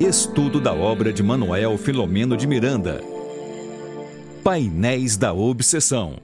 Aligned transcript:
Estudo 0.00 0.62
da 0.62 0.72
obra 0.72 1.12
de 1.12 1.22
Manuel 1.22 1.76
Filomeno 1.76 2.34
de 2.34 2.46
Miranda. 2.46 3.02
Painéis 4.42 5.18
da 5.18 5.34
Obsessão. 5.34 6.16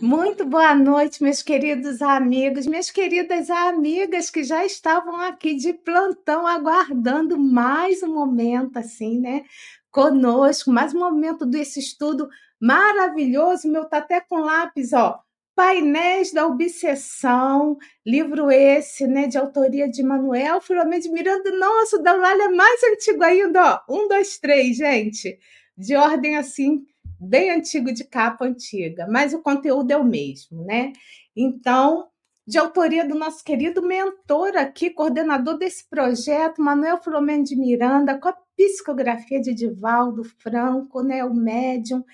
Muito 0.00 0.44
boa 0.44 0.76
noite, 0.76 1.20
meus 1.20 1.42
queridos 1.42 2.00
amigos, 2.00 2.68
minhas 2.68 2.88
queridas 2.88 3.50
amigas 3.50 4.30
que 4.30 4.44
já 4.44 4.64
estavam 4.64 5.20
aqui 5.22 5.56
de 5.56 5.72
plantão 5.72 6.46
aguardando 6.46 7.36
mais 7.36 8.00
um 8.00 8.14
momento 8.14 8.78
assim, 8.78 9.18
né? 9.18 9.42
Conosco, 9.90 10.70
mais 10.70 10.94
um 10.94 11.00
momento 11.00 11.44
desse 11.44 11.80
estudo 11.80 12.28
maravilhoso. 12.60 13.68
Meu 13.68 13.86
tá 13.86 13.98
até 13.98 14.20
com 14.20 14.38
lápis, 14.38 14.92
ó. 14.92 15.20
Painéis 15.56 16.34
da 16.34 16.46
Obsessão, 16.46 17.78
livro 18.04 18.50
esse, 18.50 19.06
né, 19.06 19.26
de 19.26 19.38
autoria 19.38 19.88
de 19.88 20.02
Manuel 20.02 20.60
Filomeno 20.60 21.02
de 21.02 21.10
Miranda. 21.10 21.50
Nossa, 21.58 21.98
da 22.02 22.12
é 22.12 22.48
mais 22.48 22.82
antigo 22.84 23.24
ainda, 23.24 23.82
ó. 23.88 23.94
Um, 23.94 24.06
dois, 24.06 24.38
três, 24.38 24.76
gente. 24.76 25.38
De 25.74 25.96
ordem 25.96 26.36
assim, 26.36 26.84
bem 27.18 27.50
antigo, 27.50 27.90
de 27.90 28.04
capa 28.04 28.44
antiga, 28.44 29.06
mas 29.10 29.32
o 29.32 29.40
conteúdo 29.40 29.90
é 29.90 29.96
o 29.96 30.04
mesmo, 30.04 30.62
né? 30.62 30.92
Então, 31.34 32.06
de 32.46 32.58
autoria 32.58 33.08
do 33.08 33.14
nosso 33.14 33.42
querido 33.42 33.80
mentor 33.80 34.58
aqui, 34.58 34.90
coordenador 34.90 35.56
desse 35.56 35.88
projeto, 35.88 36.62
Manuel 36.62 37.02
Filomeno 37.02 37.42
de 37.42 37.56
Miranda, 37.56 38.18
com 38.18 38.28
a 38.28 38.36
psicografia 38.54 39.40
de 39.40 39.54
Divaldo 39.54 40.22
Franco, 40.22 41.02
né, 41.02 41.24
o 41.24 41.32
médium 41.32 42.04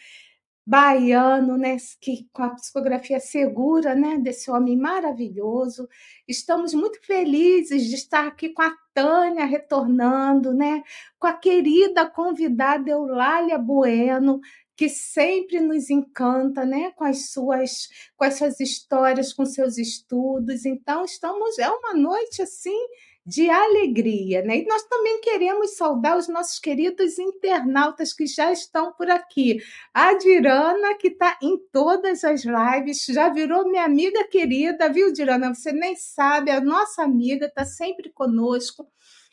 baiano, 0.65 1.57
né, 1.57 1.77
que 2.01 2.29
com 2.33 2.45
a 2.45 2.51
psicografia 2.51 3.19
segura, 3.19 3.95
né, 3.95 4.19
desse 4.19 4.51
homem 4.51 4.77
maravilhoso. 4.77 5.89
Estamos 6.27 6.73
muito 6.73 7.01
felizes 7.05 7.85
de 7.85 7.95
estar 7.97 8.27
aqui 8.27 8.51
com 8.51 8.63
a 8.63 8.73
Tânia 8.95 9.45
retornando, 9.45 10.55
né, 10.55 10.83
com 11.19 11.27
a 11.27 11.33
querida 11.33 12.09
convidada 12.09 12.91
Eulália 12.91 13.59
Bueno, 13.59 14.41
que 14.77 14.89
sempre 14.89 15.61
nos 15.61 15.91
encanta, 15.91 16.65
né, 16.65 16.93
com 16.93 17.05
as 17.05 17.31
suas 17.31 17.89
com 18.17 18.25
as 18.25 18.35
suas 18.35 18.61
histórias, 18.61 19.33
com 19.33 19.45
seus 19.45 19.79
estudos. 19.79 20.65
Então, 20.65 21.05
estamos 21.05 21.59
é 21.59 21.69
uma 21.69 21.95
noite 21.95 22.43
assim 22.43 22.79
de 23.25 23.49
alegria, 23.49 24.43
né? 24.43 24.59
E 24.59 24.67
nós 24.67 24.83
também 24.85 25.21
queremos 25.21 25.77
saudar 25.77 26.19
os 26.19 26.29
nossos 26.29 26.59
queridos 26.59 27.19
internautas 27.19 28.13
que 28.13 28.27
já 28.27 28.51
estão 28.51 28.93
por 28.93 29.09
aqui. 29.09 29.59
A 29.95 30.15
Dirana, 30.15 30.97
que 30.97 31.09
está 31.09 31.39
em 31.41 31.57
todas 31.73 32.25
as 32.25 32.45
lives, 32.45 33.07
já 33.07 33.29
virou 33.29 33.69
minha 33.71 33.85
amiga 33.85 34.27
querida, 34.29 34.89
viu, 34.89 35.13
Dirana? 35.13 35.55
Você 35.55 35.73
nem 35.73 35.95
sabe, 35.95 36.51
a 36.51 36.61
nossa 36.61 37.03
amiga 37.03 37.47
está 37.47 37.65
sempre 37.65 38.11
conosco. 38.11 38.89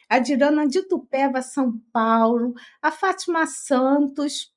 A 0.08 0.20
Dirana 0.20 0.68
de 0.68 0.84
Tupéva, 0.84 1.42
São 1.42 1.74
Paulo, 1.92 2.54
a 2.82 2.92
Fátima 2.92 3.46
Santos, 3.48 4.54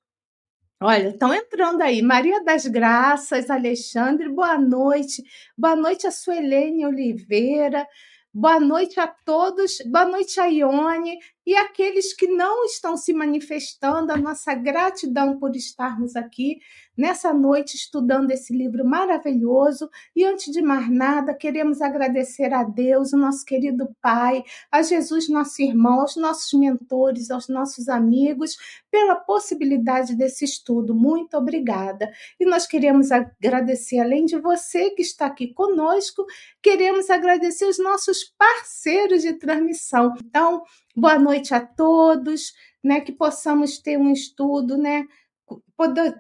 Olha, 0.85 1.11
estão 1.11 1.33
entrando 1.33 1.81
aí. 1.81 2.03
Maria 2.03 2.43
das 2.43 2.67
Graças, 2.67 3.49
Alexandre, 3.49 4.29
boa 4.29 4.59
noite. 4.59 5.23
Boa 5.57 5.77
noite 5.77 6.09
a 6.09 6.11
Suelene 6.11 6.85
Oliveira. 6.85 7.87
Boa 8.35 8.59
noite 8.59 8.99
a 8.99 9.07
todos, 9.07 9.77
boa 9.85 10.07
noite 10.07 10.41
a 10.41 10.47
Ione 10.47 11.19
e 11.47 11.55
aqueles 11.55 12.15
que 12.15 12.27
não 12.27 12.65
estão 12.65 12.97
se 12.97 13.13
manifestando, 13.13 14.13
a 14.13 14.17
nossa 14.17 14.55
gratidão 14.55 15.39
por 15.39 15.57
estarmos 15.57 16.15
aqui 16.17 16.59
nessa 16.97 17.33
noite 17.33 17.75
estudando 17.75 18.31
esse 18.31 18.57
livro 18.57 18.85
maravilhoso. 18.85 19.89
E 20.15 20.25
antes 20.25 20.53
de 20.53 20.63
mais 20.63 20.89
nada, 20.91 21.35
queremos 21.35 21.81
agradecer 21.81 22.53
a 22.53 22.63
Deus, 22.63 23.13
o 23.13 23.17
nosso 23.17 23.45
querido 23.45 23.89
Pai, 24.01 24.45
a 24.71 24.83
Jesus, 24.83 25.29
nosso 25.29 25.63
irmão, 25.63 26.01
aos 26.01 26.17
nossos 26.17 26.53
mentores, 26.59 27.31
aos 27.31 27.49
nossos 27.49 27.89
amigos, 27.89 28.57
pela 28.91 29.17
possibilidade 29.17 30.15
desse 30.15 30.45
estudo. 30.45 30.95
Muito 30.95 31.37
obrigada. 31.37 32.13
E 32.39 32.45
nós 32.45 32.67
queremos 32.67 33.11
agradecer, 33.11 33.99
além 33.99 34.25
de 34.25 34.39
você 34.39 34.91
que 34.91 35.03
está 35.03 35.27
aqui 35.27 35.53
conosco, 35.55 36.25
queremos 36.63 37.09
agradecer 37.11 37.65
os 37.65 37.79
nossos 37.79 38.25
parceiros 38.37 39.23
de 39.23 39.33
transmissão. 39.35 40.15
Então, 40.25 40.63
boa 40.95 41.19
noite 41.19 41.55
a 41.55 41.61
todos, 41.61 42.53
né, 42.83 43.01
que 43.01 43.13
possamos 43.13 43.79
ter 43.79 43.99
um 43.99 44.13
estudo, 44.13 44.77
né, 44.77 45.07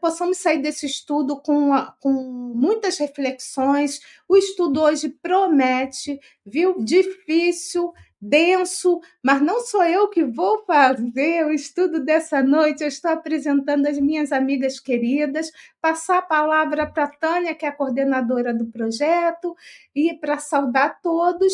possamos 0.01 0.39
sair 0.39 0.61
desse 0.61 0.87
estudo 0.87 1.41
com, 1.41 1.71
com 2.01 2.13
muitas 2.55 2.99
reflexões. 2.99 4.01
O 4.29 4.37
estudo 4.37 4.83
hoje 4.83 5.09
promete, 5.23 6.19
viu? 6.45 6.83
Difícil, 6.83 7.93
denso, 8.21 9.01
mas 9.23 9.41
não 9.41 9.61
sou 9.61 9.83
eu 9.85 10.09
que 10.09 10.25
vou 10.25 10.65
fazer 10.65 11.47
o 11.47 11.53
estudo 11.53 12.05
dessa 12.05 12.43
noite. 12.43 12.83
Eu 12.83 12.89
estou 12.89 13.11
apresentando 13.11 13.87
as 13.87 13.99
minhas 13.99 14.33
amigas 14.33 14.79
queridas, 14.81 15.51
passar 15.81 16.19
a 16.19 16.23
palavra 16.23 16.87
para 16.87 17.05
a 17.05 17.11
Tânia, 17.11 17.55
que 17.55 17.67
é 17.67 17.69
a 17.69 17.73
coordenadora 17.73 18.53
do 18.53 18.67
projeto, 18.67 19.57
e 19.95 20.15
para 20.15 20.39
saudar 20.39 21.01
todos. 21.01 21.53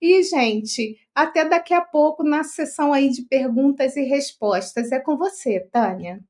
E, 0.00 0.22
gente, 0.22 0.98
até 1.14 1.44
daqui 1.44 1.74
a 1.74 1.82
pouco 1.82 2.24
na 2.24 2.42
sessão 2.42 2.92
aí 2.92 3.10
de 3.10 3.22
perguntas 3.22 3.96
e 3.96 4.02
respostas. 4.02 4.90
É 4.90 4.98
com 4.98 5.16
você, 5.16 5.60
Tânia. 5.60 6.20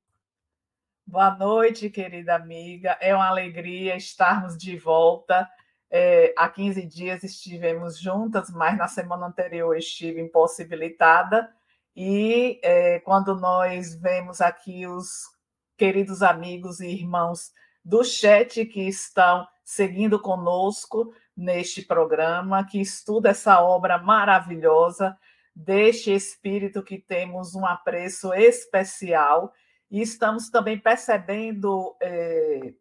Boa 1.06 1.36
noite, 1.36 1.88
querida 1.88 2.34
amiga. 2.34 2.98
É 3.00 3.14
uma 3.14 3.28
alegria 3.28 3.96
estarmos 3.96 4.56
de 4.56 4.76
volta. 4.76 5.48
É, 5.88 6.34
há 6.36 6.48
15 6.48 6.84
dias 6.86 7.22
estivemos 7.22 7.98
juntas, 7.98 8.50
mas 8.50 8.76
na 8.76 8.88
semana 8.88 9.26
anterior 9.26 9.76
estive 9.76 10.20
impossibilitada. 10.20 11.52
E 11.94 12.60
é, 12.62 13.00
quando 13.00 13.34
nós 13.34 13.94
vemos 13.94 14.40
aqui 14.40 14.86
os 14.86 15.28
queridos 15.76 16.22
amigos 16.22 16.80
e 16.80 16.88
irmãos 16.88 17.52
do 17.84 18.04
chat 18.04 18.64
que 18.66 18.82
estão 18.82 19.46
seguindo 19.64 20.20
conosco 20.20 21.12
neste 21.36 21.82
programa, 21.82 22.66
que 22.66 22.80
estuda 22.80 23.30
essa 23.30 23.60
obra 23.60 23.98
maravilhosa 23.98 25.16
deste 25.54 26.12
espírito 26.12 26.82
que 26.82 26.98
temos 26.98 27.54
um 27.54 27.66
apreço 27.66 28.32
especial 28.34 29.52
e 29.90 30.00
estamos 30.00 30.48
também 30.48 30.78
percebendo 30.78 31.96
é, 32.00 32.72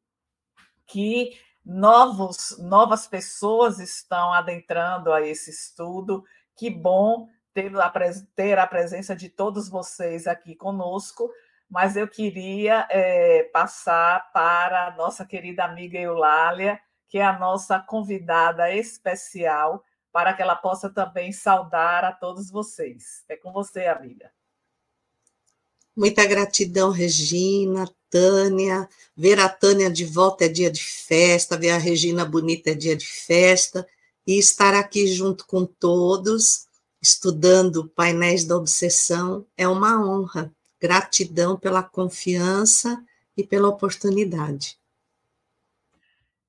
que 0.85 1.31
novos, 1.65 2.57
novas 2.59 3.07
pessoas 3.07 3.79
estão 3.79 4.31
adentrando 4.31 5.11
a 5.11 5.21
esse 5.21 5.49
estudo. 5.49 6.23
Que 6.55 6.69
bom 6.69 7.27
ter 7.53 7.75
a, 7.79 7.91
ter 8.35 8.59
a 8.59 8.67
presença 8.67 9.15
de 9.15 9.29
todos 9.29 9.69
vocês 9.69 10.27
aqui 10.27 10.55
conosco, 10.55 11.31
mas 11.69 11.95
eu 11.95 12.07
queria 12.07 12.87
é, 12.89 13.43
passar 13.51 14.31
para 14.31 14.87
a 14.87 14.91
nossa 14.95 15.25
querida 15.25 15.63
amiga 15.63 15.97
Eulália, 15.97 16.79
que 17.09 17.17
é 17.17 17.25
a 17.25 17.37
nossa 17.37 17.79
convidada 17.79 18.73
especial, 18.73 19.83
para 20.11 20.33
que 20.33 20.41
ela 20.41 20.55
possa 20.55 20.89
também 20.89 21.31
saudar 21.31 22.05
a 22.05 22.11
todos 22.11 22.49
vocês. 22.49 23.23
É 23.27 23.35
com 23.35 23.51
você, 23.51 23.87
amiga. 23.87 24.31
Muita 25.95 26.25
gratidão, 26.25 26.91
Regina, 26.91 27.85
Tânia. 28.09 28.87
Ver 29.17 29.39
a 29.39 29.49
Tânia 29.49 29.89
de 29.89 30.05
volta 30.05 30.45
é 30.45 30.47
dia 30.47 30.71
de 30.71 30.83
festa, 30.83 31.57
ver 31.57 31.71
a 31.71 31.77
Regina 31.77 32.23
bonita 32.23 32.69
é 32.71 32.73
dia 32.73 32.95
de 32.95 33.05
festa. 33.05 33.85
E 34.25 34.37
estar 34.37 34.73
aqui 34.73 35.07
junto 35.07 35.45
com 35.45 35.65
todos, 35.65 36.67
estudando 37.01 37.89
painéis 37.89 38.45
da 38.45 38.55
obsessão, 38.55 39.45
é 39.57 39.67
uma 39.67 39.99
honra. 39.99 40.53
Gratidão 40.79 41.57
pela 41.57 41.83
confiança 41.83 43.03
e 43.35 43.43
pela 43.43 43.67
oportunidade. 43.67 44.78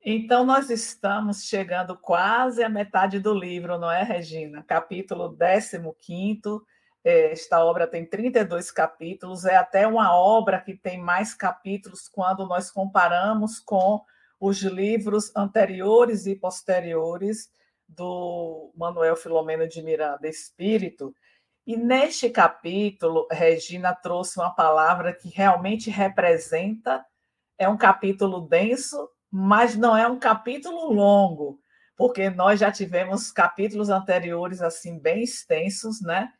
Então, 0.03 0.47
nós 0.47 0.71
estamos 0.71 1.45
chegando 1.45 1.95
quase 1.95 2.63
à 2.63 2.71
metade 2.71 3.21
do 3.21 3.35
livro, 3.35 3.79
não 3.79 3.91
é, 3.91 4.03
Regina? 4.03 4.63
Capítulo 4.63 5.37
15 5.37 6.63
é, 7.05 7.33
esta 7.33 7.63
obra 7.65 7.87
tem 7.87 8.07
32 8.07 8.71
capítulos, 8.71 9.45
é 9.45 9.57
até 9.57 9.87
uma 9.87 10.15
obra 10.15 10.61
que 10.61 10.75
tem 10.75 10.99
mais 10.99 11.35
capítulos 11.35 12.09
quando 12.09 12.47
nós 12.47 12.71
comparamos 12.71 13.59
com 13.59 14.03
os 14.39 14.63
livros 14.63 15.35
anteriores 15.37 16.27
e 16.27 16.35
posteriores 16.35 17.51
do 17.87 18.73
Manuel 18.75 19.17
Filomeno 19.17 19.69
de 19.69 19.83
Miranda 19.83 20.29
Espírito. 20.29 21.15
E 21.67 21.77
neste 21.77 22.31
capítulo, 22.31 23.27
Regina 23.31 23.95
trouxe 23.95 24.39
uma 24.39 24.51
palavra 24.51 25.13
que 25.13 25.29
realmente 25.29 25.91
representa, 25.91 27.05
é 27.59 27.69
um 27.69 27.77
capítulo 27.77 28.41
denso, 28.41 29.11
mas 29.31 29.77
não 29.77 29.97
é 29.97 30.09
um 30.09 30.19
capítulo 30.19 30.93
longo, 30.93 31.61
porque 31.97 32.31
nós 32.31 32.59
já 32.59 32.73
tivemos 32.73 33.31
capítulos 33.31 33.91
anteriores 33.91 34.61
assim 34.63 34.99
bem 34.99 35.23
extensos, 35.23 36.01
né? 36.01 36.33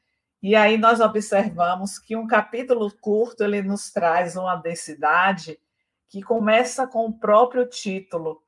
E 0.43 0.57
aí 0.57 0.79
nós 0.79 1.01
observamos 1.01 1.99
que 1.99 2.17
um 2.17 2.27
capítulo 2.27 2.91
curto 3.01 3.45
ele 3.45 3.61
nos 3.61 3.91
traz 3.91 4.37
uma 4.37 4.57
densidade 4.57 5.59
que 6.09 6.23
começa 6.23 6.87
com 6.87 7.07
o 7.07 7.13
próprio 7.13 7.67
título. 7.69 8.43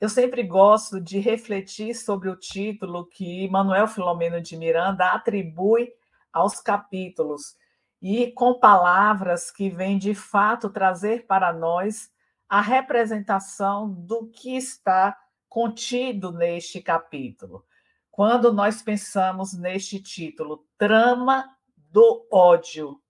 Eu 0.00 0.08
sempre 0.08 0.42
gosto 0.44 1.00
de 1.00 1.18
refletir 1.18 1.94
sobre 1.94 2.28
o 2.28 2.36
título 2.36 3.06
que 3.06 3.48
Manuel 3.48 3.88
Filomeno 3.88 4.40
de 4.40 4.56
Miranda 4.56 5.06
atribui 5.06 5.92
aos 6.32 6.60
capítulos 6.60 7.56
e 8.00 8.30
com 8.32 8.58
palavras 8.58 9.50
que 9.50 9.68
vêm 9.68 9.98
de 9.98 10.14
fato 10.14 10.70
trazer 10.70 11.26
para 11.26 11.52
nós 11.52 12.11
a 12.52 12.60
representação 12.60 13.90
do 13.90 14.26
que 14.28 14.54
está 14.54 15.18
contido 15.48 16.30
neste 16.30 16.82
capítulo. 16.82 17.64
Quando 18.10 18.52
nós 18.52 18.82
pensamos 18.82 19.54
neste 19.54 19.98
título, 19.98 20.66
Trama 20.76 21.46
do 21.74 22.28
Ódio, 22.30 23.00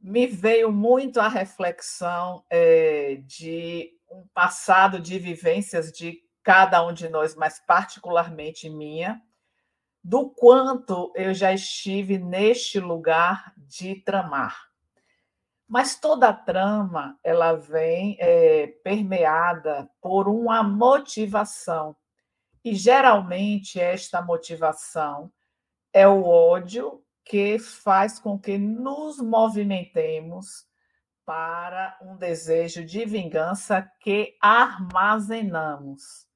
me 0.00 0.26
veio 0.26 0.72
muito 0.72 1.20
a 1.20 1.28
reflexão 1.28 2.44
é, 2.50 3.22
de 3.24 3.92
um 4.10 4.26
passado 4.34 4.98
de 4.98 5.20
vivências 5.20 5.92
de 5.92 6.18
cada 6.42 6.84
um 6.84 6.92
de 6.92 7.08
nós, 7.08 7.36
mas 7.36 7.60
particularmente 7.64 8.68
minha, 8.68 9.22
do 10.02 10.30
quanto 10.30 11.12
eu 11.14 11.32
já 11.32 11.52
estive 11.52 12.18
neste 12.18 12.80
lugar 12.80 13.54
de 13.56 13.94
tramar. 14.02 14.65
Mas 15.68 15.98
toda 15.98 16.28
a 16.28 16.32
trama 16.32 17.18
ela 17.24 17.54
vem 17.54 18.16
é, 18.20 18.68
permeada 18.84 19.90
por 20.00 20.28
uma 20.28 20.62
motivação. 20.62 21.96
E 22.64 22.74
geralmente 22.74 23.80
esta 23.80 24.22
motivação 24.22 25.32
é 25.92 26.06
o 26.06 26.24
ódio 26.24 27.02
que 27.24 27.58
faz 27.58 28.18
com 28.18 28.38
que 28.38 28.56
nos 28.56 29.18
movimentemos 29.18 30.64
para 31.24 31.98
um 32.00 32.16
desejo 32.16 32.84
de 32.84 33.04
vingança 33.04 33.82
que 34.00 34.36
armazenamos. 34.40 36.26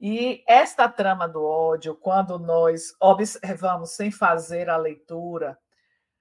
E 0.00 0.42
esta 0.46 0.88
trama 0.88 1.28
do 1.28 1.42
ódio, 1.42 1.94
quando 1.94 2.38
nós 2.38 2.94
observamos 3.00 3.92
sem 3.92 4.10
fazer 4.10 4.68
a 4.68 4.76
leitura, 4.76 5.56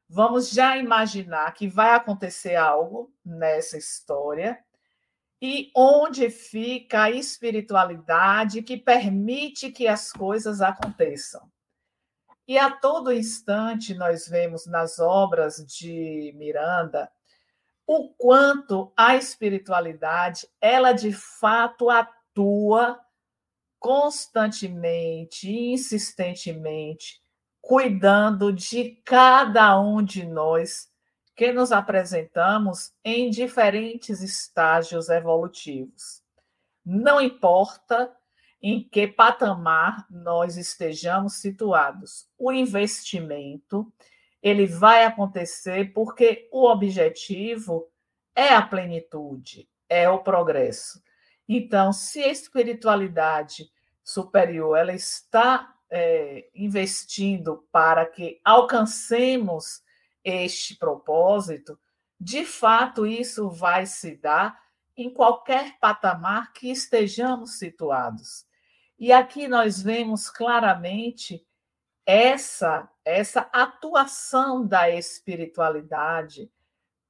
vamos 0.08 0.50
já 0.50 0.78
imaginar 0.78 1.54
que 1.54 1.68
vai 1.68 1.92
acontecer 1.92 2.56
algo 2.56 3.14
nessa 3.24 3.78
história 3.78 4.64
e 5.42 5.72
onde 5.76 6.30
fica 6.30 7.04
a 7.04 7.12
espiritualidade 7.12 8.64
que 8.64 8.78
permite 8.78 9.72
que 9.72 9.88
as 9.88 10.12
coisas 10.12 10.62
aconteçam. 10.62 11.52
E 12.48 12.58
a 12.58 12.70
todo 12.70 13.12
instante 13.12 13.94
nós 13.94 14.28
vemos 14.28 14.66
nas 14.68 15.00
obras 15.00 15.66
de 15.66 16.32
Miranda 16.36 17.12
o 17.88 18.10
quanto 18.10 18.92
a 18.96 19.16
espiritualidade 19.16 20.48
ela 20.62 20.92
de 20.92 21.12
fato 21.12 21.90
atua 21.90 23.00
constantemente, 23.80 25.52
insistentemente, 25.52 27.22
cuidando 27.66 28.54
de 28.54 28.92
cada 29.04 29.80
um 29.82 30.04
de 30.04 30.24
nós 30.24 30.88
que 31.36 31.52
nos 31.52 31.72
apresentamos 31.72 32.94
em 33.04 33.32
diferentes 33.32 34.22
estágios 34.22 35.10
evolutivos. 35.10 36.22
Não 36.86 37.20
importa 37.20 38.16
em 38.62 38.88
que 38.88 39.08
patamar 39.08 40.06
nós 40.12 40.58
estejamos 40.58 41.38
situados, 41.38 42.30
o 42.38 42.52
investimento 42.52 43.92
ele 44.44 44.68
vai 44.68 45.04
acontecer 45.04 45.92
porque 45.92 46.48
o 46.52 46.70
objetivo 46.70 47.90
é 48.36 48.50
a 48.50 48.62
plenitude, 48.62 49.68
é 49.90 50.08
o 50.08 50.20
progresso. 50.20 51.02
Então, 51.50 51.92
se 51.92 52.24
a 52.24 52.28
espiritualidade 52.28 53.72
superior 54.04 54.78
ela 54.78 54.94
está 54.94 55.75
é, 55.90 56.50
investindo 56.54 57.68
para 57.72 58.06
que 58.06 58.40
alcancemos 58.44 59.82
este 60.24 60.76
propósito, 60.76 61.80
de 62.20 62.46
fato 62.46 63.06
isso 63.06 63.50
vai 63.50 63.86
se 63.86 64.16
dar 64.16 64.60
em 64.98 65.10
qualquer 65.14 65.78
patamar 65.80 66.54
que 66.54 66.72
estejamos 66.72 67.60
situados. 67.60 68.46
E 68.98 69.12
aqui 69.12 69.48
nós 69.48 69.82
vemos 69.82 70.30
claramente 70.30 71.46
essa 72.06 72.90
essa 73.06 73.48
atuação 73.54 74.66
da 74.66 74.90
espiritualidade, 74.90 76.52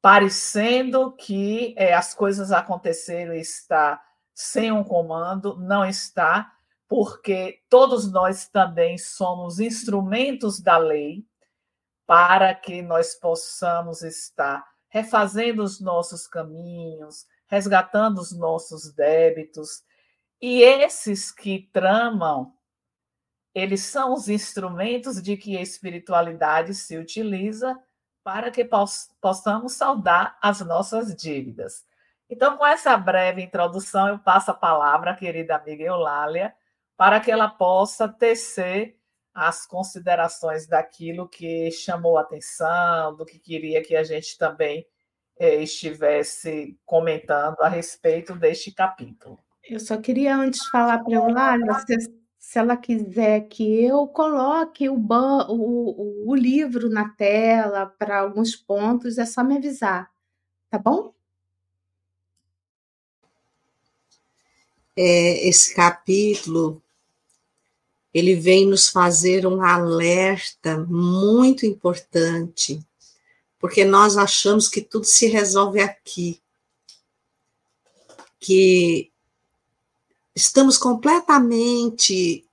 parecendo 0.01 1.13
que 1.13 1.73
é, 1.77 1.93
as 1.93 2.13
coisas 2.13 2.51
aconteceram 2.51 3.33
e 3.33 3.39
está 3.39 4.03
sem 4.33 4.73
um 4.73 4.83
comando, 4.83 5.57
não 5.57 5.85
está, 5.85 6.51
porque 6.87 7.63
todos 7.69 8.11
nós 8.11 8.47
também 8.47 8.97
somos 8.97 9.59
instrumentos 9.59 10.59
da 10.59 10.77
lei 10.77 11.25
para 12.05 12.53
que 12.53 12.81
nós 12.81 13.15
possamos 13.15 14.03
estar 14.03 14.63
refazendo 14.89 15.63
os 15.63 15.81
nossos 15.81 16.27
caminhos, 16.27 17.25
resgatando 17.47 18.19
os 18.19 18.31
nossos 18.31 18.93
débitos. 18.93 19.83
E 20.41 20.61
esses 20.61 21.31
que 21.31 21.69
tramam, 21.73 22.53
eles 23.53 23.81
são 23.81 24.13
os 24.13 24.29
instrumentos 24.29 25.21
de 25.21 25.35
que 25.35 25.57
a 25.57 25.61
espiritualidade 25.61 26.73
se 26.73 26.97
utiliza 26.97 27.77
para 28.23 28.51
que 28.51 28.67
possamos 29.21 29.73
saldar 29.73 30.37
as 30.41 30.61
nossas 30.61 31.15
dívidas. 31.15 31.85
Então, 32.29 32.57
com 32.57 32.65
essa 32.65 32.97
breve 32.97 33.41
introdução, 33.41 34.07
eu 34.07 34.19
passo 34.19 34.51
a 34.51 34.53
palavra 34.53 35.11
à 35.11 35.15
querida 35.15 35.55
amiga 35.55 35.83
Eulália, 35.83 36.55
para 36.97 37.19
que 37.19 37.31
ela 37.31 37.49
possa 37.49 38.07
tecer 38.07 38.97
as 39.33 39.65
considerações 39.65 40.65
daquilo 40.65 41.27
que 41.27 41.69
chamou 41.69 42.17
a 42.17 42.21
atenção, 42.21 43.15
do 43.15 43.25
que 43.25 43.37
queria 43.37 43.83
que 43.83 43.95
a 43.95 44.03
gente 44.03 44.37
também 44.37 44.87
eh, 45.37 45.61
estivesse 45.61 46.79
comentando 46.85 47.59
a 47.59 47.67
respeito 47.67 48.33
deste 48.33 48.71
capítulo. 48.71 49.37
Eu 49.61 49.79
só 49.79 49.97
queria 49.97 50.37
antes 50.37 50.65
falar 50.67 50.99
para 51.03 51.13
a 51.13 51.21
Eulália, 51.21 51.73
se, 51.79 52.13
se 52.37 52.59
ela 52.59 52.77
quiser 52.77 53.41
que 53.49 53.83
eu 53.83 54.07
coloque 54.07 54.87
o, 54.87 54.97
ban, 54.97 55.47
o, 55.49 56.27
o, 56.27 56.29
o 56.29 56.35
livro 56.35 56.89
na 56.89 57.09
tela 57.09 57.87
para 57.87 58.19
alguns 58.19 58.55
pontos, 58.55 59.17
é 59.17 59.25
só 59.25 59.43
me 59.43 59.57
avisar, 59.57 60.09
tá 60.69 60.77
bom? 60.77 61.13
É, 64.95 65.49
esse 65.49 65.75
capítulo 65.75 66.81
ele 68.15 68.33
vem 68.33 68.65
nos 68.65 68.87
fazer 68.87 69.45
um 69.45 69.61
alerta 69.61 70.77
muito 70.87 71.65
importante, 71.65 72.79
porque 73.59 73.83
nós 73.83 74.15
achamos 74.15 74.69
que 74.69 74.79
tudo 74.79 75.03
se 75.03 75.27
resolve 75.27 75.81
aqui, 75.81 76.41
que 78.39 79.11
estamos 80.33 80.77
completamente 80.77 82.47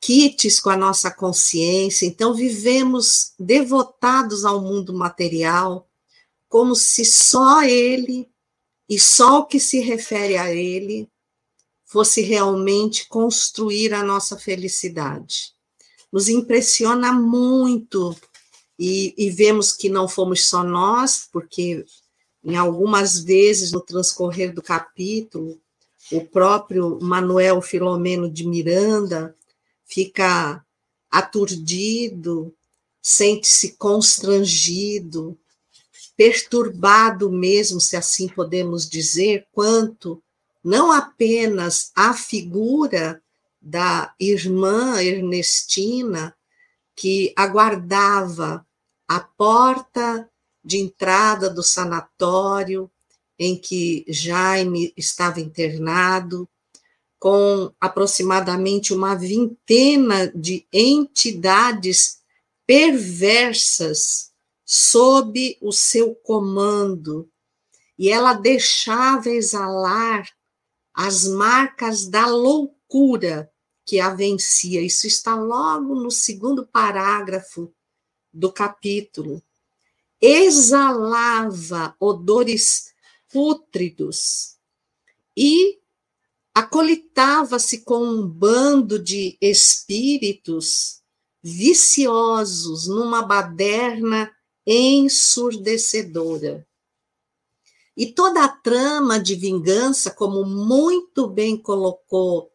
quites 0.00 0.58
com 0.58 0.70
a 0.70 0.78
nossa 0.78 1.10
consciência, 1.10 2.06
então 2.06 2.32
vivemos 2.32 3.34
devotados 3.38 4.46
ao 4.46 4.62
mundo 4.62 4.94
material, 4.94 5.86
como 6.48 6.74
se 6.74 7.04
só 7.04 7.62
ele 7.62 8.26
e 8.88 8.98
só 8.98 9.40
o 9.40 9.44
que 9.44 9.60
se 9.60 9.78
refere 9.78 10.38
a 10.38 10.50
ele 10.54 11.06
fosse 11.86 12.20
realmente 12.20 13.08
construir 13.08 13.94
a 13.94 14.02
nossa 14.02 14.36
felicidade. 14.36 15.54
Nos 16.12 16.28
impressiona 16.28 17.12
muito 17.12 18.14
e, 18.78 19.14
e 19.16 19.30
vemos 19.30 19.72
que 19.72 19.88
não 19.88 20.08
fomos 20.08 20.46
só 20.46 20.62
nós, 20.62 21.28
porque 21.32 21.84
em 22.44 22.56
algumas 22.56 23.20
vezes 23.20 23.72
no 23.72 23.80
transcorrer 23.80 24.52
do 24.52 24.62
capítulo, 24.62 25.60
o 26.12 26.20
próprio 26.20 26.98
Manuel 27.00 27.62
Filomeno 27.62 28.30
de 28.30 28.46
Miranda 28.46 29.34
fica 29.84 30.64
aturdido, 31.10 32.54
sente-se 33.00 33.76
constrangido, 33.76 35.38
perturbado 36.16 37.30
mesmo, 37.30 37.80
se 37.80 37.96
assim 37.96 38.28
podemos 38.28 38.88
dizer, 38.88 39.46
quanto 39.52 40.22
não 40.66 40.90
apenas 40.90 41.92
a 41.94 42.12
figura 42.12 43.22
da 43.62 44.12
irmã 44.18 45.00
Ernestina, 45.00 46.36
que 46.96 47.32
aguardava 47.36 48.66
a 49.06 49.20
porta 49.20 50.28
de 50.64 50.78
entrada 50.78 51.48
do 51.48 51.62
sanatório 51.62 52.90
em 53.38 53.56
que 53.56 54.04
Jaime 54.08 54.92
estava 54.96 55.38
internado, 55.38 56.48
com 57.16 57.72
aproximadamente 57.80 58.92
uma 58.92 59.14
vintena 59.14 60.32
de 60.34 60.66
entidades 60.72 62.18
perversas 62.66 64.32
sob 64.64 65.56
o 65.60 65.70
seu 65.70 66.12
comando, 66.12 67.30
e 67.96 68.10
ela 68.10 68.32
deixava 68.32 69.30
exalar 69.30 70.28
as 70.96 71.28
marcas 71.28 72.08
da 72.08 72.26
loucura 72.26 73.52
que 73.84 74.00
a 74.00 74.14
vencia. 74.14 74.80
Isso 74.80 75.06
está 75.06 75.34
logo 75.34 75.94
no 75.94 76.10
segundo 76.10 76.66
parágrafo 76.66 77.70
do 78.32 78.50
capítulo. 78.50 79.42
Exalava 80.18 81.94
odores 82.00 82.94
pútridos 83.28 84.56
e 85.36 85.78
acolitava-se 86.54 87.82
com 87.82 88.02
um 88.02 88.26
bando 88.26 88.98
de 88.98 89.36
espíritos 89.38 91.02
viciosos 91.42 92.88
numa 92.88 93.22
baderna 93.22 94.34
ensurdecedora. 94.66 96.66
E 97.96 98.06
toda 98.06 98.44
a 98.44 98.48
trama 98.48 99.18
de 99.18 99.34
vingança, 99.34 100.10
como 100.10 100.44
muito 100.44 101.26
bem 101.26 101.56
colocou 101.56 102.50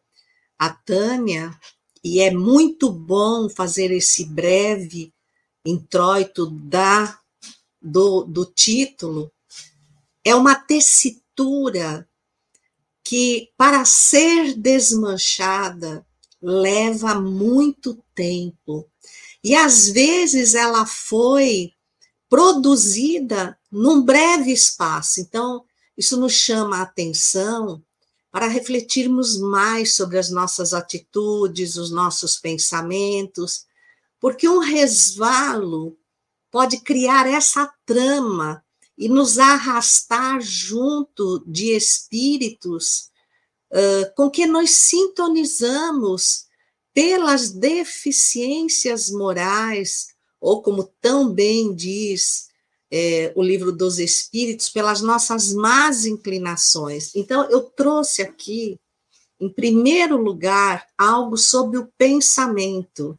a 0.58 0.70
Tânia, 0.70 1.58
e 2.04 2.20
é 2.20 2.30
muito 2.30 2.90
bom 2.90 3.48
fazer 3.48 3.90
esse 3.90 4.24
breve 4.24 5.12
introito 5.64 6.46
da, 6.50 7.18
do, 7.80 8.22
do 8.24 8.44
título, 8.44 9.32
é 10.24 10.34
uma 10.34 10.54
tessitura 10.54 12.08
que, 13.04 13.50
para 13.56 13.84
ser 13.84 14.54
desmanchada, 14.54 16.06
leva 16.40 17.20
muito 17.20 17.98
tempo. 18.14 18.88
E 19.42 19.54
às 19.54 19.88
vezes 19.88 20.54
ela 20.54 20.86
foi 20.86 21.72
produzida 22.32 23.58
num 23.70 24.00
breve 24.00 24.52
espaço. 24.52 25.20
Então, 25.20 25.66
isso 25.98 26.16
nos 26.16 26.32
chama 26.32 26.78
a 26.78 26.82
atenção 26.82 27.84
para 28.30 28.46
refletirmos 28.46 29.38
mais 29.38 29.94
sobre 29.94 30.16
as 30.16 30.30
nossas 30.30 30.72
atitudes, 30.72 31.76
os 31.76 31.90
nossos 31.90 32.38
pensamentos, 32.38 33.66
porque 34.18 34.48
um 34.48 34.60
resvalo 34.60 35.94
pode 36.50 36.80
criar 36.80 37.26
essa 37.26 37.70
trama 37.84 38.64
e 38.96 39.10
nos 39.10 39.38
arrastar 39.38 40.40
junto 40.40 41.44
de 41.46 41.76
espíritos 41.76 43.10
uh, 43.70 44.14
com 44.16 44.30
que 44.30 44.46
nós 44.46 44.70
sintonizamos 44.70 46.46
pelas 46.94 47.50
deficiências 47.50 49.10
morais, 49.10 50.11
ou 50.42 50.60
como 50.60 50.92
tão 51.00 51.32
bem 51.32 51.72
diz 51.72 52.48
é, 52.90 53.32
o 53.36 53.42
livro 53.42 53.70
dos 53.70 53.98
Espíritos, 53.98 54.68
pelas 54.68 55.00
nossas 55.00 55.52
más 55.52 56.04
inclinações. 56.04 57.14
Então, 57.14 57.48
eu 57.48 57.62
trouxe 57.62 58.20
aqui, 58.20 58.78
em 59.40 59.48
primeiro 59.48 60.16
lugar, 60.16 60.86
algo 60.98 61.38
sobre 61.38 61.78
o 61.78 61.88
pensamento. 61.96 63.18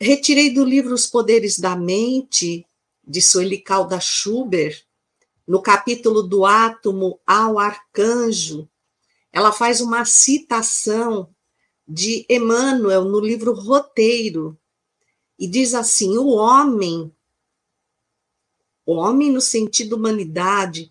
Retirei 0.00 0.52
do 0.52 0.64
livro 0.64 0.94
Os 0.94 1.06
Poderes 1.06 1.58
da 1.58 1.76
Mente, 1.76 2.66
de 3.06 3.20
Sueli 3.20 3.58
Calda 3.58 4.00
Schubert, 4.00 4.82
no 5.46 5.60
capítulo 5.60 6.22
do 6.22 6.46
átomo 6.46 7.20
ao 7.26 7.58
arcanjo, 7.58 8.68
ela 9.32 9.52
faz 9.52 9.80
uma 9.80 10.04
citação 10.04 11.28
de 11.86 12.24
Emmanuel 12.28 13.04
no 13.04 13.20
livro 13.20 13.52
Roteiro, 13.52 14.56
e 15.40 15.48
diz 15.48 15.74
assim: 15.74 16.16
o 16.16 16.28
homem 16.28 17.12
o 18.90 18.94
homem 18.94 19.30
no 19.30 19.40
sentido 19.40 19.94
humanidade, 19.94 20.90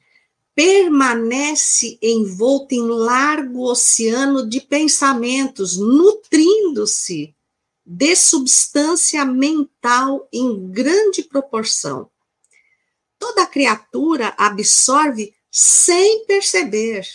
permanece 0.55 1.99
envolto 2.01 2.73
em 2.73 2.87
largo 2.87 3.69
oceano 3.69 4.47
de 4.47 4.61
pensamentos, 4.61 5.77
nutrindo-se 5.77 7.35
de 7.85 8.15
substância 8.15 9.25
mental 9.25 10.29
em 10.31 10.71
grande 10.71 11.23
proporção. 11.23 12.09
Toda 13.17 13.45
criatura 13.45 14.33
absorve 14.37 15.33
sem 15.51 16.25
perceber. 16.25 17.05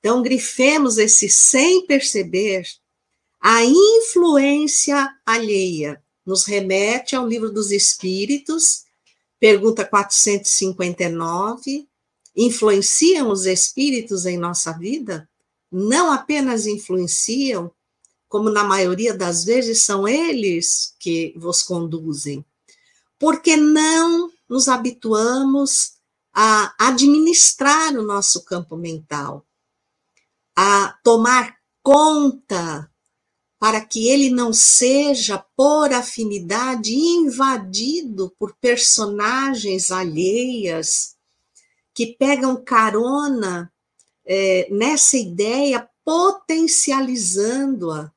Então, 0.00 0.20
grifemos 0.20 0.98
esse 0.98 1.28
sem 1.28 1.86
perceber. 1.86 2.66
A 3.40 3.64
influência 3.64 5.08
alheia 5.24 6.01
nos 6.24 6.44
remete 6.44 7.16
ao 7.16 7.26
livro 7.26 7.50
dos 7.50 7.70
Espíritos, 7.70 8.84
Pergunta 9.42 9.84
459: 9.84 11.88
influenciam 12.36 13.28
os 13.28 13.44
espíritos 13.44 14.24
em 14.24 14.38
nossa 14.38 14.72
vida? 14.72 15.28
Não 15.68 16.12
apenas 16.12 16.64
influenciam, 16.64 17.68
como 18.28 18.50
na 18.50 18.62
maioria 18.62 19.12
das 19.12 19.42
vezes 19.42 19.82
são 19.82 20.06
eles 20.06 20.94
que 21.00 21.34
vos 21.36 21.60
conduzem. 21.60 22.44
Porque 23.18 23.56
não 23.56 24.30
nos 24.48 24.68
habituamos 24.68 25.94
a 26.32 26.72
administrar 26.78 27.96
o 27.96 28.04
nosso 28.04 28.44
campo 28.44 28.76
mental, 28.76 29.44
a 30.54 30.96
tomar 31.02 31.56
conta 31.82 32.88
para 33.62 33.80
que 33.80 34.08
ele 34.08 34.28
não 34.28 34.52
seja, 34.52 35.38
por 35.56 35.92
afinidade, 35.92 36.92
invadido 36.92 38.34
por 38.36 38.56
personagens 38.56 39.92
alheias 39.92 41.14
que 41.94 42.08
pegam 42.08 42.56
carona 42.56 43.72
é, 44.26 44.66
nessa 44.68 45.16
ideia, 45.16 45.88
potencializando-a. 46.04 48.10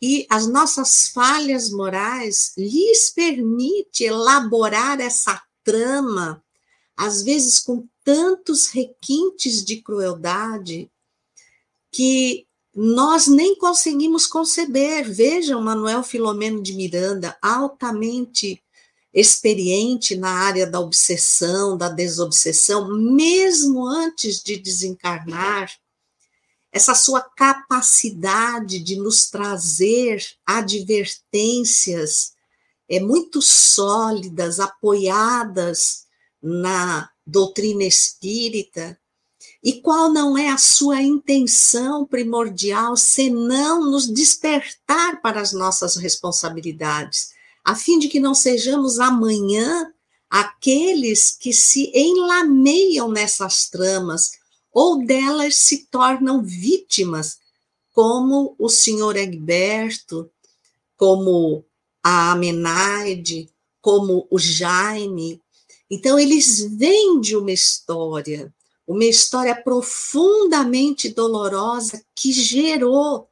E 0.00 0.26
as 0.30 0.46
nossas 0.46 1.08
falhas 1.08 1.70
morais 1.70 2.54
lhes 2.56 3.10
permite 3.10 4.04
elaborar 4.04 4.98
essa 4.98 5.42
trama, 5.62 6.42
às 6.96 7.22
vezes 7.22 7.58
com 7.58 7.86
tantos 8.02 8.68
requintes 8.68 9.62
de 9.62 9.82
crueldade, 9.82 10.90
que 11.92 12.46
nós 12.74 13.26
nem 13.26 13.56
conseguimos 13.56 14.26
conceber. 14.26 15.10
Vejam 15.10 15.60
Manuel 15.62 16.02
Filomeno 16.02 16.62
de 16.62 16.72
Miranda, 16.72 17.36
altamente 17.42 18.62
experiente 19.12 20.16
na 20.16 20.30
área 20.30 20.66
da 20.66 20.78
obsessão, 20.78 21.76
da 21.76 21.88
desobsessão, 21.88 22.88
mesmo 22.88 23.84
antes 23.86 24.40
de 24.42 24.56
desencarnar, 24.56 25.70
essa 26.72 26.94
sua 26.94 27.20
capacidade 27.20 28.78
de 28.78 28.94
nos 28.96 29.28
trazer 29.28 30.24
advertências 30.46 32.34
é 32.88 33.00
muito 33.00 33.42
sólidas, 33.42 34.60
apoiadas 34.60 36.06
na 36.42 37.10
doutrina 37.26 37.84
espírita, 37.84 38.99
e 39.62 39.74
qual 39.74 40.10
não 40.10 40.38
é 40.38 40.48
a 40.48 40.56
sua 40.56 41.02
intenção 41.02 42.06
primordial, 42.06 42.96
senão 42.96 43.90
nos 43.90 44.08
despertar 44.08 45.20
para 45.20 45.40
as 45.40 45.52
nossas 45.52 45.96
responsabilidades, 45.96 47.32
a 47.64 47.74
fim 47.74 47.98
de 47.98 48.08
que 48.08 48.18
não 48.18 48.34
sejamos 48.34 48.98
amanhã 48.98 49.92
aqueles 50.30 51.32
que 51.32 51.52
se 51.52 51.90
enlameiam 51.94 53.10
nessas 53.10 53.68
tramas 53.68 54.32
ou 54.72 55.04
delas 55.04 55.56
se 55.56 55.86
tornam 55.86 56.42
vítimas, 56.42 57.38
como 57.92 58.54
o 58.58 58.68
senhor 58.68 59.16
Egberto, 59.16 60.30
como 60.96 61.64
a 62.02 62.32
Amenaide, 62.32 63.50
como 63.82 64.26
o 64.30 64.38
Jaime. 64.38 65.42
Então, 65.90 66.18
eles 66.18 66.60
vêm 66.60 67.20
de 67.20 67.36
uma 67.36 67.50
história, 67.50 68.54
uma 68.90 69.04
história 69.04 69.54
profundamente 69.54 71.10
dolorosa 71.10 72.04
que 72.12 72.32
gerou 72.32 73.28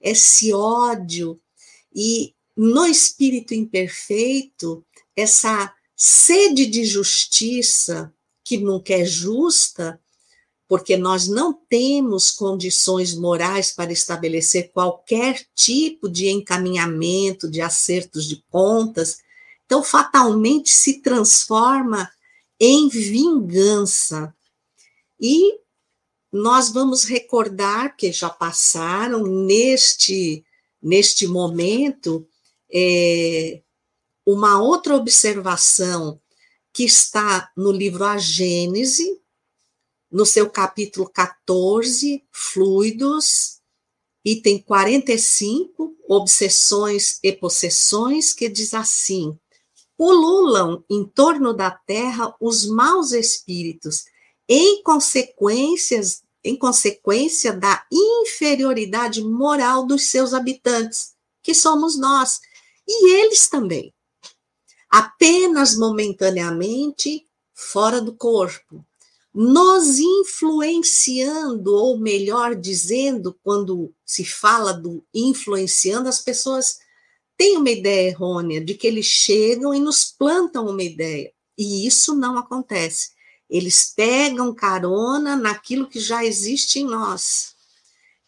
esse 0.00 0.52
ódio 0.52 1.40
e 1.94 2.34
no 2.56 2.84
espírito 2.84 3.54
imperfeito 3.54 4.84
essa 5.14 5.72
sede 5.94 6.66
de 6.66 6.84
justiça 6.84 8.12
que 8.42 8.58
nunca 8.58 8.94
é 8.94 9.04
justa, 9.04 10.00
porque 10.66 10.96
nós 10.96 11.28
não 11.28 11.54
temos 11.54 12.32
condições 12.32 13.14
morais 13.14 13.70
para 13.70 13.92
estabelecer 13.92 14.72
qualquer 14.72 15.46
tipo 15.54 16.08
de 16.08 16.28
encaminhamento, 16.28 17.48
de 17.48 17.60
acertos 17.60 18.26
de 18.26 18.42
contas, 18.50 19.18
então 19.66 19.84
fatalmente 19.84 20.70
se 20.70 21.00
transforma 21.00 22.10
em 22.58 22.88
vingança. 22.88 24.34
E 25.20 25.58
nós 26.32 26.70
vamos 26.70 27.04
recordar 27.04 27.96
que 27.96 28.12
já 28.12 28.28
passaram 28.28 29.24
neste, 29.24 30.44
neste 30.82 31.26
momento 31.26 32.26
é, 32.70 33.62
uma 34.24 34.60
outra 34.60 34.96
observação 34.96 36.20
que 36.72 36.84
está 36.84 37.50
no 37.56 37.72
livro 37.72 38.04
A 38.04 38.18
Gênese, 38.18 39.20
no 40.10 40.26
seu 40.26 40.50
capítulo 40.50 41.08
14, 41.08 42.22
Fluidos, 42.30 43.60
item 44.24 44.60
45, 44.60 45.96
obsessões 46.08 47.18
e 47.22 47.32
possessões, 47.32 48.32
que 48.32 48.48
diz 48.48 48.74
assim: 48.74 49.38
pululam 49.96 50.84
em 50.90 51.04
torno 51.04 51.54
da 51.54 51.70
terra 51.70 52.34
os 52.40 52.66
maus 52.66 53.12
espíritos, 53.12 54.04
em 54.48 54.82
consequências 54.82 56.22
em 56.46 56.56
consequência 56.56 57.52
da 57.52 57.84
inferioridade 57.92 59.20
moral 59.20 59.84
dos 59.84 60.04
seus 60.04 60.32
habitantes, 60.32 61.14
que 61.42 61.52
somos 61.52 61.98
nós, 61.98 62.40
e 62.86 63.14
eles 63.14 63.48
também. 63.48 63.92
Apenas 64.88 65.76
momentaneamente 65.76 67.26
fora 67.52 68.00
do 68.00 68.14
corpo, 68.14 68.84
nos 69.34 69.98
influenciando, 69.98 71.74
ou 71.74 71.98
melhor 71.98 72.54
dizendo, 72.54 73.36
quando 73.42 73.92
se 74.04 74.24
fala 74.24 74.72
do 74.72 75.04
influenciando, 75.12 76.08
as 76.08 76.20
pessoas 76.20 76.78
têm 77.36 77.56
uma 77.56 77.70
ideia 77.70 78.08
errônea 78.08 78.64
de 78.64 78.74
que 78.74 78.86
eles 78.86 79.06
chegam 79.06 79.74
e 79.74 79.80
nos 79.80 80.04
plantam 80.04 80.66
uma 80.68 80.82
ideia. 80.82 81.32
E 81.58 81.86
isso 81.86 82.14
não 82.14 82.38
acontece. 82.38 83.15
Eles 83.48 83.92
pegam 83.94 84.54
carona 84.54 85.36
naquilo 85.36 85.88
que 85.88 86.00
já 86.00 86.24
existe 86.24 86.80
em 86.80 86.84
nós. 86.84 87.54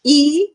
E, 0.03 0.53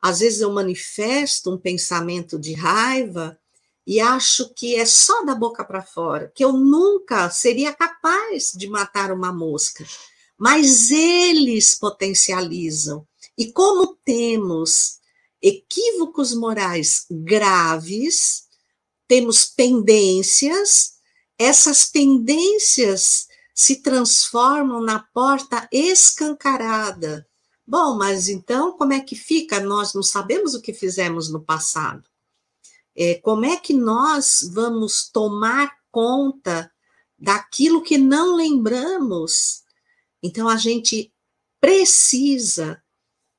às 0.00 0.20
vezes, 0.20 0.40
eu 0.40 0.52
manifesto 0.52 1.52
um 1.52 1.58
pensamento 1.58 2.38
de 2.38 2.52
raiva 2.52 3.38
e 3.86 4.00
acho 4.00 4.52
que 4.54 4.76
é 4.76 4.86
só 4.86 5.24
da 5.24 5.34
boca 5.34 5.64
para 5.64 5.82
fora, 5.82 6.32
que 6.34 6.44
eu 6.44 6.52
nunca 6.52 7.28
seria 7.28 7.72
capaz 7.72 8.52
de 8.54 8.66
matar 8.66 9.12
uma 9.12 9.32
mosca. 9.32 9.84
Mas 10.38 10.90
eles 10.90 11.74
potencializam. 11.74 13.06
E 13.36 13.52
como 13.52 13.96
temos 14.04 15.00
equívocos 15.42 16.34
morais 16.34 17.04
graves, 17.10 18.44
temos 19.06 19.44
pendências, 19.44 20.94
essas 21.38 21.84
pendências 21.84 23.28
se 23.54 23.76
transformam 23.76 24.82
na 24.82 24.98
porta 24.98 25.68
escancarada. 25.70 27.26
Bom, 27.66 27.96
mas 27.96 28.28
então 28.28 28.76
como 28.76 28.92
é 28.92 29.00
que 29.00 29.14
fica? 29.14 29.60
Nós 29.60 29.94
não 29.94 30.02
sabemos 30.02 30.54
o 30.54 30.60
que 30.60 30.74
fizemos 30.74 31.30
no 31.30 31.40
passado. 31.40 32.02
É, 32.96 33.14
como 33.14 33.44
é 33.44 33.56
que 33.56 33.72
nós 33.72 34.48
vamos 34.52 35.08
tomar 35.08 35.72
conta 35.90 36.70
daquilo 37.18 37.82
que 37.82 37.98
não 37.98 38.36
lembramos? 38.36 39.62
Então, 40.22 40.48
a 40.48 40.56
gente 40.56 41.12
precisa, 41.60 42.82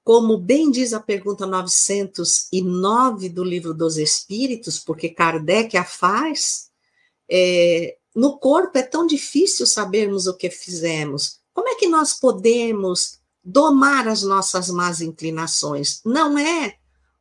como 0.03 0.37
bem 0.37 0.69
diz 0.69 0.93
a 0.93 0.99
pergunta 0.99 1.45
909 1.45 3.29
do 3.29 3.43
Livro 3.43 3.73
dos 3.73 3.97
Espíritos, 3.97 4.77
porque 4.77 5.09
Kardec 5.09 5.77
a 5.77 5.85
faz, 5.85 6.69
é, 7.29 7.97
no 8.15 8.39
corpo 8.39 8.77
é 8.77 8.81
tão 8.81 9.05
difícil 9.05 9.67
sabermos 9.67 10.25
o 10.25 10.33
que 10.33 10.49
fizemos. 10.49 11.39
Como 11.53 11.67
é 11.67 11.75
que 11.75 11.87
nós 11.87 12.13
podemos 12.13 13.19
domar 13.43 14.07
as 14.07 14.23
nossas 14.23 14.69
más 14.69 15.01
inclinações? 15.01 16.01
Não 16.05 16.37
é 16.37 16.77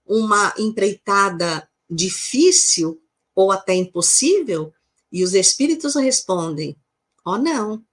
uma 0.07 0.55
empreitada 0.57 1.69
difícil 1.91 3.03
ou 3.35 3.51
até 3.51 3.75
impossível? 3.75 4.73
E 5.11 5.25
os 5.25 5.35
espíritos 5.35 5.97
respondem: 5.97 6.77
oh, 7.25 7.39
não. 7.39 7.85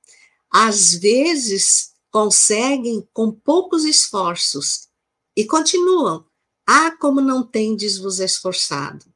Às 0.52 0.94
vezes 0.94 1.94
conseguem 2.12 3.08
com 3.14 3.32
poucos 3.32 3.84
esforços 3.84 4.90
e 5.36 5.46
continuam. 5.46 6.26
Ah, 6.68 6.92
como 6.92 7.20
não 7.20 7.42
tendes 7.42 7.98
vos 7.98 8.20
esforçado. 8.20 9.11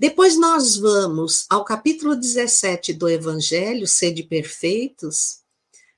Depois 0.00 0.38
nós 0.38 0.78
vamos 0.78 1.44
ao 1.50 1.62
capítulo 1.62 2.16
17 2.16 2.94
do 2.94 3.06
Evangelho, 3.06 3.86
Sede 3.86 4.22
Perfeitos, 4.22 5.40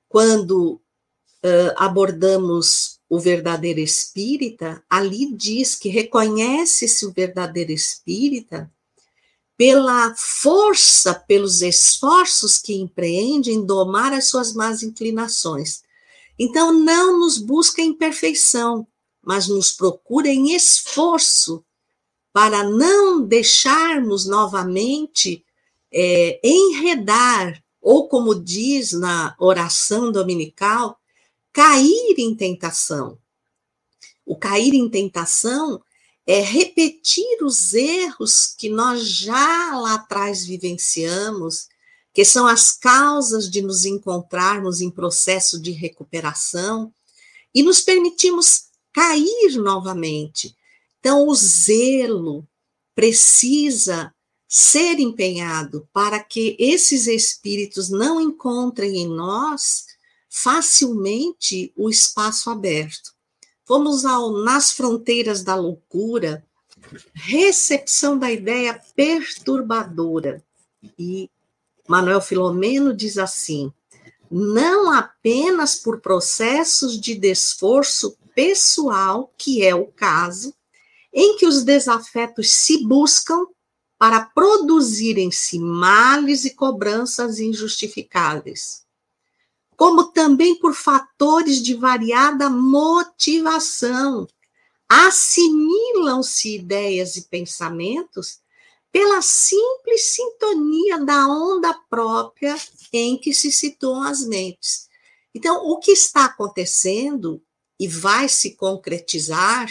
quando 0.09 0.73
uh, 0.73 1.73
abordamos 1.77 2.99
o 3.09 3.21
verdadeiro 3.21 3.79
espírita, 3.79 4.83
ali 4.91 5.33
diz 5.33 5.77
que 5.77 5.88
reconhece-se 5.88 7.07
o 7.07 7.12
verdadeiro 7.12 7.71
espírita 7.71 8.69
pela 9.57 10.12
força, 10.17 11.15
pelos 11.15 11.62
esforços 11.62 12.59
que 12.59 12.75
empreende 12.75 13.53
em 13.53 13.65
domar 13.65 14.12
as 14.12 14.25
suas 14.25 14.53
más 14.53 14.83
inclinações. 14.83 15.85
Então, 16.37 16.73
não 16.73 17.21
nos 17.21 17.38
busca 17.38 17.81
em 17.81 17.95
perfeição, 17.95 18.85
mas 19.25 19.47
nos 19.47 19.71
procura 19.71 20.27
em 20.27 20.57
esforço 20.57 21.65
para 22.33 22.64
não 22.64 23.23
deixarmos 23.23 24.27
novamente 24.27 25.45
é, 25.92 26.40
enredar, 26.42 27.62
ou 27.81 28.09
como 28.09 28.35
diz 28.35 28.92
na 28.92 29.35
oração 29.38 30.11
dominical, 30.11 30.99
cair 31.53 32.14
em 32.18 32.35
tentação. 32.35 33.18
O 34.25 34.37
cair 34.37 34.73
em 34.73 34.88
tentação 34.88 35.83
é 36.27 36.40
repetir 36.40 37.42
os 37.42 37.75
erros 37.75 38.55
que 38.57 38.68
nós 38.68 39.07
já 39.07 39.77
lá 39.79 39.95
atrás 39.95 40.45
vivenciamos, 40.45 41.68
que 42.14 42.25
são 42.25 42.47
as 42.47 42.73
causas 42.73 43.51
de 43.51 43.61
nos 43.61 43.85
encontrarmos 43.85 44.81
em 44.81 44.90
processo 44.90 45.61
de 45.61 45.73
recuperação 45.73 46.92
e 47.55 47.62
nos 47.62 47.81
permitimos 47.81 48.66
cair 48.92 49.57
novamente. 49.57 50.57
Então, 51.03 51.27
o 51.27 51.35
zelo 51.35 52.47
precisa 52.95 54.15
ser 54.47 55.01
empenhado 55.01 55.88
para 55.93 56.23
que 56.23 56.55
esses 56.61 57.09
espíritos 57.09 57.91
não 57.91 58.21
encontrem 58.21 58.99
em 58.99 59.09
nós 59.09 59.87
facilmente 60.31 61.73
o 61.77 61.91
espaço 61.91 62.51
aberto. 62.51 63.12
Vamos 63.67 64.05
ao 64.05 64.31
Nas 64.45 64.71
Fronteiras 64.71 65.43
da 65.43 65.57
Loucura, 65.57 66.47
recepção 67.12 68.17
da 68.17 68.31
ideia 68.31 68.81
perturbadora. 68.95 70.41
E 70.97 71.29
Manuel 71.88 72.21
Filomeno 72.21 72.95
diz 72.95 73.19
assim: 73.19 73.73
não 74.31 74.93
apenas 74.93 75.75
por 75.75 76.01
processos 76.01 77.01
de 77.01 77.17
desforço 77.17 78.17
pessoal, 78.37 79.35
que 79.37 79.65
é 79.65 79.75
o 79.75 79.87
caso, 79.88 80.55
em 81.12 81.37
que 81.37 81.46
os 81.46 81.62
desafetos 81.62 82.51
se 82.51 82.85
buscam 82.85 83.46
para 83.98 84.25
produzirem-se 84.25 85.59
males 85.59 86.44
e 86.44 86.51
cobranças 86.51 87.38
injustificáveis 87.38 88.83
como 89.83 90.12
também 90.12 90.55
por 90.55 90.75
fatores 90.75 91.61
de 91.61 91.75
variada 91.75 92.48
motivação. 92.48 94.29
Assimilam-se 94.88 96.55
ideias 96.55 97.16
e 97.16 97.22
pensamentos 97.22 98.38
pela 98.92 99.20
simples 99.22 100.05
sintonia 100.05 101.01
da 101.01 101.27
onda 101.27 101.75
própria 101.90 102.57
em 102.92 103.18
que 103.18 103.35
se 103.35 103.51
situam 103.51 104.05
as 104.05 104.25
mentes. 104.25 104.88
Então, 105.35 105.66
o 105.66 105.81
que 105.81 105.90
está 105.90 106.27
acontecendo 106.27 107.42
e 107.77 107.88
vai 107.88 108.29
se 108.29 108.55
concretizar, 108.55 109.68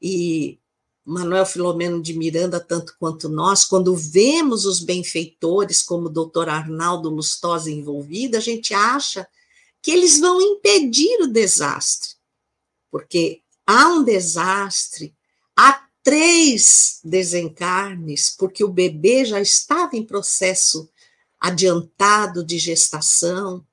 e 0.00 0.58
Manuel 1.04 1.46
Filomeno 1.46 2.02
de 2.02 2.18
Miranda, 2.18 2.58
tanto 2.58 2.96
quanto 2.98 3.28
nós, 3.28 3.64
quando 3.64 3.94
vemos 3.94 4.66
os 4.66 4.80
benfeitores, 4.80 5.80
como 5.80 6.06
o 6.06 6.12
doutor 6.12 6.48
Arnaldo 6.48 7.08
Lustosa 7.08 7.70
envolvido, 7.70 8.36
a 8.36 8.40
gente 8.40 8.74
acha 8.74 9.26
que 9.80 9.92
eles 9.92 10.18
vão 10.18 10.40
impedir 10.40 11.22
o 11.22 11.28
desastre, 11.28 12.10
porque 12.90 13.40
há 13.64 13.88
um 13.88 14.02
desastre, 14.02 15.14
há 15.56 15.86
três 16.02 17.00
desencarnes, 17.04 18.34
porque 18.36 18.64
o 18.64 18.68
bebê 18.68 19.24
já 19.24 19.40
estava 19.40 19.96
em 19.96 20.04
processo 20.04 20.88
adiantado 21.40 22.44
de 22.44 22.58
gestação. 22.58 23.64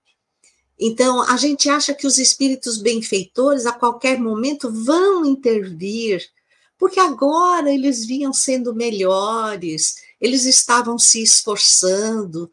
Então, 0.85 1.21
a 1.21 1.37
gente 1.37 1.69
acha 1.69 1.93
que 1.93 2.05
os 2.05 2.17
espíritos 2.17 2.77
benfeitores, 2.77 3.65
a 3.65 3.71
qualquer 3.71 4.19
momento, 4.19 4.69
vão 4.69 5.25
intervir, 5.25 6.29
porque 6.77 6.99
agora 6.99 7.73
eles 7.73 8.05
vinham 8.05 8.33
sendo 8.33 8.75
melhores, 8.75 9.95
eles 10.19 10.43
estavam 10.43 10.99
se 10.99 11.23
esforçando, 11.23 12.51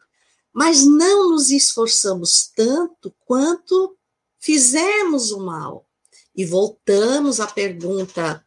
mas 0.53 0.85
não 0.85 1.31
nos 1.31 1.51
esforçamos 1.51 2.49
tanto 2.55 3.13
quanto 3.25 3.97
fizemos 4.39 5.33
o 5.33 5.41
mal. 5.41 5.85
E 6.33 6.45
voltamos 6.45 7.41
à 7.41 7.47
pergunta 7.47 8.45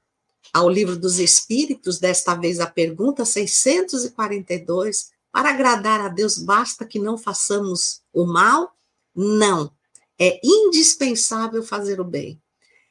ao 0.50 0.70
livro 0.70 0.96
dos 0.96 1.18
Espíritos, 1.18 1.98
desta 1.98 2.34
vez 2.34 2.58
a 2.58 2.66
pergunta 2.66 3.26
642, 3.26 5.10
para 5.30 5.50
agradar 5.50 6.00
a 6.00 6.08
Deus 6.08 6.38
basta 6.38 6.86
que 6.86 6.98
não 6.98 7.18
façamos 7.18 8.00
o 8.14 8.24
mal? 8.24 8.73
Não. 9.14 9.72
É 10.18 10.40
indispensável 10.44 11.62
fazer 11.62 12.00
o 12.00 12.04
bem. 12.04 12.40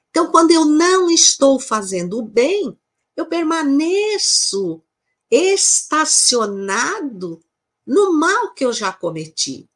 Então, 0.10 0.32
quando 0.32 0.52
eu 0.52 0.64
não 0.66 1.10
estou 1.10 1.60
fazendo 1.60 2.20
o 2.20 2.22
bem, 2.22 2.78
eu 3.16 3.26
permaneço 3.26 4.84
estacionado 5.32 6.64
no 7.86 8.14
mal 8.14 8.54
que 8.54 8.64
eu 8.64 8.72
já 8.72 8.94
cometi. 8.94 9.68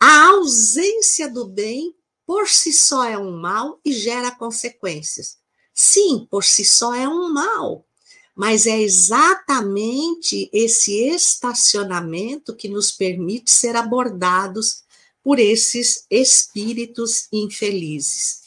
A 0.00 0.30
ausência 0.30 1.30
do 1.30 1.46
bem 1.46 1.94
por 2.26 2.48
si 2.48 2.72
só 2.72 3.04
é 3.04 3.16
um 3.16 3.36
mal 3.36 3.78
e 3.84 3.92
gera 3.92 4.32
consequências. 4.32 5.38
Sim, 5.72 6.26
por 6.30 6.42
si 6.44 6.64
só 6.64 6.94
é 6.94 7.08
um 7.08 7.32
mal, 7.32 7.86
mas 8.34 8.66
é 8.66 8.80
exatamente 8.80 10.50
esse 10.52 11.08
estacionamento 11.08 12.56
que 12.56 12.68
nos 12.68 12.90
permite 12.90 13.50
ser 13.50 13.76
abordados 13.76 14.81
por 15.22 15.38
esses 15.38 16.04
espíritos 16.10 17.28
infelizes. 17.32 18.42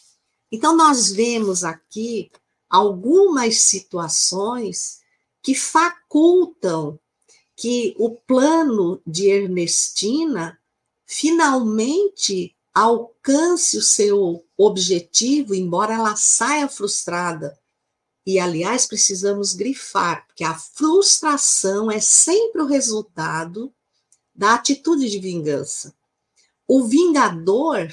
Então, 0.52 0.76
nós 0.76 1.12
vemos 1.12 1.64
aqui 1.64 2.32
algumas 2.70 3.60
situações 3.60 5.00
que 5.42 5.56
facultam 5.56 7.00
que 7.56 7.96
o 7.98 8.12
plano 8.12 9.02
de 9.06 9.30
Ernestina 9.30 10.60
finalmente 11.06 12.56
alcance 12.74 13.78
o 13.78 13.82
seu 13.82 14.46
objetivo, 14.58 15.56
embora 15.56 15.94
ela 15.94 16.16
saia 16.18 16.68
frustrada. 16.68 17.58
E, 18.26 18.40
aliás, 18.40 18.86
precisamos 18.86 19.54
grifar, 19.54 20.26
porque 20.28 20.44
a 20.44 20.56
frustração 20.56 21.90
é 21.90 22.02
sempre 22.02 22.62
o 22.62 22.66
resultado 22.66 23.74
da 24.34 24.56
atitude 24.56 25.10
de 25.10 25.20
vingança. 25.20 25.96
O 26.68 26.84
vingador 26.84 27.88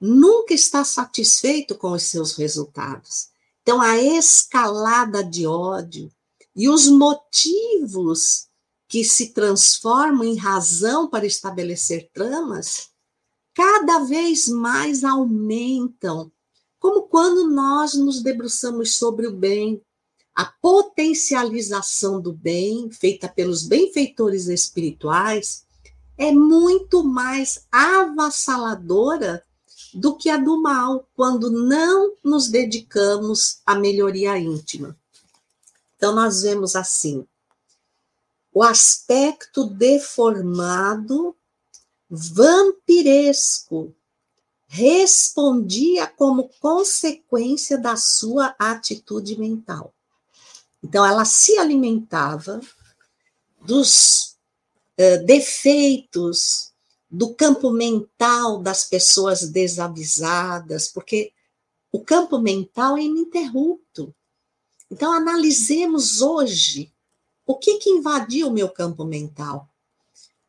nunca 0.00 0.54
está 0.54 0.84
satisfeito 0.84 1.76
com 1.76 1.92
os 1.92 2.02
seus 2.04 2.34
resultados. 2.34 3.28
Então, 3.62 3.80
a 3.80 3.98
escalada 3.98 5.24
de 5.24 5.46
ódio 5.46 6.10
e 6.54 6.68
os 6.68 6.86
motivos 6.86 8.48
que 8.88 9.02
se 9.02 9.32
transformam 9.32 10.24
em 10.24 10.36
razão 10.36 11.08
para 11.08 11.26
estabelecer 11.26 12.10
tramas 12.12 12.90
cada 13.54 14.00
vez 14.00 14.48
mais 14.48 15.04
aumentam, 15.04 16.30
como 16.78 17.02
quando 17.02 17.48
nós 17.48 17.94
nos 17.94 18.22
debruçamos 18.22 18.96
sobre 18.96 19.26
o 19.26 19.32
bem, 19.32 19.80
a 20.34 20.44
potencialização 20.44 22.20
do 22.20 22.32
bem, 22.32 22.90
feita 22.90 23.28
pelos 23.28 23.62
benfeitores 23.62 24.48
espirituais, 24.48 25.63
é 26.16 26.32
muito 26.32 27.02
mais 27.02 27.66
avassaladora 27.70 29.44
do 29.92 30.16
que 30.16 30.28
a 30.28 30.36
do 30.36 30.60
mal, 30.60 31.08
quando 31.14 31.50
não 31.50 32.14
nos 32.22 32.48
dedicamos 32.48 33.60
à 33.64 33.76
melhoria 33.76 34.36
íntima. 34.38 34.96
Então, 35.96 36.14
nós 36.14 36.42
vemos 36.42 36.74
assim: 36.74 37.26
o 38.52 38.62
aspecto 38.62 39.64
deformado 39.64 41.36
vampiresco 42.10 43.94
respondia 44.66 46.06
como 46.06 46.50
consequência 46.60 47.78
da 47.78 47.96
sua 47.96 48.54
atitude 48.58 49.38
mental. 49.38 49.94
Então, 50.82 51.06
ela 51.06 51.24
se 51.24 51.56
alimentava 51.56 52.60
dos 53.64 54.33
uh, 54.98 55.24
defeitos 55.24 56.72
do 57.10 57.34
campo 57.34 57.70
mental 57.70 58.58
das 58.58 58.84
pessoas 58.84 59.48
desavisadas, 59.48 60.88
porque 60.88 61.32
o 61.92 62.00
campo 62.00 62.38
mental 62.38 62.96
é 62.96 63.02
ininterrupto. 63.02 64.14
Então, 64.90 65.12
analisemos 65.12 66.20
hoje 66.20 66.92
o 67.46 67.56
que, 67.56 67.78
que 67.78 67.90
invadiu 67.90 68.48
o 68.48 68.52
meu 68.52 68.68
campo 68.68 69.04
mental. 69.04 69.68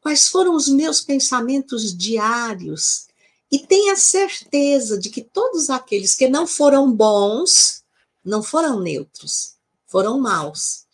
Quais 0.01 0.27
foram 0.27 0.55
os 0.55 0.67
meus 0.67 1.01
pensamentos 1.01 1.95
diários? 1.95 3.07
E 3.51 3.59
tenha 3.59 3.95
certeza 3.95 4.97
de 4.97 5.09
que 5.09 5.21
todos 5.21 5.69
aqueles 5.69 6.15
que 6.15 6.27
não 6.27 6.47
foram 6.47 6.91
bons 6.91 7.83
não 8.23 8.41
foram 8.41 8.79
neutros, 8.79 9.55
foram 9.85 10.19
maus. 10.19 10.85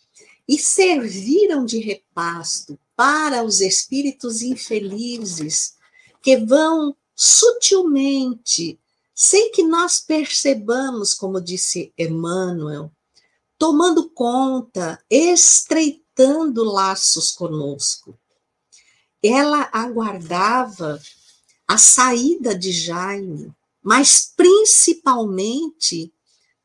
E 0.46 0.58
serviram 0.58 1.64
de 1.64 1.78
repasto 1.78 2.78
para 2.96 3.42
os 3.42 3.60
espíritos 3.60 4.42
infelizes 4.42 5.74
que 6.22 6.36
vão 6.36 6.96
sutilmente, 7.14 8.78
sem 9.14 9.50
que 9.52 9.62
nós 9.62 10.00
percebamos, 10.00 11.14
como 11.14 11.40
disse 11.40 11.92
Emmanuel, 11.96 12.90
tomando 13.58 14.10
conta, 14.10 15.02
estreitando 15.08 16.64
laços 16.64 17.30
conosco. 17.30 18.18
Ela 19.22 19.68
aguardava 19.72 21.00
a 21.68 21.78
saída 21.78 22.58
de 22.58 22.72
Jaime, 22.72 23.54
mas 23.82 24.32
principalmente 24.36 26.12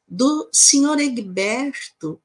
do 0.08 0.50
senhor 0.52 1.00
Egberto, 1.00 2.22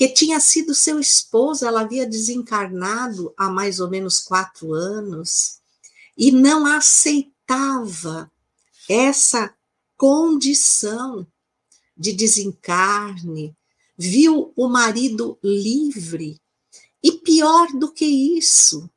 que 0.00 0.08
tinha 0.08 0.40
sido 0.40 0.74
seu 0.74 0.98
esposo, 0.98 1.66
ela 1.66 1.82
havia 1.82 2.06
desencarnado 2.06 3.34
há 3.36 3.50
mais 3.50 3.80
ou 3.80 3.90
menos 3.90 4.18
quatro 4.18 4.72
anos, 4.72 5.58
e 6.16 6.32
não 6.32 6.64
aceitava 6.64 8.32
essa 8.88 9.54
condição 9.98 11.26
de 11.94 12.14
desencarne, 12.14 13.54
viu 13.94 14.54
o 14.56 14.68
marido 14.68 15.38
livre, 15.44 16.40
e 17.02 17.12
pior 17.12 17.66
do 17.74 17.92
que 17.92 18.06
isso, 18.06 18.88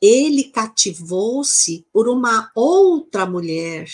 ele 0.00 0.44
cativou-se 0.44 1.84
por 1.92 2.08
uma 2.08 2.48
outra 2.54 3.26
mulher, 3.26 3.90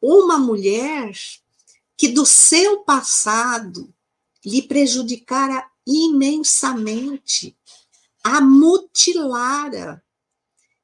uma 0.00 0.38
mulher 0.38 1.12
que 1.96 2.06
do 2.06 2.24
seu 2.24 2.78
passado 2.84 3.92
lhe 4.48 4.62
prejudicara 4.62 5.68
imensamente, 5.86 7.54
a 8.24 8.40
mutilara. 8.40 10.02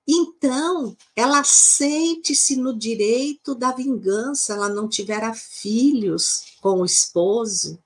Então, 0.06 0.94
ela 1.16 1.42
sente-se 1.42 2.56
no 2.56 2.76
direito 2.76 3.54
da 3.54 3.72
vingança, 3.72 4.52
ela 4.52 4.68
não 4.68 4.86
tivera 4.86 5.32
filhos 5.32 6.44
com 6.60 6.82
o 6.82 6.84
esposo. 6.84 7.82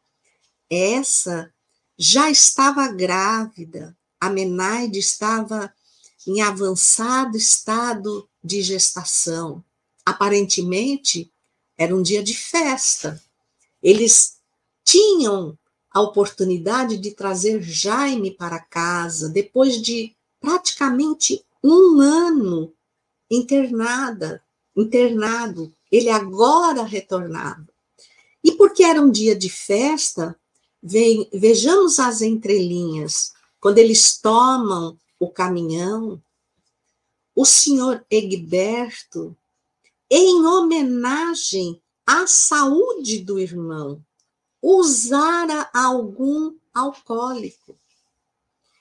Essa 0.68 1.54
já 1.96 2.28
estava 2.28 2.88
grávida, 2.88 3.96
a 4.20 4.28
Menaide 4.28 4.98
estava 4.98 5.72
em 6.26 6.42
avançado 6.42 7.36
estado 7.36 8.28
de 8.42 8.62
gestação. 8.62 9.64
Aparentemente, 10.04 11.32
era 11.76 11.94
um 11.94 12.02
dia 12.02 12.22
de 12.22 12.34
festa. 12.34 13.22
Eles 13.80 14.38
tinham 14.84 15.56
a 15.90 16.00
oportunidade 16.00 16.96
de 16.96 17.12
trazer 17.12 17.62
Jaime 17.62 18.30
para 18.30 18.58
casa 18.58 19.28
depois 19.28 19.80
de 19.80 20.14
praticamente 20.40 21.44
um 21.62 22.00
ano 22.00 22.72
internada, 23.30 24.42
internado. 24.76 25.72
Ele 25.90 26.10
agora 26.10 26.82
retornava. 26.82 27.66
E 28.44 28.52
porque 28.52 28.84
era 28.84 29.00
um 29.00 29.10
dia 29.10 29.34
de 29.34 29.48
festa, 29.48 30.38
vejamos 30.82 31.98
as 31.98 32.22
entrelinhas. 32.22 33.32
Quando 33.60 33.78
eles 33.78 34.16
tomam 34.18 34.96
o 35.18 35.28
caminhão, 35.28 36.22
o 37.34 37.44
senhor 37.44 38.04
Egberto, 38.10 39.36
em 40.10 40.44
homenagem 40.44 41.80
à 42.06 42.26
saúde 42.26 43.18
do 43.18 43.38
irmão, 43.38 44.02
usara 44.62 45.70
algum 45.72 46.56
alcoólico. 46.74 47.78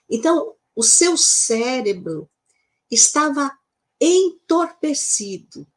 Então, 0.10 0.56
o 0.76 0.84
seu 0.84 1.18
cérebro 1.18 2.30
estava 2.90 3.52
entorpecido. 4.00 5.68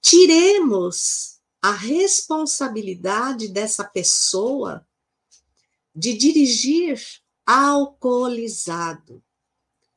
Tiremos 0.00 1.38
a 1.62 1.72
responsabilidade 1.72 3.48
dessa 3.48 3.84
pessoa 3.84 4.86
de 5.94 6.14
dirigir 6.14 7.00
alcoolizado. 7.44 9.22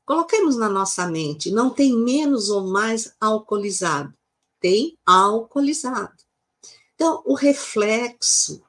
Coloquemos 0.05 0.57
na 0.57 0.67
nossa 0.67 1.07
mente, 1.07 1.49
não 1.49 1.69
tem 1.69 1.95
menos 1.95 2.49
ou 2.49 2.67
mais 2.67 3.15
alcoolizado, 3.21 4.13
tem 4.59 4.97
alcoolizado. 5.05 6.21
Então, 6.93 7.23
o 7.25 7.33
reflexo, 7.33 8.61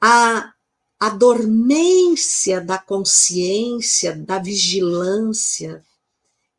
a, 0.00 0.54
a 0.98 1.08
dormência 1.10 2.60
da 2.60 2.78
consciência, 2.78 4.16
da 4.16 4.38
vigilância, 4.38 5.84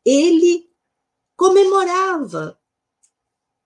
ele 0.04 0.70
comemorava, 1.36 2.58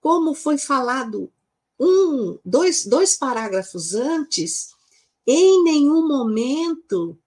como 0.00 0.34
foi 0.34 0.58
falado 0.58 1.32
um, 1.78 2.38
dois, 2.44 2.86
dois 2.86 3.16
parágrafos 3.16 3.94
antes, 3.94 4.74
em 5.26 5.62
nenhum 5.64 6.06
momento 6.06 7.18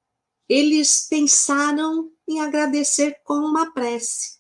eles 0.48 1.08
pensaram 1.10 2.12
em 2.28 2.40
agradecer 2.40 3.20
com 3.24 3.34
uma 3.34 3.74
prece 3.74 4.38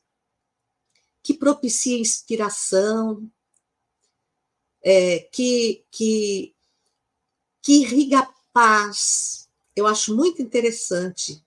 que 1.21 1.33
propicia 1.33 1.99
inspiração, 1.99 3.29
é, 4.81 5.19
que, 5.19 5.85
que, 5.91 6.55
que 7.67 7.81
irriga 7.81 8.27
paz. 8.53 9.49
Eu 9.75 9.85
acho 9.87 10.15
muito 10.15 10.41
interessante. 10.41 11.45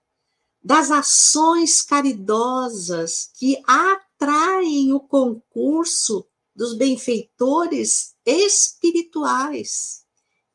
Das 0.63 0.91
ações 0.91 1.81
caridosas 1.81 3.31
que 3.39 3.57
atraem 3.67 4.93
o 4.93 5.01
concurso 5.01 6.27
dos 6.55 6.75
benfeitores 6.75 8.15
espirituais. 8.27 10.05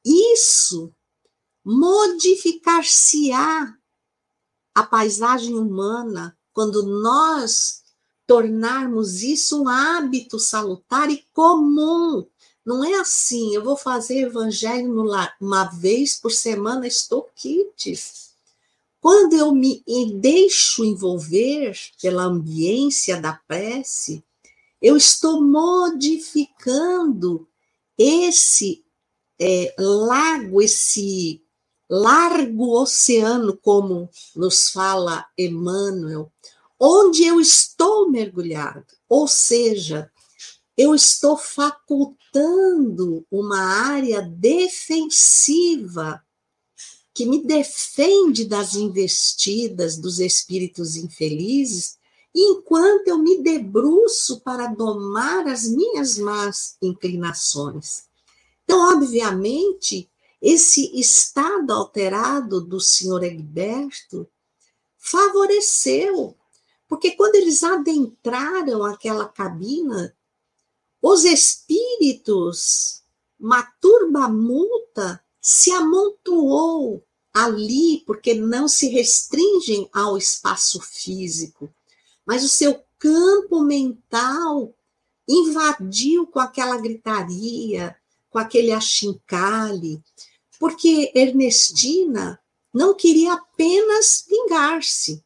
Isso 0.06 0.94
modificar-se-á 1.66 3.76
a 4.76 4.84
paisagem 4.84 5.58
humana 5.58 6.38
quando 6.54 6.84
nós 6.84 7.82
tornarmos 8.28 9.24
isso 9.24 9.64
um 9.64 9.68
hábito 9.68 10.38
salutar 10.38 11.10
e 11.10 11.26
comum. 11.34 12.30
Não 12.66 12.84
é 12.84 12.96
assim, 12.96 13.54
eu 13.54 13.64
vou 13.64 13.78
fazer 13.78 14.22
evangelho 14.22 14.92
uma 15.40 15.66
vez 15.66 16.20
por 16.20 16.32
semana, 16.32 16.88
estou 16.88 17.30
quites. 17.36 18.34
Quando 19.00 19.34
eu 19.34 19.54
me 19.54 19.84
deixo 20.16 20.84
envolver 20.84 21.78
pela 22.02 22.24
ambiência 22.24 23.22
da 23.22 23.34
prece, 23.48 24.24
eu 24.82 24.98
estou 24.98 25.44
modificando 25.44 27.48
esse 27.96 28.84
é, 29.40 29.76
lago, 29.78 30.60
esse 30.60 31.44
largo 31.88 32.82
oceano, 32.82 33.56
como 33.58 34.10
nos 34.36 34.72
fala 34.72 35.28
Emmanuel, 35.38 36.32
onde 36.80 37.24
eu 37.24 37.40
estou 37.40 38.10
mergulhado. 38.10 38.88
Ou 39.08 39.28
seja, 39.28 40.12
eu 40.78 40.94
estou 40.94 41.38
facultando 41.38 43.26
uma 43.32 43.60
área 43.60 44.22
defensiva 44.22 46.22
que 47.14 47.26
me 47.26 47.46
defende 47.46 48.44
das 48.44 48.76
investidas 48.76 49.98
dos 49.98 50.20
espíritos 50.20 50.98
infelizes, 50.98 51.98
enquanto 52.36 53.08
eu 53.08 53.18
me 53.18 53.42
debruço 53.42 54.42
para 54.42 54.68
domar 54.68 55.48
as 55.48 55.66
minhas 55.66 56.18
más 56.18 56.76
inclinações. 56.82 58.04
Então, 58.66 58.94
obviamente, 58.94 60.10
esse 60.42 61.00
estado 61.00 61.72
alterado 61.72 62.60
do 62.60 62.82
senhor 62.82 63.24
Egberto 63.24 64.28
favoreceu, 64.98 66.36
porque 66.90 67.12
quando 67.12 67.36
eles 67.36 67.64
adentraram 67.64 68.84
aquela 68.84 69.26
cabina, 69.26 70.14
os 71.08 71.24
espíritos, 71.24 73.04
uma 73.40 73.62
turba 73.80 74.28
multa, 74.28 75.24
se 75.40 75.70
amontoou 75.70 77.06
ali, 77.32 78.02
porque 78.08 78.34
não 78.34 78.68
se 78.68 78.88
restringem 78.88 79.88
ao 79.94 80.18
espaço 80.18 80.82
físico, 80.82 81.72
mas 82.26 82.44
o 82.44 82.50
seu 82.50 82.84
campo 82.98 83.62
mental 83.62 84.76
invadiu 85.30 86.26
com 86.26 86.40
aquela 86.40 86.76
gritaria, 86.78 87.96
com 88.28 88.40
aquele 88.40 88.72
achincale, 88.72 90.02
porque 90.60 91.12
Ernestina 91.14 92.42
não 92.74 92.96
queria 92.96 93.34
apenas 93.34 94.26
vingar-se, 94.28 95.24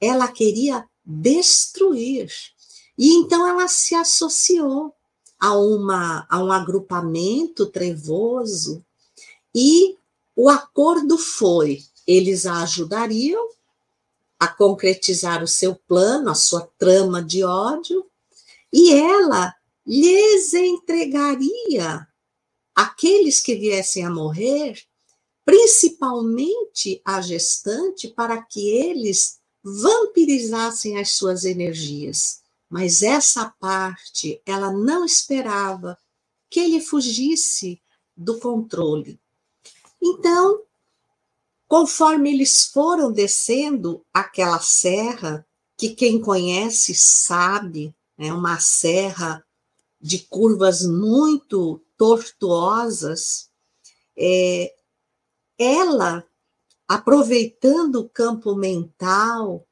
ela 0.00 0.26
queria 0.26 0.84
destruir. 1.04 2.32
E 2.98 3.14
então 3.14 3.46
ela 3.46 3.68
se 3.68 3.94
associou 3.94 4.92
a, 5.40 5.56
uma, 5.56 6.26
a 6.28 6.42
um 6.42 6.52
agrupamento 6.52 7.66
trevoso 7.66 8.84
e 9.54 9.96
o 10.36 10.48
acordo 10.48 11.18
foi: 11.18 11.82
eles 12.06 12.46
a 12.46 12.62
ajudariam 12.62 13.48
a 14.38 14.48
concretizar 14.48 15.42
o 15.42 15.48
seu 15.48 15.74
plano, 15.74 16.30
a 16.30 16.34
sua 16.34 16.68
trama 16.78 17.22
de 17.22 17.44
ódio, 17.44 18.06
e 18.72 18.92
ela 18.92 19.54
lhes 19.86 20.54
entregaria 20.54 22.06
aqueles 22.74 23.40
que 23.40 23.54
viessem 23.54 24.04
a 24.04 24.10
morrer, 24.10 24.80
principalmente 25.44 27.02
a 27.04 27.20
gestante, 27.20 28.08
para 28.08 28.40
que 28.40 28.70
eles 28.70 29.38
vampirizassem 29.62 30.98
as 30.98 31.12
suas 31.12 31.44
energias. 31.44 32.39
Mas 32.70 33.02
essa 33.02 33.52
parte, 33.58 34.40
ela 34.46 34.72
não 34.72 35.04
esperava 35.04 35.98
que 36.48 36.60
ele 36.60 36.80
fugisse 36.80 37.82
do 38.16 38.38
controle. 38.38 39.20
Então, 40.00 40.62
conforme 41.66 42.32
eles 42.32 42.66
foram 42.66 43.10
descendo 43.10 44.06
aquela 44.14 44.60
serra, 44.60 45.44
que 45.76 45.90
quem 45.90 46.20
conhece 46.20 46.94
sabe, 46.94 47.94
é 48.16 48.32
uma 48.32 48.60
serra 48.60 49.44
de 50.00 50.20
curvas 50.20 50.82
muito 50.82 51.80
tortuosas, 51.96 53.50
é, 54.16 54.74
ela, 55.58 56.24
aproveitando 56.86 57.96
o 57.96 58.08
campo 58.08 58.54
mental, 58.54 59.66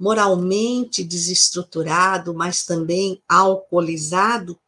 moralmente 0.00 1.04
desestruturado, 1.04 2.32
mas 2.32 2.64
também 2.64 3.22
alcoolizado, 3.28 4.58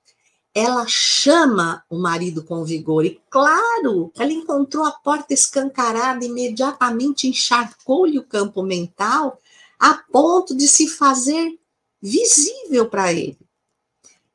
ela 0.54 0.84
chama 0.86 1.82
o 1.88 1.98
marido 1.98 2.44
com 2.44 2.62
vigor. 2.62 3.06
E, 3.06 3.18
claro, 3.30 4.12
ela 4.18 4.30
encontrou 4.30 4.84
a 4.84 4.92
porta 4.92 5.32
escancarada, 5.32 6.22
imediatamente 6.22 7.26
encharcou-lhe 7.26 8.18
o 8.18 8.26
campo 8.26 8.62
mental, 8.62 9.38
a 9.78 9.94
ponto 9.94 10.54
de 10.54 10.68
se 10.68 10.86
fazer 10.86 11.58
visível 12.00 12.90
para 12.90 13.10
ele. 13.10 13.38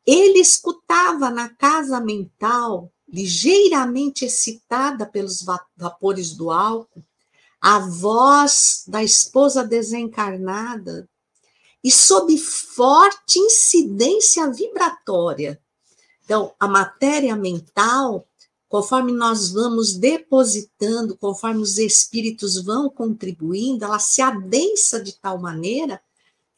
Ele 0.04 0.40
escutava 0.40 1.30
na 1.30 1.50
casa 1.50 2.00
mental, 2.00 2.92
ligeiramente 3.08 4.26
excitada 4.26 5.06
pelos 5.06 5.46
vapores 5.78 6.32
do 6.32 6.50
álcool, 6.50 7.04
a 7.62 7.80
voz 7.80 8.84
da 8.88 9.04
esposa 9.04 9.64
desencarnada 9.64 11.10
e 11.84 11.92
sob 11.92 12.38
forte 12.38 13.40
incidência 13.40 14.50
vibratória. 14.52 15.60
Então, 16.24 16.54
a 16.60 16.68
matéria 16.68 17.36
mental, 17.36 18.28
conforme 18.68 19.12
nós 19.12 19.52
vamos 19.52 19.94
depositando, 19.94 21.18
conforme 21.18 21.62
os 21.62 21.78
espíritos 21.78 22.62
vão 22.62 22.90
contribuindo, 22.90 23.86
ela 23.86 24.00
se 24.00 24.22
adensa 24.22 25.02
de 25.02 25.14
tal 25.14 25.38
maneira 25.38 26.02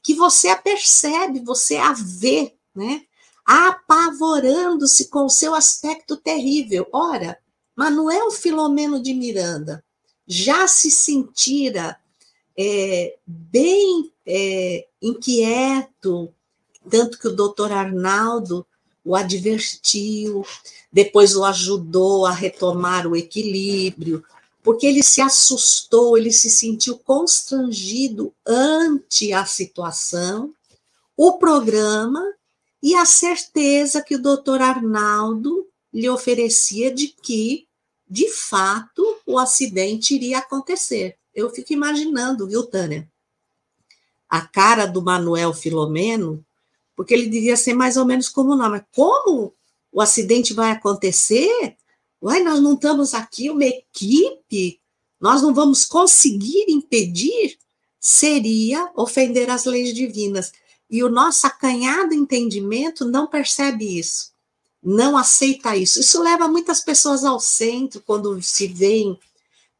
que 0.01 0.15
você 0.15 0.49
a 0.49 0.55
percebe, 0.55 1.39
você 1.41 1.77
a 1.77 1.93
vê, 1.93 2.55
né? 2.73 3.03
apavorando-se 3.45 5.09
com 5.09 5.25
o 5.25 5.29
seu 5.29 5.55
aspecto 5.55 6.15
terrível. 6.17 6.87
Ora, 6.93 7.37
Manuel 7.75 8.31
Filomeno 8.31 9.01
de 9.01 9.13
Miranda 9.13 9.83
já 10.29 10.67
se 10.67 10.91
sentira 10.91 11.97
é, 12.55 13.17
bem 13.25 14.11
é, 14.23 14.85
inquieto, 15.01 16.31
tanto 16.87 17.17
que 17.17 17.27
o 17.27 17.35
doutor 17.35 17.71
Arnaldo 17.71 18.63
o 19.03 19.15
advertiu, 19.15 20.45
depois 20.91 21.35
o 21.35 21.43
ajudou 21.43 22.27
a 22.27 22.31
retomar 22.31 23.07
o 23.07 23.15
equilíbrio, 23.15 24.23
porque 24.61 24.85
ele 24.85 25.01
se 25.01 25.19
assustou, 25.19 26.15
ele 26.15 26.31
se 26.31 26.49
sentiu 26.49 26.99
constrangido 26.99 28.31
ante 28.45 29.33
a 29.33 29.45
situação, 29.45 30.53
o 31.17 31.39
programa 31.39 32.23
e 32.83 32.93
a 32.93 33.05
certeza 33.05 34.01
que 34.01 34.15
o 34.15 34.21
doutor 34.21 34.61
Arnaldo 34.61 35.67
lhe 35.93 36.09
oferecia 36.09 36.93
de 36.93 37.07
que, 37.07 37.67
de 38.09 38.29
fato, 38.29 39.17
o 39.25 39.37
acidente 39.37 40.15
iria 40.15 40.39
acontecer. 40.39 41.17
Eu 41.33 41.49
fico 41.51 41.71
imaginando, 41.73 42.47
viu, 42.47 42.65
Tânia? 42.65 43.07
A 44.27 44.41
cara 44.41 44.85
do 44.85 45.01
Manuel 45.01 45.53
Filomeno, 45.53 46.43
porque 46.95 47.13
ele 47.13 47.27
devia 47.27 47.55
ser 47.55 47.73
mais 47.73 47.97
ou 47.97 48.05
menos 48.05 48.27
como 48.27 48.55
nós, 48.55 48.71
mas 48.71 48.83
como 48.93 49.53
o 49.91 50.01
acidente 50.01 50.53
vai 50.53 50.71
acontecer? 50.71 51.77
Uai, 52.21 52.43
nós 52.43 52.59
não 52.59 52.73
estamos 52.73 53.13
aqui 53.13 53.49
uma 53.49 53.65
equipe, 53.65 54.81
nós 55.19 55.41
não 55.41 55.53
vamos 55.53 55.85
conseguir 55.85 56.65
impedir, 56.67 57.57
seria 57.99 58.91
ofender 58.95 59.49
as 59.49 59.65
leis 59.65 59.93
divinas. 59.93 60.51
E 60.89 61.03
o 61.03 61.09
nosso 61.09 61.45
acanhado 61.45 62.13
entendimento 62.13 63.05
não 63.05 63.27
percebe 63.27 63.99
isso. 63.99 64.28
Não 64.81 65.17
aceita 65.17 65.75
isso. 65.75 65.99
Isso 65.99 66.21
leva 66.21 66.47
muitas 66.47 66.81
pessoas 66.81 67.23
ao 67.23 67.39
centro 67.39 68.01
quando 68.01 68.41
se 68.41 68.67
veem 68.67 69.19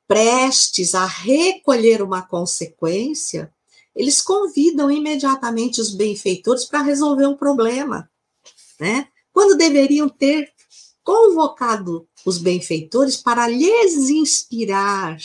prestes 0.08 0.96
a 0.96 1.06
recolher 1.06 2.02
uma 2.02 2.24
consequência, 2.24 3.54
eles 3.96 4.22
convidam 4.22 4.90
imediatamente 4.90 5.80
os 5.80 5.94
benfeitores 5.94 6.66
para 6.66 6.82
resolver 6.82 7.28
um 7.28 7.38
problema, 7.38 8.10
né? 8.80 9.08
Quando 9.32 9.56
deveriam 9.56 10.10
ter 10.10 10.52
convocado 11.04 12.08
os 12.26 12.40
benfeitores 12.40 13.18
para 13.18 13.48
lhes 13.48 14.10
inspirar 14.10 15.18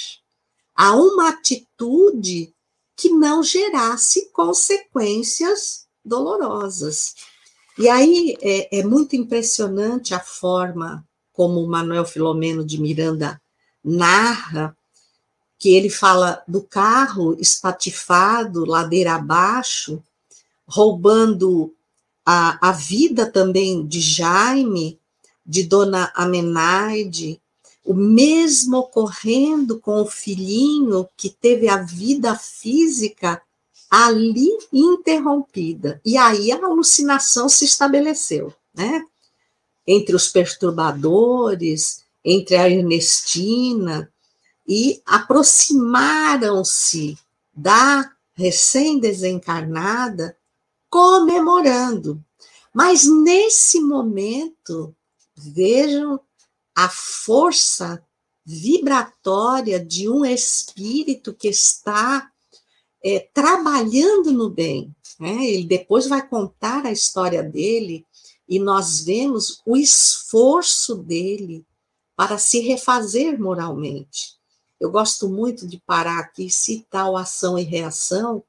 a 0.75 0.95
uma 0.95 1.31
atitude 1.31 2.55
que 2.97 3.09
não 3.09 3.43
gerasse 3.43 4.31
consequências 4.33 5.87
dolorosas. 6.05 7.15
E 7.79 7.89
aí 7.89 8.37
é, 8.41 8.79
é 8.79 8.85
muito 8.85 9.17
impressionante 9.17 10.15
a 10.15 10.21
forma 10.21 11.05
como 11.33 11.61
o 11.61 11.69
Manuel 11.69 12.05
Filomeno 12.05 12.65
de 12.65 12.81
Miranda 12.81 13.41
narra 13.83 14.77
que 15.59 15.75
ele 15.75 15.91
fala 15.91 16.43
do 16.47 16.63
carro 16.63 17.37
espatifado, 17.41 18.65
ladeira 18.65 19.15
abaixo, 19.15 20.03
roubando 20.67 21.75
a, 22.25 22.69
a 22.69 22.73
vida 22.73 23.31
também 23.31 23.87
de 23.87 24.01
Jaime, 24.01 24.99
de 25.45 25.63
Dona 25.65 26.13
Amenaide, 26.15 27.41
o 27.85 27.93
mesmo 27.93 28.79
ocorrendo 28.79 29.79
com 29.79 30.01
o 30.01 30.07
filhinho 30.07 31.09
que 31.17 31.29
teve 31.29 31.69
a 31.69 31.79
vida 31.79 32.35
física 32.37 33.43
ali 33.97 34.49
interrompida. 34.73 36.01
E 36.05 36.17
aí 36.17 36.51
a 36.51 36.57
alucinação 36.57 37.49
se 37.49 37.65
estabeleceu, 37.65 38.53
né? 38.75 39.07
Entre 39.87 40.17
os 40.17 40.27
perturbadores, 40.27 42.03
entre 42.25 42.57
a 42.57 42.69
Ernestina, 42.69 44.13
e 44.67 45.01
aproximaram-se 45.07 47.17
da 47.55 48.11
recém-desencarnada 48.35 50.37
comemorando. 50.91 52.21
Mas 52.73 53.07
nesse 53.07 53.81
momento, 53.81 54.93
vejam 55.37 56.19
a 56.75 56.89
força 56.89 58.03
vibratória 58.45 59.79
de 59.79 60.09
um 60.09 60.25
espírito 60.25 61.33
que 61.33 61.47
está 61.47 62.29
é, 63.05 63.21
trabalhando 63.35 64.33
no 64.33 64.49
bem. 64.49 64.95
Né? 65.21 65.45
Ele 65.45 65.65
depois 65.65 66.09
vai 66.09 66.27
contar 66.27 66.87
a 66.87 66.93
história 66.93 67.43
dele 67.43 68.07
e 68.49 68.59
nós 68.59 69.05
vemos 69.05 69.61
o 69.67 69.77
esforço 69.77 70.97
dele 70.97 71.65
para 72.17 72.39
se 72.39 72.61
refazer 72.61 73.39
moralmente. 73.39 74.35
Eu 74.81 74.91
gosto 74.91 75.29
muito 75.29 75.67
de 75.67 75.79
parar 75.79 76.19
aqui 76.19 76.47
e 76.47 76.51
citar 76.51 77.11
o 77.11 77.17
ação 77.17 77.59
e 77.59 77.63
reação, 77.63 78.43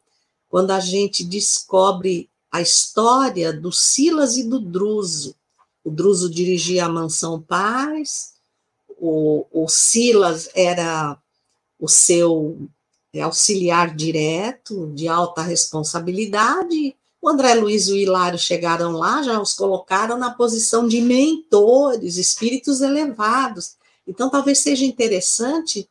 quando 0.49 0.71
a 0.71 0.79
gente 0.79 1.23
descobre 1.23 2.29
a 2.51 2.61
história 2.61 3.51
do 3.51 3.71
Silas 3.71 4.37
e 4.37 4.43
do 4.43 4.59
Druso. 4.59 5.35
O 5.83 5.89
Druso 5.89 6.29
dirigia 6.29 6.85
a 6.85 6.89
Mansão 6.89 7.41
Paz, 7.41 8.33
o, 8.97 9.45
o 9.51 9.67
Silas 9.67 10.49
era 10.55 11.17
o 11.79 11.87
seu 11.87 12.69
auxiliar 13.21 13.95
direto, 13.95 14.91
de 14.93 15.07
alta 15.07 15.41
responsabilidade. 15.41 16.95
O 17.21 17.29
André 17.29 17.55
Luiz 17.55 17.87
e 17.87 17.93
o 17.93 17.95
Hilário 17.95 18.37
chegaram 18.37 18.91
lá, 18.91 19.23
já 19.23 19.41
os 19.41 19.53
colocaram 19.53 20.17
na 20.17 20.31
posição 20.31 20.87
de 20.87 21.01
mentores, 21.01 22.17
espíritos 22.17 22.81
elevados. 22.81 23.75
Então, 24.07 24.29
talvez 24.29 24.59
seja 24.59 24.85
interessante 24.85 25.89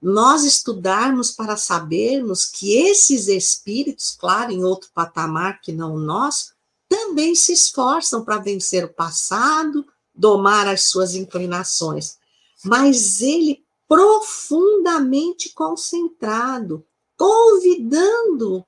nós 0.00 0.44
estudarmos 0.44 1.32
para 1.32 1.56
sabermos 1.56 2.44
que 2.46 2.74
esses 2.74 3.26
espíritos, 3.28 4.16
claro, 4.18 4.52
em 4.52 4.62
outro 4.62 4.90
patamar 4.94 5.60
que 5.60 5.72
não 5.72 5.96
nós, 5.98 6.52
também 6.88 7.34
se 7.34 7.52
esforçam 7.52 8.24
para 8.24 8.38
vencer 8.38 8.84
o 8.84 8.92
passado, 8.92 9.84
domar 10.14 10.68
as 10.68 10.84
suas 10.84 11.14
inclinações. 11.14 12.18
Mas 12.64 13.20
ele 13.20 13.65
profundamente 13.88 15.52
concentrado, 15.52 16.84
convidando 17.16 18.64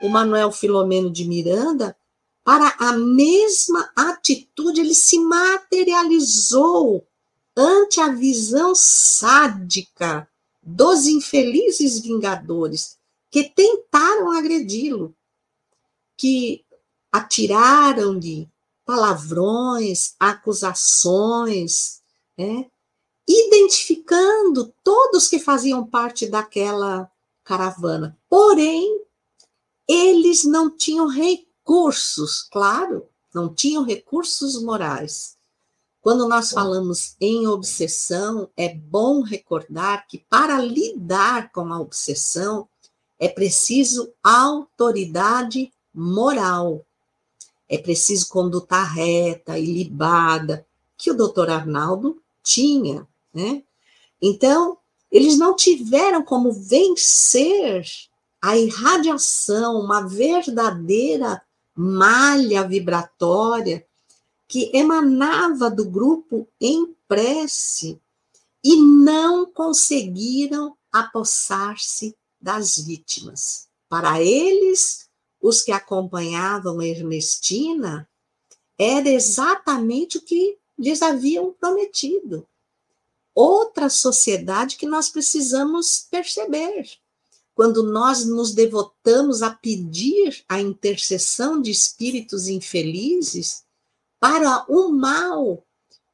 o 0.00 0.08
Manuel 0.08 0.52
Filomeno 0.52 1.10
de 1.10 1.24
Miranda 1.24 1.96
para 2.44 2.74
a 2.78 2.92
mesma 2.92 3.90
atitude, 3.94 4.80
ele 4.80 4.94
se 4.94 5.18
materializou 5.18 7.06
ante 7.56 8.00
a 8.00 8.08
visão 8.08 8.74
sádica 8.74 10.28
dos 10.62 11.06
infelizes 11.06 11.98
vingadores 12.00 12.98
que 13.30 13.44
tentaram 13.44 14.32
agredi-lo, 14.32 15.14
que 16.16 16.64
atiraram-lhe 17.12 18.48
palavrões, 18.84 20.14
acusações, 20.18 22.00
né? 22.36 22.70
Identificando 23.28 24.72
todos 24.82 25.28
que 25.28 25.38
faziam 25.38 25.86
parte 25.86 26.26
daquela 26.26 27.10
caravana. 27.44 28.18
Porém, 28.28 29.02
eles 29.86 30.44
não 30.44 30.70
tinham 30.70 31.06
recursos, 31.06 32.42
claro, 32.42 33.06
não 33.34 33.52
tinham 33.52 33.84
recursos 33.84 34.60
morais. 34.62 35.36
Quando 36.00 36.26
nós 36.26 36.50
falamos 36.50 37.16
em 37.20 37.46
obsessão, 37.46 38.48
é 38.56 38.72
bom 38.72 39.22
recordar 39.22 40.06
que 40.06 40.18
para 40.18 40.58
lidar 40.58 41.52
com 41.52 41.72
a 41.72 41.80
obsessão 41.80 42.68
é 43.18 43.28
preciso 43.28 44.12
autoridade 44.22 45.72
moral. 45.92 46.86
É 47.68 47.76
preciso 47.76 48.28
conduta 48.28 48.82
reta, 48.82 49.58
ilibada, 49.58 50.66
que 50.96 51.10
o 51.10 51.14
doutor 51.14 51.50
Arnaldo 51.50 52.22
tinha. 52.42 53.06
Né? 53.32 53.62
Então, 54.20 54.78
eles 55.10 55.38
não 55.38 55.54
tiveram 55.54 56.22
como 56.22 56.52
vencer 56.52 57.84
a 58.40 58.56
irradiação, 58.56 59.80
uma 59.80 60.06
verdadeira 60.06 61.42
malha 61.74 62.66
vibratória 62.66 63.86
que 64.46 64.70
emanava 64.74 65.70
do 65.70 65.84
grupo 65.84 66.48
em 66.60 66.94
prece 67.06 68.00
e 68.64 68.76
não 68.76 69.46
conseguiram 69.46 70.76
apossar-se 70.90 72.16
das 72.40 72.76
vítimas. 72.76 73.68
Para 73.88 74.22
eles, 74.22 75.08
os 75.40 75.62
que 75.62 75.72
acompanhavam 75.72 76.82
Ernestina, 76.82 78.08
era 78.78 79.08
exatamente 79.08 80.18
o 80.18 80.22
que 80.22 80.56
lhes 80.78 81.02
haviam 81.02 81.52
prometido 81.52 82.46
outra 83.38 83.88
sociedade 83.88 84.76
que 84.76 84.84
nós 84.84 85.08
precisamos 85.08 86.08
perceber. 86.10 86.90
Quando 87.54 87.84
nós 87.84 88.24
nos 88.24 88.52
devotamos 88.52 89.42
a 89.42 89.50
pedir 89.50 90.44
a 90.48 90.60
intercessão 90.60 91.62
de 91.62 91.70
espíritos 91.70 92.48
infelizes 92.48 93.62
para 94.18 94.64
o 94.68 94.88
mal 94.88 95.64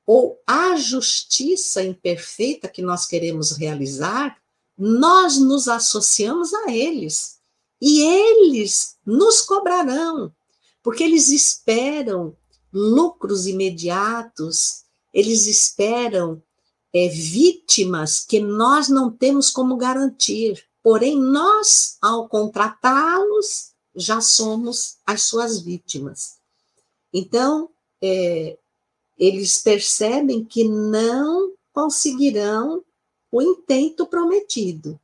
ou 0.07 0.39
a 0.47 0.77
justiça 0.77 1.83
imperfeita 1.83 2.69
que 2.69 2.83
nós 2.83 3.07
queremos 3.07 3.53
realizar, 3.53 4.37
nós 4.77 5.39
nos 5.39 5.67
associamos 5.67 6.53
a 6.53 6.71
eles 6.71 7.39
e 7.81 8.03
eles 8.03 8.97
nos 9.05 9.41
cobrarão, 9.41 10.31
porque 10.83 11.03
eles 11.03 11.31
esperam 11.31 12.37
lucros 12.71 13.47
imediatos, 13.47 14.85
eles 15.11 15.47
esperam 15.47 16.43
é, 16.95 17.09
vítimas 17.09 18.25
que 18.25 18.39
nós 18.39 18.89
não 18.89 19.11
temos 19.11 19.51
como 19.51 19.77
garantir. 19.77 20.65
Porém, 20.81 21.21
nós, 21.21 21.99
ao 22.01 22.29
contratá-los, 22.29 23.73
já 23.97 24.21
somos 24.21 24.99
as 25.05 25.23
suas 25.23 25.61
vítimas. 25.61 26.39
Então, 27.13 27.69
é, 28.01 28.57
eles 29.19 29.59
percebem 29.59 30.45
que 30.45 30.65
não 30.65 31.53
conseguirão 31.73 32.85
o 33.31 33.43
intento 33.43 34.07
prometido. 34.07 34.99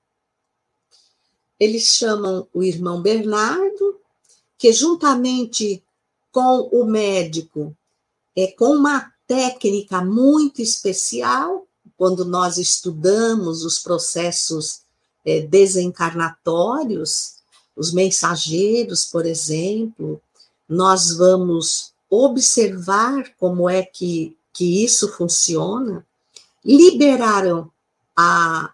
Eles 1.58 1.84
chamam 1.84 2.46
o 2.54 2.62
irmão 2.62 3.02
Bernardo, 3.02 4.00
que 4.56 4.72
juntamente 4.72 5.82
com 6.30 6.68
o 6.72 6.84
médico, 6.84 7.76
é, 8.36 8.46
com 8.52 8.76
uma 8.76 9.12
técnica 9.26 10.04
muito 10.04 10.62
especial, 10.62 11.66
quando 12.00 12.24
nós 12.24 12.56
estudamos 12.56 13.62
os 13.62 13.78
processos 13.78 14.80
é, 15.22 15.42
desencarnatórios, 15.42 17.42
os 17.76 17.92
mensageiros, 17.92 19.04
por 19.04 19.26
exemplo, 19.26 20.18
nós 20.66 21.14
vamos 21.14 21.92
observar 22.08 23.34
como 23.38 23.68
é 23.68 23.82
que, 23.82 24.34
que 24.50 24.82
isso 24.82 25.12
funciona, 25.12 26.02
liberaram 26.64 27.70
a 28.16 28.72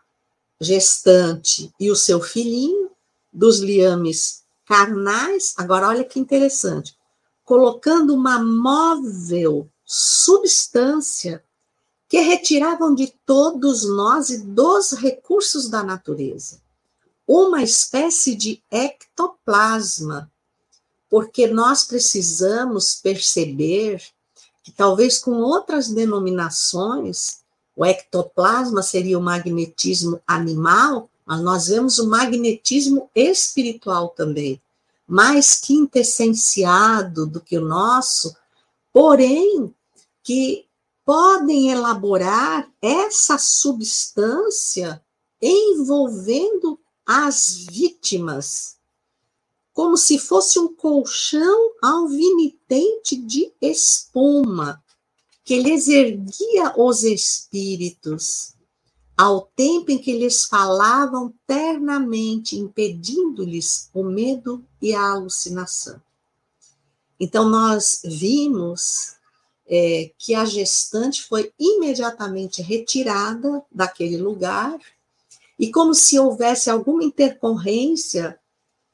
gestante 0.61 1.75
e 1.81 1.91
o 1.91 1.97
seu 1.97 2.21
filhinho 2.21 2.93
dos 3.33 3.59
liames 3.59 4.45
carnais. 4.65 5.53
Agora, 5.57 5.89
olha 5.89 6.05
que 6.05 6.21
interessante, 6.21 6.97
colocando 7.45 8.15
uma 8.15 8.41
móvel 8.41 9.69
substância 9.85 11.43
que 12.09 12.21
retiravam 12.21 12.95
de 12.95 13.13
todos 13.25 13.85
nós 13.85 14.31
e 14.31 14.39
dos 14.39 14.93
recursos 14.93 15.69
da 15.69 15.83
natureza. 15.83 16.61
Uma 17.27 17.63
espécie 17.63 18.35
de 18.37 18.63
ectoplasma, 18.71 20.31
porque 21.11 21.47
nós 21.49 21.85
precisamos 21.85 22.95
perceber 22.95 24.03
que 24.63 24.71
talvez 24.71 25.19
com 25.19 25.33
outras 25.41 25.89
denominações, 25.89 27.39
o 27.75 27.85
ectoplasma 27.85 28.83
seria 28.83 29.19
o 29.19 29.23
magnetismo 29.23 30.21
animal, 30.27 31.11
mas 31.25 31.41
nós 31.41 31.67
vemos 31.67 31.99
o 31.99 32.09
magnetismo 32.09 33.11
espiritual 33.15 34.11
também, 34.11 34.61
mais 35.07 35.59
quintessenciado 35.59 37.27
do 37.27 37.41
que 37.41 37.59
o 37.59 37.65
nosso, 37.65 38.37
porém 38.93 39.75
que 40.23 40.66
podem 41.07 41.71
elaborar 41.71 42.69
essa 42.83 43.39
substância 43.39 45.01
envolvendo 45.41 46.81
as 47.07 47.65
vítimas, 47.71 48.77
como 49.73 49.97
se 49.97 50.19
fosse 50.19 50.59
um 50.59 50.75
colchão 50.75 51.71
alvinitente 51.81 53.15
de 53.15 53.53
espuma, 53.63 54.83
que 55.45 55.63
lhes 55.63 55.87
erguia 55.87 56.75
os 56.77 57.05
espíritos, 57.05 58.57
ao 59.17 59.43
tempo 59.55 59.93
em 59.93 59.99
que 59.99 60.13
lhes 60.13 60.47
falavam 60.47 61.33
ternamente, 61.47 62.59
impedindo-lhes 62.59 63.89
o 63.95 64.03
medo 64.03 64.65
e 64.83 64.93
a 64.93 65.13
alucinação. 65.13 66.03
Então, 67.19 67.49
nós 67.49 68.03
vimos 68.05 69.16
é, 69.69 70.11
que 70.19 70.35
a 70.35 70.45
gestante 70.45 71.23
foi 71.23 71.53
imediatamente 71.59 72.63
retirada 72.63 73.63
daquele 73.71 74.17
lugar, 74.17 74.79
e 75.59 75.71
como 75.71 75.95
se 75.95 76.19
houvesse 76.19 76.71
alguma 76.71 77.03
intercorrência, 77.03 78.39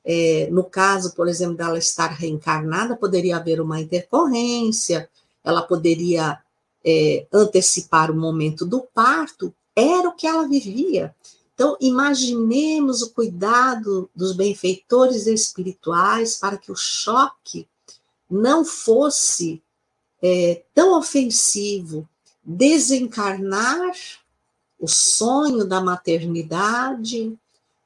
é, 0.04 0.48
no 0.50 0.64
caso, 0.64 1.14
por 1.14 1.28
exemplo, 1.28 1.56
dela 1.56 1.78
estar 1.78 2.08
reencarnada, 2.08 2.96
poderia 2.96 3.36
haver 3.36 3.60
uma 3.60 3.80
intercorrência, 3.80 5.08
ela 5.44 5.62
poderia 5.62 6.38
é, 6.84 7.26
antecipar 7.32 8.10
o 8.10 8.16
momento 8.16 8.64
do 8.64 8.80
parto, 8.80 9.54
era 9.74 10.08
o 10.08 10.14
que 10.14 10.26
ela 10.26 10.46
vivia. 10.46 11.14
Então, 11.54 11.76
imaginemos 11.80 13.02
o 13.02 13.10
cuidado 13.10 14.08
dos 14.14 14.32
benfeitores 14.32 15.26
espirituais 15.26 16.36
para 16.36 16.56
que 16.56 16.72
o 16.72 16.76
choque 16.76 17.68
não 18.28 18.64
fosse 18.64 19.62
é, 20.22 20.62
tão 20.72 20.96
ofensivo 20.98 22.08
desencarnar 22.44 23.92
o 24.78 24.88
sonho 24.88 25.64
da 25.64 25.80
maternidade, 25.80 27.36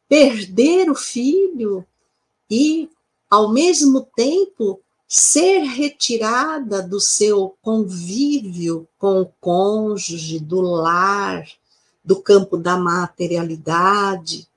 perder 0.09 0.91
o 0.91 0.95
filho 0.95 1.85
e, 2.51 2.89
ao 3.31 3.53
mesmo 3.53 4.07
tempo, 4.17 4.81
ser 5.09 5.61
retirada 5.61 6.83
do 6.83 7.01
seu 7.01 7.55
convívio 7.63 8.89
com 8.99 9.21
o 9.21 9.33
cônjuge, 9.41 10.39
do 10.39 10.61
lar, 10.61 11.47
do 12.05 12.21
campo 12.21 12.57
da 12.57 12.77
materialidade. 12.77 14.49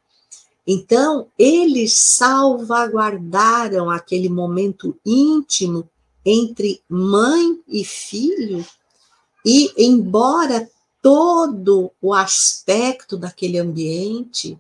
Então, 0.66 1.28
eles 1.38 1.94
salvaguardaram 1.94 3.90
aquele 3.90 4.30
momento 4.30 4.96
íntimo 5.06 5.90
entre 6.26 6.82
mãe 6.90 7.60
e 7.68 7.84
filho, 7.84 8.66
e 9.46 9.74
embora 9.78 10.70
todo 11.02 11.92
o 12.02 12.14
aspecto 12.14 13.18
daquele 13.18 13.58
ambiente, 13.58 14.60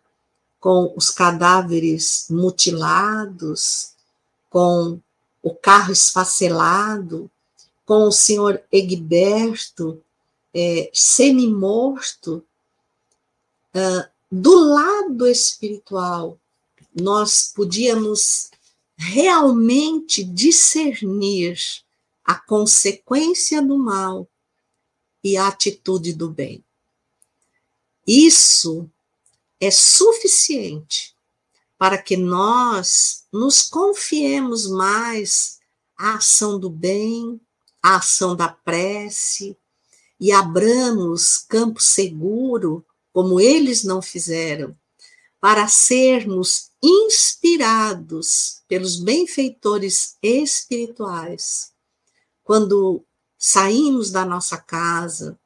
com 0.59 0.93
os 0.95 1.09
cadáveres 1.09 2.27
mutilados, 2.29 3.93
com 4.49 4.99
o 5.41 5.53
carro 5.53 5.91
esfacelado, 5.91 7.29
com 7.85 8.03
o 8.03 8.11
senhor 8.11 8.61
Egberto 8.71 10.01
é, 10.53 10.89
semi-morto, 10.93 12.43
uh, 13.73 14.09
do 14.31 14.53
lado 14.55 15.27
espiritual, 15.27 16.37
nós 16.93 17.51
podíamos 17.55 18.51
realmente 19.01 20.25
discernir 20.25 21.57
a 22.21 22.35
consequência 22.35 23.61
do 23.61 23.77
mal 23.77 24.27
e 25.23 25.37
a 25.37 25.47
atitude 25.47 26.11
do 26.13 26.29
bem. 26.29 26.61
Isso 28.05 28.91
é 29.57 29.71
suficiente 29.71 31.15
para 31.77 31.97
que 31.97 32.17
nós 32.17 33.25
nos 33.31 33.61
confiemos 33.61 34.67
mais 34.67 35.59
à 35.97 36.15
ação 36.15 36.59
do 36.59 36.69
bem, 36.69 37.39
à 37.81 37.95
ação 37.95 38.35
da 38.35 38.49
prece 38.49 39.57
e 40.19 40.29
abramos 40.33 41.37
campo 41.37 41.81
seguro, 41.81 42.85
como 43.13 43.39
eles 43.39 43.85
não 43.85 44.01
fizeram, 44.01 44.77
para 45.39 45.67
sermos 45.67 46.69
inspirados 46.81 48.61
pelos 48.67 48.97
benfeitores 48.97 50.17
espirituais. 50.21 51.71
Quando 52.43 53.03
saímos 53.37 54.11
da 54.11 54.25
nossa 54.25 54.57
casa, 54.57 55.39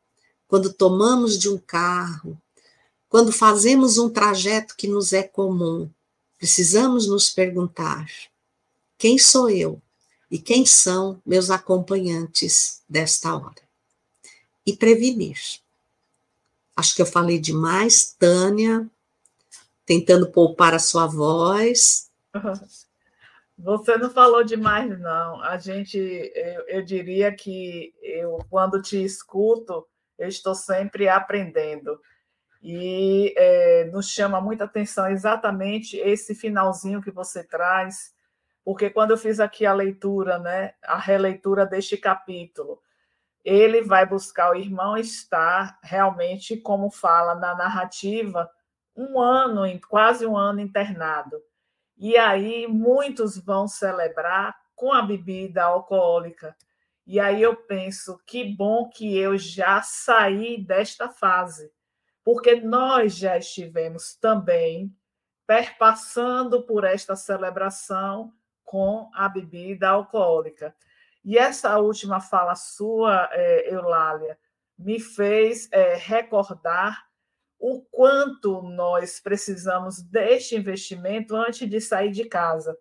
quando 0.47 0.73
tomamos 0.73 1.37
de 1.37 1.49
um 1.49 1.57
carro, 1.57 2.39
quando 3.09 3.31
fazemos 3.31 3.97
um 3.97 4.09
trajeto 4.09 4.75
que 4.75 4.87
nos 4.87 5.13
é 5.13 5.21
comum, 5.21 5.89
precisamos 6.37 7.07
nos 7.07 7.29
perguntar: 7.29 8.09
quem 8.97 9.19
sou 9.19 9.49
eu 9.49 9.81
e 10.31 10.39
quem 10.39 10.65
são 10.65 11.21
meus 11.25 11.49
acompanhantes 11.51 12.81
desta 12.89 13.35
hora? 13.35 13.61
E 14.65 14.75
prevenir. 14.75 15.37
Acho 16.75 16.95
que 16.95 17.01
eu 17.01 17.05
falei 17.05 17.37
demais, 17.37 18.15
Tânia, 18.17 18.89
tentando 19.85 20.31
poupar 20.31 20.73
a 20.73 20.79
sua 20.79 21.07
voz. 21.07 22.09
Você 23.57 23.97
não 23.97 24.09
falou 24.09 24.43
demais, 24.43 24.99
não. 24.99 25.41
A 25.41 25.57
gente, 25.57 25.97
eu, 25.97 26.67
eu 26.67 26.81
diria 26.83 27.33
que 27.33 27.93
eu, 28.01 28.39
quando 28.49 28.81
te 28.81 29.03
escuto, 29.03 29.87
eu 30.17 30.27
estou 30.27 30.55
sempre 30.55 31.07
aprendendo. 31.07 31.99
E 32.61 33.33
é, 33.37 33.85
nos 33.85 34.09
chama 34.09 34.39
muita 34.41 34.63
atenção 34.63 35.07
exatamente 35.07 35.97
esse 35.97 36.33
finalzinho 36.33 37.01
que 37.01 37.11
você 37.11 37.43
traz, 37.43 38.13
porque 38.63 38.89
quando 38.89 39.11
eu 39.11 39.17
fiz 39.17 39.39
aqui 39.41 39.65
a 39.65 39.73
leitura, 39.73 40.39
né, 40.39 40.73
a 40.83 40.97
releitura 40.97 41.65
deste 41.65 41.97
capítulo, 41.97 42.81
ele 43.43 43.81
vai 43.81 44.05
buscar 44.05 44.51
o 44.51 44.55
irmão 44.55 44.97
estar 44.97 45.77
realmente, 45.83 46.55
como 46.55 46.89
fala 46.89 47.35
na 47.35 47.53
narrativa, 47.53 48.49
um 48.95 49.19
ano, 49.19 49.61
quase 49.89 50.25
um 50.25 50.37
ano 50.37 50.59
internado. 50.59 51.41
E 51.97 52.17
aí 52.17 52.67
muitos 52.67 53.37
vão 53.37 53.67
celebrar 53.67 54.55
com 54.75 54.91
a 54.91 55.01
bebida 55.01 55.63
alcoólica. 55.63 56.55
E 57.05 57.19
aí 57.19 57.41
eu 57.41 57.55
penso, 57.55 58.19
que 58.25 58.43
bom 58.43 58.89
que 58.89 59.17
eu 59.17 59.37
já 59.37 59.81
saí 59.81 60.57
desta 60.57 61.09
fase, 61.09 61.71
porque 62.23 62.55
nós 62.55 63.15
já 63.15 63.37
estivemos 63.37 64.15
também 64.15 64.95
perpassando 65.45 66.63
por 66.65 66.83
esta 66.85 67.15
celebração 67.15 68.33
com 68.63 69.09
a 69.13 69.27
bebida 69.27 69.89
alcoólica. 69.89 70.75
E 71.23 71.37
essa 71.37 71.77
última 71.77 72.19
fala 72.19 72.55
sua, 72.55 73.29
é, 73.31 73.73
Eulália, 73.73 74.37
me 74.77 74.99
fez 74.99 75.69
é, 75.71 75.95
recordar 75.95 77.05
o 77.65 77.79
quanto 77.79 78.61
nós 78.61 79.21
precisamos 79.21 80.01
deste 80.01 80.53
investimento 80.53 81.33
antes 81.33 81.69
de 81.69 81.79
sair 81.79 82.11
de 82.11 82.25
casa. 82.25 82.77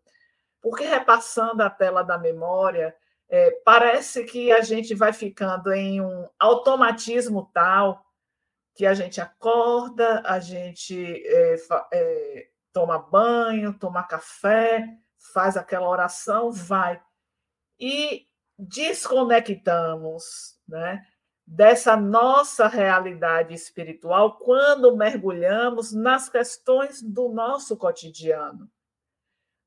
Porque 0.60 0.82
repassando 0.82 1.62
a 1.62 1.70
tela 1.70 2.02
da 2.02 2.18
memória, 2.18 2.92
é, 3.28 3.52
parece 3.64 4.24
que 4.24 4.50
a 4.50 4.60
gente 4.60 4.92
vai 4.92 5.12
ficando 5.12 5.72
em 5.72 6.00
um 6.00 6.28
automatismo 6.36 7.48
tal 7.54 8.04
que 8.74 8.84
a 8.84 8.92
gente 8.92 9.20
acorda, 9.20 10.20
a 10.26 10.40
gente 10.40 11.22
é, 11.26 11.56
é, 11.92 12.48
toma 12.72 12.98
banho, 12.98 13.78
toma 13.78 14.02
café, 14.02 14.84
faz 15.32 15.56
aquela 15.56 15.88
oração, 15.88 16.50
vai. 16.50 17.00
E 17.78 18.26
desconectamos 18.58 20.58
né, 20.66 21.06
dessa 21.46 21.96
nossa 21.96 22.66
realidade 22.68 23.54
espiritual 23.54 24.38
quando 24.38 24.96
mergulhamos 24.96 25.92
nas 25.92 26.28
questões 26.28 27.02
do 27.02 27.28
nosso 27.28 27.76
cotidiano. 27.76 28.70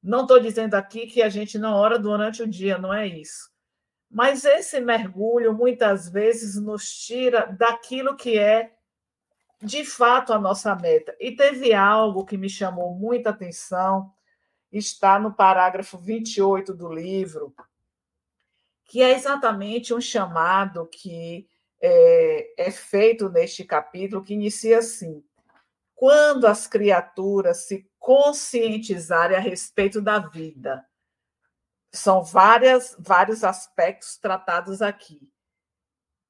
Não 0.02 0.22
estou 0.22 0.40
dizendo 0.40 0.76
aqui 0.76 1.08
que 1.08 1.22
a 1.22 1.30
gente 1.30 1.58
não 1.58 1.74
ora 1.74 1.98
durante 1.98 2.44
o 2.44 2.48
dia, 2.48 2.78
não 2.78 2.94
é 2.94 3.08
isso. 3.08 3.50
Mas 4.10 4.46
esse 4.46 4.80
mergulho 4.80 5.54
muitas 5.54 6.08
vezes 6.08 6.56
nos 6.62 6.88
tira 6.90 7.48
daquilo 7.48 8.16
que 8.16 8.38
é 8.38 8.74
de 9.62 9.84
fato 9.84 10.32
a 10.32 10.40
nossa 10.40 10.76
meta. 10.76 11.16
E 11.20 11.36
teve 11.36 11.74
algo 11.74 12.26
que 12.26 12.38
me 12.38 12.50
chamou 12.50 12.94
muita 12.94 13.32
atenção, 13.32 14.14
está 14.72 15.20
no 15.20 15.34
parágrafo 15.34 15.98
28 15.98 16.74
do 16.74 16.88
livro, 16.88 17.54
que 18.86 19.02
é 19.02 19.12
exatamente 19.12 19.94
um 19.94 20.00
chamado 20.00 20.86
que 20.88 21.48
é, 21.88 22.68
é 22.68 22.72
feito 22.72 23.30
neste 23.30 23.64
capítulo, 23.64 24.24
que 24.24 24.34
inicia 24.34 24.80
assim: 24.80 25.24
quando 25.94 26.48
as 26.48 26.66
criaturas 26.66 27.68
se 27.68 27.88
conscientizarem 28.00 29.38
a 29.38 29.40
respeito 29.40 30.02
da 30.02 30.20
vida. 30.20 30.84
São 31.92 32.24
várias, 32.24 32.96
vários 33.00 33.44
aspectos 33.44 34.18
tratados 34.18 34.82
aqui. 34.82 35.32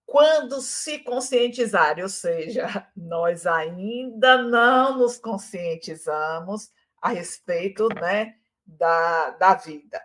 Quando 0.05 0.61
se 0.61 0.99
conscientizarem, 0.99 2.03
ou 2.03 2.09
seja, 2.09 2.87
nós 2.95 3.47
ainda 3.47 4.43
não 4.43 4.99
nos 4.99 5.17
conscientizamos 5.17 6.69
a 7.01 7.09
respeito 7.09 7.87
né, 7.95 8.35
da, 8.65 9.31
da 9.31 9.55
vida 9.55 10.04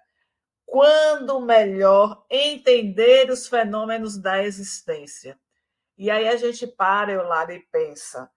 quando 0.70 1.40
melhor 1.40 2.24
entender 2.30 3.28
os 3.28 3.48
fenômenos 3.48 4.16
da 4.16 4.40
existência. 4.40 5.36
E 5.98 6.08
aí 6.08 6.28
a 6.28 6.36
gente 6.36 6.64
para, 6.64 7.10
eu 7.10 7.24
lá 7.24 7.42
e 7.52 7.58
pensa, 7.58 8.30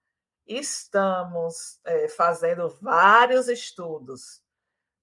estamos 0.44 1.78
é, 1.84 2.08
fazendo 2.08 2.68
vários 2.82 3.46
estudos. 3.48 4.42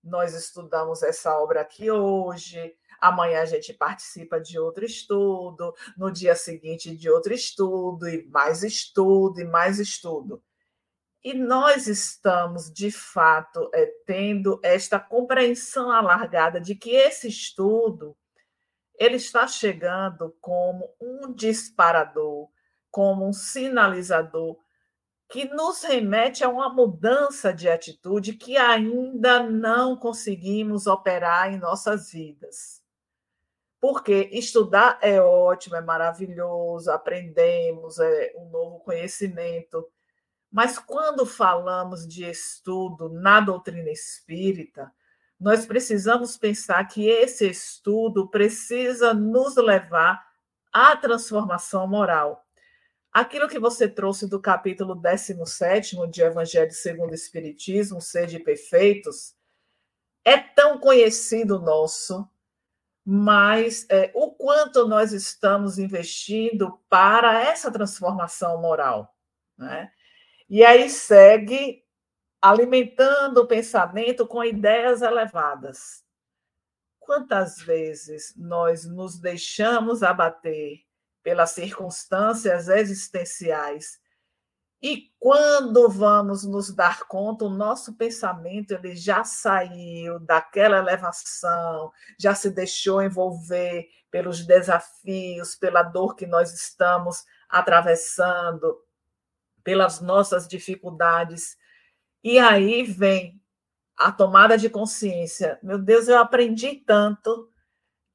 Nós 0.03 0.33
estudamos 0.33 1.03
essa 1.03 1.39
obra 1.39 1.61
aqui 1.61 1.89
hoje, 1.89 2.75
amanhã 2.99 3.43
a 3.43 3.45
gente 3.45 3.71
participa 3.71 4.37
de 4.37 4.59
outro 4.59 4.83
estudo, 4.83 5.73
no 5.95 6.11
dia 6.11 6.35
seguinte 6.35 6.93
de 6.93 7.09
outro 7.09 7.33
estudo, 7.33 8.09
e 8.09 8.27
mais 8.27 8.61
estudo, 8.61 9.39
e 9.39 9.45
mais 9.45 9.79
estudo. 9.79 10.43
E 11.23 11.33
nós 11.33 11.87
estamos, 11.87 12.71
de 12.73 12.89
fato, 12.89 13.69
é, 13.73 13.85
tendo 14.05 14.59
esta 14.63 14.99
compreensão 14.99 15.91
alargada 15.91 16.59
de 16.59 16.73
que 16.73 16.91
esse 16.91 17.27
estudo 17.27 18.17
ele 18.97 19.15
está 19.15 19.47
chegando 19.47 20.35
como 20.39 20.93
um 20.99 21.33
disparador, 21.33 22.49
como 22.89 23.27
um 23.27 23.33
sinalizador 23.33 24.57
que 25.31 25.45
nos 25.45 25.81
remete 25.83 26.43
a 26.43 26.49
uma 26.49 26.69
mudança 26.69 27.53
de 27.53 27.69
atitude 27.69 28.33
que 28.33 28.57
ainda 28.57 29.41
não 29.41 29.95
conseguimos 29.95 30.87
operar 30.87 31.53
em 31.53 31.57
nossas 31.57 32.11
vidas. 32.11 32.81
Porque 33.79 34.29
estudar 34.33 34.99
é 35.01 35.21
ótimo, 35.21 35.77
é 35.77 35.81
maravilhoso, 35.81 36.91
aprendemos 36.91 37.97
é 37.97 38.33
um 38.35 38.49
novo 38.49 38.81
conhecimento, 38.81 39.89
mas 40.51 40.77
quando 40.77 41.25
falamos 41.25 42.05
de 42.05 42.25
estudo 42.25 43.07
na 43.07 43.39
doutrina 43.39 43.89
espírita, 43.89 44.91
nós 45.39 45.65
precisamos 45.65 46.37
pensar 46.37 46.83
que 46.87 47.07
esse 47.07 47.49
estudo 47.49 48.27
precisa 48.27 49.13
nos 49.13 49.55
levar 49.55 50.21
à 50.71 50.95
transformação 50.97 51.87
moral. 51.87 52.45
Aquilo 53.11 53.47
que 53.47 53.57
você 53.57 53.87
trouxe 53.87 54.27
do 54.27 54.39
capítulo 54.39 54.93
17 54.93 56.07
de 56.09 56.21
Evangelho 56.21 56.71
segundo 56.71 57.11
o 57.11 57.15
Espiritismo, 57.15 58.01
Sede 58.01 58.37
Perfeitos, 58.39 59.33
é 60.23 60.37
tão 60.37 60.77
conhecido 60.77 61.59
nosso, 61.59 62.29
mas 63.03 63.85
é, 63.89 64.11
o 64.13 64.31
quanto 64.31 64.87
nós 64.87 65.11
estamos 65.11 65.79
investindo 65.79 66.79
para 66.87 67.41
essa 67.41 67.71
transformação 67.71 68.61
moral. 68.61 69.15
Né? 69.57 69.91
E 70.51 70.65
aí 70.65 70.89
segue 70.89 71.81
alimentando 72.41 73.37
o 73.37 73.47
pensamento 73.47 74.27
com 74.27 74.43
ideias 74.43 75.01
elevadas. 75.01 76.03
Quantas 76.99 77.61
vezes 77.61 78.33
nós 78.35 78.85
nos 78.85 79.17
deixamos 79.17 80.03
abater 80.03 80.81
pelas 81.23 81.51
circunstâncias 81.51 82.67
existenciais 82.67 84.01
e 84.83 85.09
quando 85.17 85.87
vamos 85.87 86.43
nos 86.43 86.75
dar 86.75 87.07
conta, 87.07 87.45
o 87.45 87.49
nosso 87.49 87.93
pensamento 87.93 88.71
ele 88.73 88.93
já 88.93 89.23
saiu 89.23 90.19
daquela 90.19 90.79
elevação, 90.79 91.93
já 92.19 92.35
se 92.35 92.49
deixou 92.49 93.01
envolver 93.01 93.87
pelos 94.09 94.45
desafios, 94.45 95.55
pela 95.55 95.81
dor 95.81 96.13
que 96.13 96.25
nós 96.25 96.51
estamos 96.51 97.23
atravessando, 97.47 98.75
pelas 99.63 100.01
nossas 100.01 100.47
dificuldades. 100.47 101.57
E 102.23 102.37
aí 102.39 102.83
vem 102.83 103.41
a 103.97 104.11
tomada 104.11 104.57
de 104.57 104.69
consciência. 104.69 105.59
Meu 105.61 105.77
Deus, 105.77 106.07
eu 106.07 106.17
aprendi 106.17 106.75
tanto. 106.75 107.49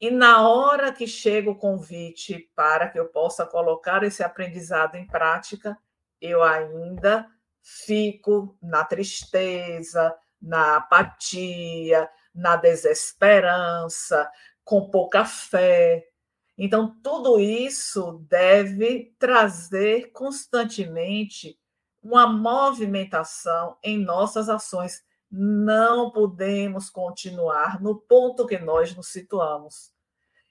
E 0.00 0.10
na 0.10 0.46
hora 0.46 0.92
que 0.92 1.06
chega 1.06 1.50
o 1.50 1.58
convite 1.58 2.50
para 2.54 2.88
que 2.88 2.98
eu 2.98 3.06
possa 3.06 3.46
colocar 3.46 4.02
esse 4.02 4.22
aprendizado 4.22 4.96
em 4.96 5.06
prática, 5.06 5.76
eu 6.20 6.42
ainda 6.42 7.26
fico 7.62 8.56
na 8.62 8.84
tristeza, 8.84 10.14
na 10.40 10.76
apatia, 10.76 12.08
na 12.34 12.56
desesperança, 12.56 14.30
com 14.62 14.90
pouca 14.90 15.24
fé, 15.24 16.06
então, 16.58 16.96
tudo 17.02 17.38
isso 17.38 18.24
deve 18.28 19.14
trazer 19.18 20.10
constantemente 20.12 21.58
uma 22.02 22.26
movimentação 22.26 23.76
em 23.82 23.98
nossas 23.98 24.48
ações. 24.48 25.04
Não 25.30 26.10
podemos 26.10 26.88
continuar 26.88 27.82
no 27.82 27.96
ponto 27.96 28.46
que 28.46 28.58
nós 28.58 28.94
nos 28.96 29.08
situamos. 29.08 29.92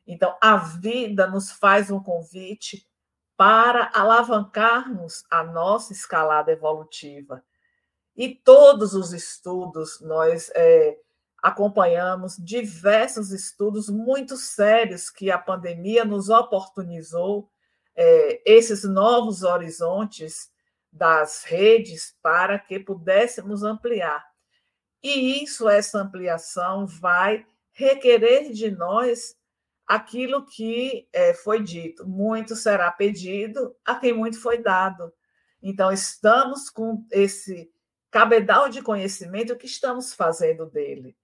Então, 0.06 0.38
a 0.40 0.58
vida 0.58 1.26
nos 1.26 1.52
faz 1.52 1.90
um 1.90 2.00
convite 2.00 2.88
para 3.36 3.90
alavancarmos 3.94 5.24
a 5.30 5.44
nossa 5.44 5.92
escalada 5.92 6.52
evolutiva. 6.52 7.44
E 8.16 8.34
todos 8.34 8.94
os 8.94 9.12
estudos 9.12 10.00
nós 10.02 10.52
é, 10.56 10.98
acompanhamos 11.46 12.38
diversos 12.40 13.30
estudos 13.32 13.88
muito 13.88 14.36
sérios 14.36 15.12
que 15.12 15.30
a 15.30 15.38
pandemia 15.38 16.04
nos 16.04 16.28
oportunizou, 16.28 17.52
é, 17.96 18.42
esses 18.44 18.84
novos 18.84 19.44
horizontes 19.44 20.52
das 20.92 21.44
redes 21.44 22.18
para 22.20 22.58
que 22.58 22.80
pudéssemos 22.80 23.62
ampliar. 23.62 24.26
E 25.04 25.44
isso, 25.44 25.70
essa 25.70 26.00
ampliação, 26.00 26.88
vai 26.88 27.46
requerer 27.74 28.52
de 28.52 28.72
nós 28.72 29.38
aquilo 29.86 30.48
que 30.48 31.08
é, 31.14 31.36
foi 31.36 31.62
dito: 31.62 32.08
muito 32.08 32.56
será 32.56 32.92
pedido 32.92 33.76
a 33.86 33.94
quem 33.94 34.14
muito 34.14 34.42
foi 34.42 34.58
dado. 34.58 35.14
Então, 35.62 35.92
estamos 35.92 36.72
com 36.72 37.06
esse 37.12 37.72
cabedal 38.10 38.68
de 38.68 38.82
conhecimento, 38.82 39.54
o 39.54 39.58
que 39.58 39.68
estamos 39.68 40.12
fazendo 40.12 40.66
dele? 40.66 41.16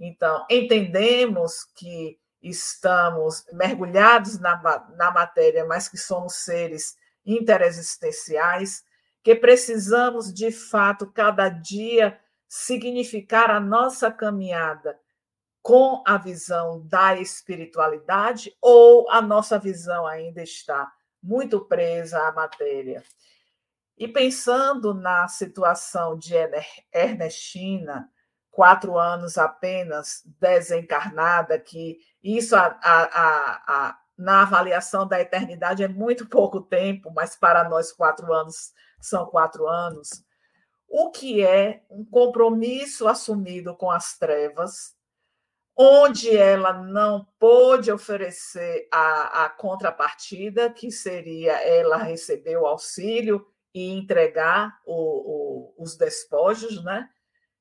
Então, 0.00 0.46
entendemos 0.48 1.64
que 1.76 2.18
estamos 2.42 3.44
mergulhados 3.52 4.40
na, 4.40 4.56
na 4.96 5.10
matéria, 5.10 5.66
mas 5.66 5.90
que 5.90 5.98
somos 5.98 6.36
seres 6.36 6.96
interexistenciais, 7.24 8.82
que 9.22 9.34
precisamos, 9.34 10.32
de 10.32 10.50
fato, 10.50 11.12
cada 11.12 11.50
dia 11.50 12.18
significar 12.48 13.50
a 13.50 13.60
nossa 13.60 14.10
caminhada 14.10 14.98
com 15.62 16.02
a 16.06 16.16
visão 16.16 16.80
da 16.86 17.16
espiritualidade 17.16 18.56
ou 18.62 19.10
a 19.10 19.20
nossa 19.20 19.58
visão 19.58 20.06
ainda 20.06 20.42
está 20.42 20.90
muito 21.22 21.60
presa 21.60 22.26
à 22.26 22.32
matéria. 22.32 23.04
E 23.98 24.08
pensando 24.08 24.94
na 24.94 25.28
situação 25.28 26.16
de 26.16 26.34
Ernestina, 26.90 28.10
quatro 28.50 28.98
anos 28.98 29.38
apenas 29.38 30.22
desencarnada, 30.40 31.58
que 31.58 31.98
isso 32.22 32.56
a, 32.56 32.78
a, 32.82 33.88
a, 33.88 33.98
na 34.18 34.42
avaliação 34.42 35.06
da 35.06 35.20
eternidade 35.20 35.82
é 35.82 35.88
muito 35.88 36.28
pouco 36.28 36.60
tempo, 36.60 37.10
mas 37.14 37.36
para 37.36 37.68
nós 37.68 37.92
quatro 37.92 38.32
anos 38.32 38.72
são 39.00 39.26
quatro 39.26 39.66
anos. 39.66 40.24
O 40.88 41.10
que 41.10 41.44
é 41.44 41.82
um 41.88 42.04
compromisso 42.04 43.06
assumido 43.06 43.76
com 43.76 43.90
as 43.90 44.18
trevas, 44.18 44.94
onde 45.76 46.36
ela 46.36 46.72
não 46.72 47.26
pôde 47.38 47.90
oferecer 47.90 48.88
a, 48.92 49.44
a 49.44 49.48
contrapartida, 49.48 50.68
que 50.68 50.90
seria 50.90 51.52
ela 51.52 51.96
receber 51.96 52.56
o 52.56 52.66
auxílio 52.66 53.46
e 53.72 53.92
entregar 53.92 54.78
o, 54.84 54.94
o, 54.94 55.74
os 55.82 55.96
despojos, 55.96 56.82
né? 56.84 57.08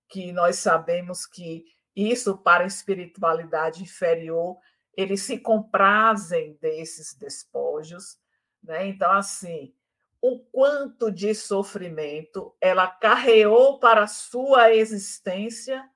Que 0.10 0.32
nós 0.32 0.57
sabemos 0.57 1.26
que 1.26 1.66
isso 1.95 2.38
para 2.38 2.64
a 2.64 2.68
espiritualidade 2.68 3.84
inferior, 3.84 4.57
eles 4.95 5.22
se 5.22 5.38
comprazem 5.38 6.57
desses 6.62 7.16
despojos, 7.16 8.18
né? 8.64 8.88
Então, 8.88 9.12
assim, 9.12 9.74
o 10.22 10.39
quanto 10.39 11.12
de 11.12 11.34
sofrimento 11.34 12.55
ela 12.60 12.88
carreou 12.88 13.80
para 13.80 14.03
a 14.03 14.07
sua 14.07 14.74
existência 14.74 15.89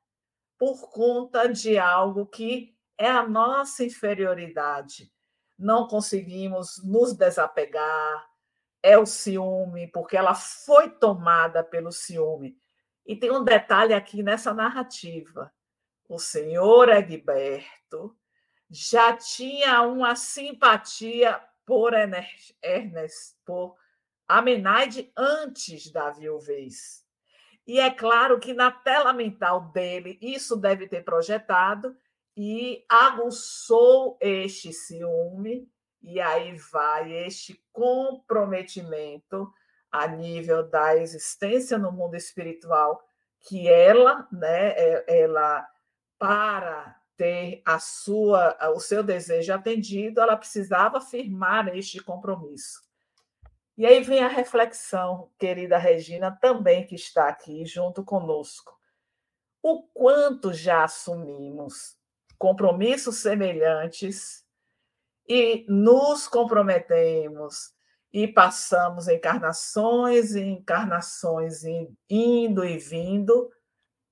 por 0.58 0.90
conta 0.90 1.48
de 1.48 1.78
algo 1.78 2.26
que 2.26 2.74
é 2.98 3.10
a 3.10 3.28
nossa 3.28 3.84
inferioridade. 3.84 5.12
Não 5.58 5.88
conseguimos 5.88 6.82
nos 6.84 7.14
desapegar, 7.14 8.30
é 8.82 8.98
o 8.98 9.06
ciúme, 9.06 9.88
porque 9.88 10.16
ela 10.16 10.36
foi 10.36 10.90
tomada 10.90 11.64
pelo 11.64 11.92
ciúme. 11.92 12.58
E 13.06 13.16
tem 13.16 13.32
um 13.32 13.44
detalhe 13.44 13.94
aqui 13.94 14.24
nessa 14.24 14.54
narrativa. 14.54 15.52
O 16.08 16.20
senhor 16.20 16.90
Egberto 16.90 18.18
já 18.70 19.16
tinha 19.16 19.82
uma 19.82 20.16
simpatia 20.16 21.42
por 21.66 21.94
Ernest, 21.94 23.38
por 23.46 23.76
Amenaide 24.28 25.12
antes 25.18 25.92
da 25.92 26.10
viuvez. 26.12 27.06
E 27.66 27.80
é 27.80 27.90
claro 27.90 28.40
que 28.40 28.54
na 28.54 28.72
tela 28.72 29.14
mental 29.14 29.72
dele 29.72 30.18
isso 30.22 30.56
deve 30.56 30.88
ter 30.88 31.04
projetado 31.04 31.96
e 32.36 32.84
aguçou 32.90 34.18
este 34.20 34.74
ciúme, 34.74 35.70
e 36.02 36.20
aí 36.20 36.58
vai 36.58 37.14
este 37.14 37.64
comprometimento 37.72 39.54
a 39.94 40.08
nível 40.08 40.68
da 40.68 40.98
existência 40.98 41.78
no 41.78 41.92
mundo 41.92 42.16
espiritual, 42.16 43.00
que 43.40 43.70
ela, 43.70 44.28
né, 44.32 44.70
é, 44.72 45.22
ela 45.22 45.68
para 46.18 47.00
ter 47.16 47.62
a 47.64 47.78
sua 47.78 48.58
o 48.74 48.80
seu 48.80 49.04
desejo 49.04 49.54
atendido, 49.54 50.20
ela 50.20 50.36
precisava 50.36 51.00
firmar 51.00 51.68
este 51.76 52.02
compromisso. 52.02 52.82
E 53.78 53.86
aí 53.86 54.02
vem 54.02 54.24
a 54.24 54.28
reflexão, 54.28 55.30
querida 55.38 55.78
Regina, 55.78 56.32
também 56.32 56.86
que 56.88 56.96
está 56.96 57.28
aqui 57.28 57.64
junto 57.66 58.04
conosco. 58.04 58.76
O 59.62 59.84
quanto 59.84 60.54
já 60.54 60.84
assumimos 60.84 61.98
compromissos 62.38 63.18
semelhantes 63.18 64.44
e 65.28 65.66
nos 65.70 66.28
comprometemos 66.28 67.74
e 68.14 68.28
passamos 68.28 69.08
encarnações 69.08 70.36
e 70.36 70.42
encarnações 70.42 71.64
indo 72.08 72.64
e 72.64 72.78
vindo 72.78 73.52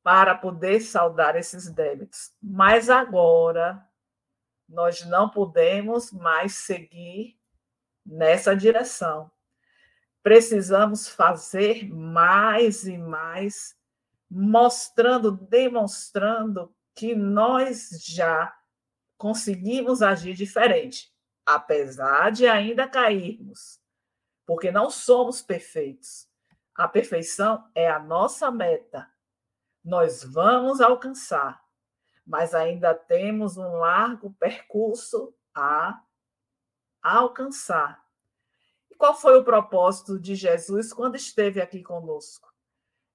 para 0.02 0.34
poder 0.34 0.82
saldar 0.82 1.36
esses 1.36 1.70
débitos. 1.70 2.32
Mas 2.41 2.89
agora 2.89 3.88
nós 4.68 5.06
não 5.06 5.30
podemos 5.30 6.12
mais 6.12 6.56
seguir 6.56 7.38
nessa 8.04 8.56
direção. 8.56 9.30
Precisamos 10.24 11.08
fazer 11.08 11.88
mais 11.88 12.88
e 12.88 12.97
mais, 12.97 13.76
mostrando, 14.28 15.32
demonstrando 15.32 16.74
que 16.95 17.14
nós 17.14 17.89
já 18.04 18.52
conseguimos 19.16 20.02
agir 20.02 20.34
diferente, 20.34 21.14
apesar 21.45 22.32
de 22.32 22.47
ainda 22.47 22.88
cairmos 22.88 23.80
porque 24.52 24.70
não 24.70 24.89
somos 24.89 25.41
perfeitos. 25.41 26.28
A 26.76 26.86
perfeição 26.86 27.72
é 27.74 27.89
a 27.89 27.97
nossa 27.97 28.52
meta. 28.52 29.10
Nós 29.82 30.26
vamos 30.26 30.82
alcançar, 30.82 31.64
mas 32.28 32.54
ainda 32.54 32.93
temos 32.93 33.56
um 33.56 33.78
largo 33.78 34.34
percurso 34.34 35.34
a 35.56 36.04
alcançar. 37.02 38.06
E 38.89 38.95
qual 38.95 39.16
foi 39.16 39.39
o 39.39 39.43
propósito 39.45 40.20
de 40.20 40.36
Jesus 40.36 40.91
quando 40.91 41.16
esteve 41.16 41.62
aqui 41.62 41.82
conosco? 41.82 42.54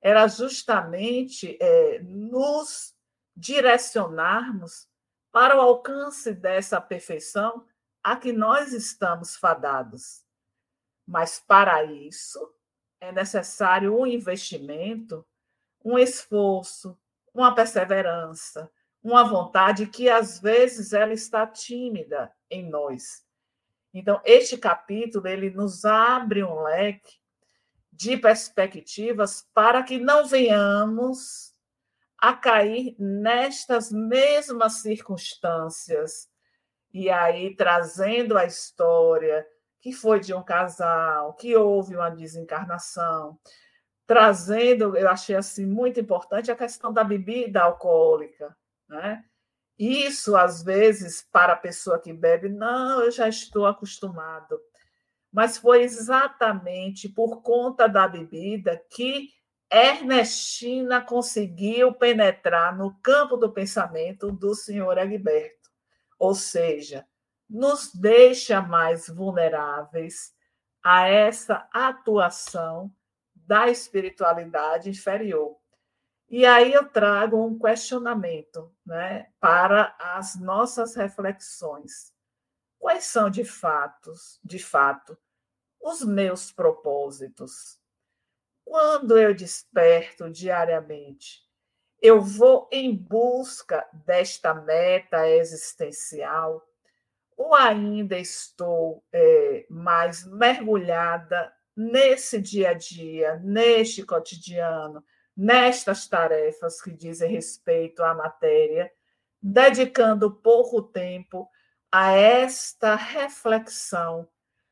Era 0.00 0.26
justamente 0.28 1.58
é, 1.60 1.98
nos 2.00 2.96
direcionarmos 3.36 4.88
para 5.30 5.54
o 5.54 5.60
alcance 5.60 6.32
dessa 6.32 6.80
perfeição 6.80 7.66
a 8.02 8.16
que 8.16 8.32
nós 8.32 8.72
estamos 8.72 9.36
fadados. 9.36 10.24
Mas 11.06 11.38
para 11.38 11.84
isso 11.84 12.52
é 13.00 13.12
necessário 13.12 13.96
um 13.96 14.06
investimento, 14.06 15.24
um 15.84 15.98
esforço, 15.98 16.98
uma 17.32 17.54
perseverança, 17.54 18.70
uma 19.02 19.22
vontade 19.22 19.86
que 19.86 20.08
às 20.08 20.40
vezes 20.40 20.92
ela 20.92 21.12
está 21.12 21.46
tímida 21.46 22.32
em 22.50 22.68
nós. 22.68 23.24
Então, 23.94 24.20
este 24.24 24.58
capítulo 24.58 25.26
ele 25.28 25.50
nos 25.50 25.84
abre 25.84 26.42
um 26.42 26.62
leque 26.62 27.14
de 27.92 28.16
perspectivas 28.16 29.48
para 29.54 29.82
que 29.82 29.98
não 29.98 30.26
venhamos 30.26 31.54
a 32.18 32.34
cair 32.34 32.94
nestas 32.98 33.92
mesmas 33.92 34.74
circunstâncias. 34.82 36.28
E 36.92 37.08
aí, 37.10 37.54
trazendo 37.54 38.36
a 38.36 38.44
história 38.44 39.46
que 39.86 39.92
foi 39.92 40.18
de 40.18 40.34
um 40.34 40.42
casal, 40.42 41.34
que 41.34 41.54
houve 41.54 41.94
uma 41.94 42.10
desencarnação, 42.10 43.38
trazendo, 44.04 44.96
eu 44.96 45.08
achei 45.08 45.36
assim 45.36 45.64
muito 45.64 46.00
importante 46.00 46.50
a 46.50 46.56
questão 46.56 46.92
da 46.92 47.04
bebida 47.04 47.62
alcoólica, 47.62 48.56
né? 48.88 49.24
Isso 49.78 50.34
às 50.34 50.60
vezes 50.60 51.24
para 51.30 51.52
a 51.52 51.56
pessoa 51.56 52.00
que 52.00 52.12
bebe, 52.12 52.48
não, 52.48 53.00
eu 53.00 53.12
já 53.12 53.28
estou 53.28 53.64
acostumado. 53.64 54.58
Mas 55.32 55.56
foi 55.56 55.84
exatamente 55.84 57.08
por 57.08 57.40
conta 57.40 57.88
da 57.88 58.08
bebida 58.08 58.82
que 58.90 59.28
Ernestina 59.70 61.00
conseguiu 61.00 61.92
penetrar 61.92 62.76
no 62.76 62.92
campo 63.00 63.36
do 63.36 63.52
pensamento 63.52 64.32
do 64.32 64.52
senhor 64.52 64.98
Egberto. 64.98 65.70
Ou 66.18 66.34
seja, 66.34 67.06
nos 67.48 67.94
deixa 67.94 68.60
mais 68.60 69.08
vulneráveis 69.08 70.34
a 70.82 71.08
essa 71.08 71.68
atuação 71.72 72.92
da 73.34 73.68
espiritualidade 73.68 74.90
inferior. 74.90 75.56
E 76.28 76.44
aí 76.44 76.72
eu 76.72 76.88
trago 76.88 77.44
um 77.44 77.56
questionamento 77.56 78.74
né, 78.84 79.30
para 79.38 79.94
as 79.98 80.34
nossas 80.34 80.96
reflexões. 80.96 82.12
Quais 82.78 83.04
são 83.04 83.30
de 83.30 83.44
fato, 83.44 84.12
de 84.44 84.58
fato, 84.58 85.16
os 85.80 86.02
meus 86.02 86.50
propósitos? 86.50 87.80
Quando 88.64 89.16
eu 89.16 89.32
desperto 89.32 90.28
diariamente, 90.28 91.46
eu 92.02 92.20
vou 92.20 92.68
em 92.72 92.94
busca 92.94 93.88
desta 93.92 94.52
meta 94.52 95.28
existencial 95.28 96.65
ou 97.36 97.54
ainda 97.54 98.18
estou 98.18 99.04
é, 99.12 99.66
mais 99.68 100.24
mergulhada 100.26 101.52
nesse 101.76 102.40
dia 102.40 102.70
a 102.70 102.74
dia, 102.74 103.36
neste 103.44 104.02
cotidiano, 104.02 105.04
nestas 105.36 106.08
tarefas 106.08 106.80
que 106.80 106.90
dizem 106.90 107.30
respeito 107.30 108.02
à 108.02 108.14
matéria, 108.14 108.90
dedicando 109.42 110.34
pouco 110.34 110.80
tempo 110.80 111.48
a 111.92 112.12
esta 112.12 112.94
reflexão 112.94 114.26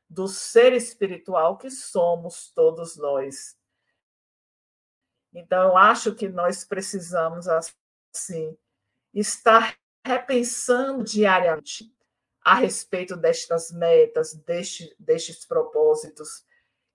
do 0.09 0.27
ser 0.27 0.73
espiritual 0.73 1.57
que 1.57 1.69
somos 1.69 2.51
todos 2.51 2.97
nós. 2.97 3.55
Então, 5.33 5.69
eu 5.69 5.77
acho 5.77 6.15
que 6.15 6.27
nós 6.27 6.63
precisamos, 6.63 7.47
assim, 7.47 8.57
estar 9.13 9.77
repensando 10.03 11.03
diariamente 11.03 11.94
a 12.45 12.53
respeito 12.53 13.17
destas 13.17 13.71
metas, 13.71 14.35
deste, 14.35 14.95
destes 14.99 15.47
propósitos, 15.47 16.45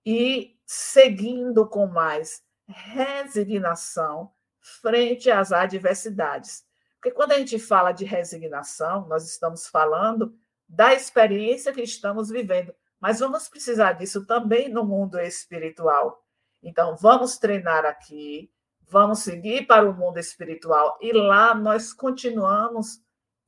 e 0.05 0.57
seguindo 0.65 1.67
com 1.67 1.87
mais 1.87 2.41
resignação 2.65 4.31
frente 4.61 5.29
às 5.29 5.51
adversidades. 5.51 6.65
Porque 6.95 7.11
quando 7.11 7.33
a 7.33 7.37
gente 7.37 7.59
fala 7.59 7.91
de 7.91 8.05
resignação, 8.05 9.05
nós 9.09 9.29
estamos 9.29 9.67
falando 9.67 10.33
da 10.69 10.93
experiência 10.93 11.73
que 11.73 11.81
estamos 11.81 12.29
vivendo, 12.29 12.73
mas 12.97 13.19
vamos 13.19 13.49
precisar 13.49 13.93
disso 13.93 14.25
também 14.25 14.69
no 14.69 14.85
mundo 14.85 15.19
espiritual. 15.19 16.25
Então, 16.63 16.95
vamos 16.95 17.37
treinar 17.37 17.83
aqui, 17.85 18.49
vamos 18.87 19.19
seguir 19.19 19.67
para 19.67 19.89
o 19.89 19.93
mundo 19.93 20.17
espiritual 20.17 20.97
e 21.01 21.11
lá 21.11 21.53
nós 21.53 21.91
continuamos 21.91 23.01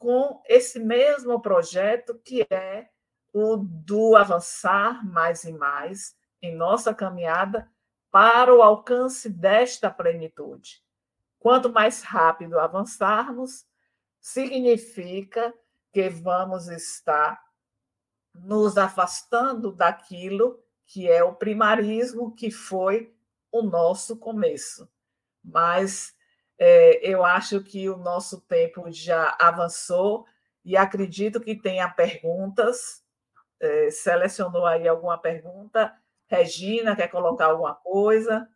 com 0.03 0.41
esse 0.49 0.81
mesmo 0.81 1.41
projeto 1.41 2.19
que 2.25 2.45
é 2.49 2.89
o 3.31 3.55
do 3.55 4.17
avançar 4.17 5.01
mais 5.05 5.45
e 5.45 5.53
mais 5.53 6.13
em 6.41 6.53
nossa 6.53 6.93
caminhada 6.93 7.71
para 8.11 8.53
o 8.53 8.61
alcance 8.61 9.29
desta 9.29 9.89
plenitude. 9.89 10.83
Quanto 11.39 11.71
mais 11.71 12.03
rápido 12.03 12.59
avançarmos, 12.59 13.65
significa 14.19 15.53
que 15.93 16.09
vamos 16.09 16.67
estar 16.67 17.41
nos 18.35 18.77
afastando 18.77 19.71
daquilo 19.71 20.61
que 20.85 21.09
é 21.09 21.23
o 21.23 21.33
primarismo, 21.33 22.35
que 22.35 22.51
foi 22.51 23.15
o 23.49 23.61
nosso 23.61 24.17
começo. 24.17 24.91
Mas 25.41 26.13
é, 26.59 26.99
eu 27.07 27.25
acho 27.25 27.61
que 27.61 27.89
o 27.89 27.97
nosso 27.97 28.41
tempo 28.41 28.91
já 28.91 29.35
avançou 29.39 30.25
e 30.63 30.77
acredito 30.77 31.39
que 31.39 31.55
tenha 31.55 31.89
perguntas. 31.89 33.03
É, 33.59 33.89
selecionou 33.89 34.65
aí 34.65 34.87
alguma 34.87 35.17
pergunta? 35.17 35.93
Regina, 36.27 36.95
quer 36.95 37.07
colocar 37.07 37.47
alguma 37.47 37.75
coisa? 37.75 38.47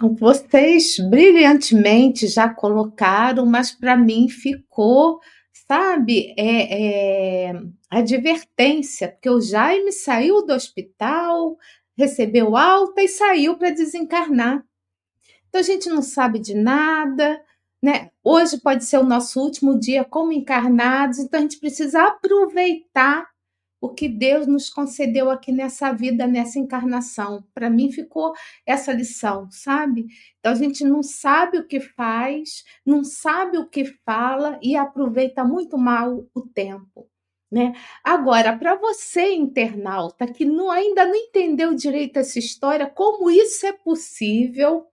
Vocês 0.00 0.98
brilhantemente 0.98 2.26
já 2.26 2.52
colocaram, 2.52 3.46
mas 3.46 3.70
para 3.70 3.96
mim 3.96 4.28
ficou, 4.28 5.20
sabe, 5.66 6.34
é, 6.36 7.50
é, 7.50 7.62
advertência, 7.88 9.08
porque 9.08 9.30
o 9.30 9.40
Jaime 9.40 9.92
saiu 9.92 10.44
do 10.44 10.52
hospital, 10.52 11.56
recebeu 11.96 12.56
alta 12.56 13.02
e 13.02 13.08
saiu 13.08 13.56
para 13.56 13.70
desencarnar. 13.70 14.64
Então 15.54 15.60
a 15.60 15.64
gente 15.64 15.88
não 15.88 16.02
sabe 16.02 16.40
de 16.40 16.52
nada, 16.52 17.40
né? 17.80 18.10
Hoje 18.24 18.58
pode 18.60 18.84
ser 18.84 18.98
o 18.98 19.04
nosso 19.04 19.40
último 19.40 19.78
dia 19.78 20.02
como 20.02 20.32
encarnados, 20.32 21.20
então 21.20 21.38
a 21.38 21.42
gente 21.44 21.60
precisa 21.60 22.08
aproveitar 22.08 23.28
o 23.80 23.88
que 23.88 24.08
Deus 24.08 24.48
nos 24.48 24.68
concedeu 24.68 25.30
aqui 25.30 25.52
nessa 25.52 25.92
vida, 25.92 26.26
nessa 26.26 26.58
encarnação. 26.58 27.44
Para 27.54 27.70
mim 27.70 27.92
ficou 27.92 28.32
essa 28.66 28.92
lição, 28.92 29.48
sabe? 29.48 30.06
Então 30.40 30.50
a 30.50 30.56
gente 30.56 30.82
não 30.82 31.04
sabe 31.04 31.58
o 31.58 31.68
que 31.68 31.78
faz, 31.78 32.64
não 32.84 33.04
sabe 33.04 33.56
o 33.56 33.68
que 33.68 33.84
fala 34.04 34.58
e 34.60 34.74
aproveita 34.74 35.44
muito 35.44 35.78
mal 35.78 36.26
o 36.34 36.40
tempo. 36.40 37.08
Né? 37.48 37.74
Agora, 38.02 38.58
para 38.58 38.74
você, 38.74 39.32
internauta, 39.32 40.26
que 40.26 40.44
não, 40.44 40.68
ainda 40.68 41.06
não 41.06 41.14
entendeu 41.14 41.72
direito 41.74 42.16
essa 42.16 42.40
história, 42.40 42.90
como 42.90 43.30
isso 43.30 43.64
é 43.64 43.72
possível, 43.72 44.88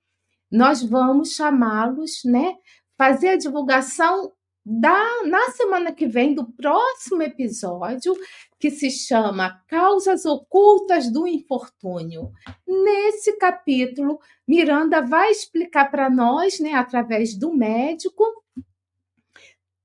nós 0.51 0.83
vamos 0.83 1.33
chamá-los, 1.33 2.23
né? 2.25 2.55
Fazer 2.97 3.29
a 3.29 3.37
divulgação 3.37 4.33
da, 4.63 5.23
na 5.25 5.49
semana 5.51 5.91
que 5.91 6.05
vem 6.05 6.35
do 6.35 6.51
próximo 6.53 7.21
episódio, 7.23 8.15
que 8.59 8.69
se 8.69 8.91
chama 8.91 9.63
Causas 9.67 10.25
Ocultas 10.25 11.11
do 11.11 11.27
Infortúnio. 11.27 12.31
Nesse 12.67 13.37
capítulo, 13.37 14.19
Miranda 14.47 15.01
vai 15.01 15.31
explicar 15.31 15.89
para 15.89 16.09
nós, 16.09 16.59
né, 16.59 16.73
através 16.73 17.35
do 17.35 17.51
médico, 17.51 18.23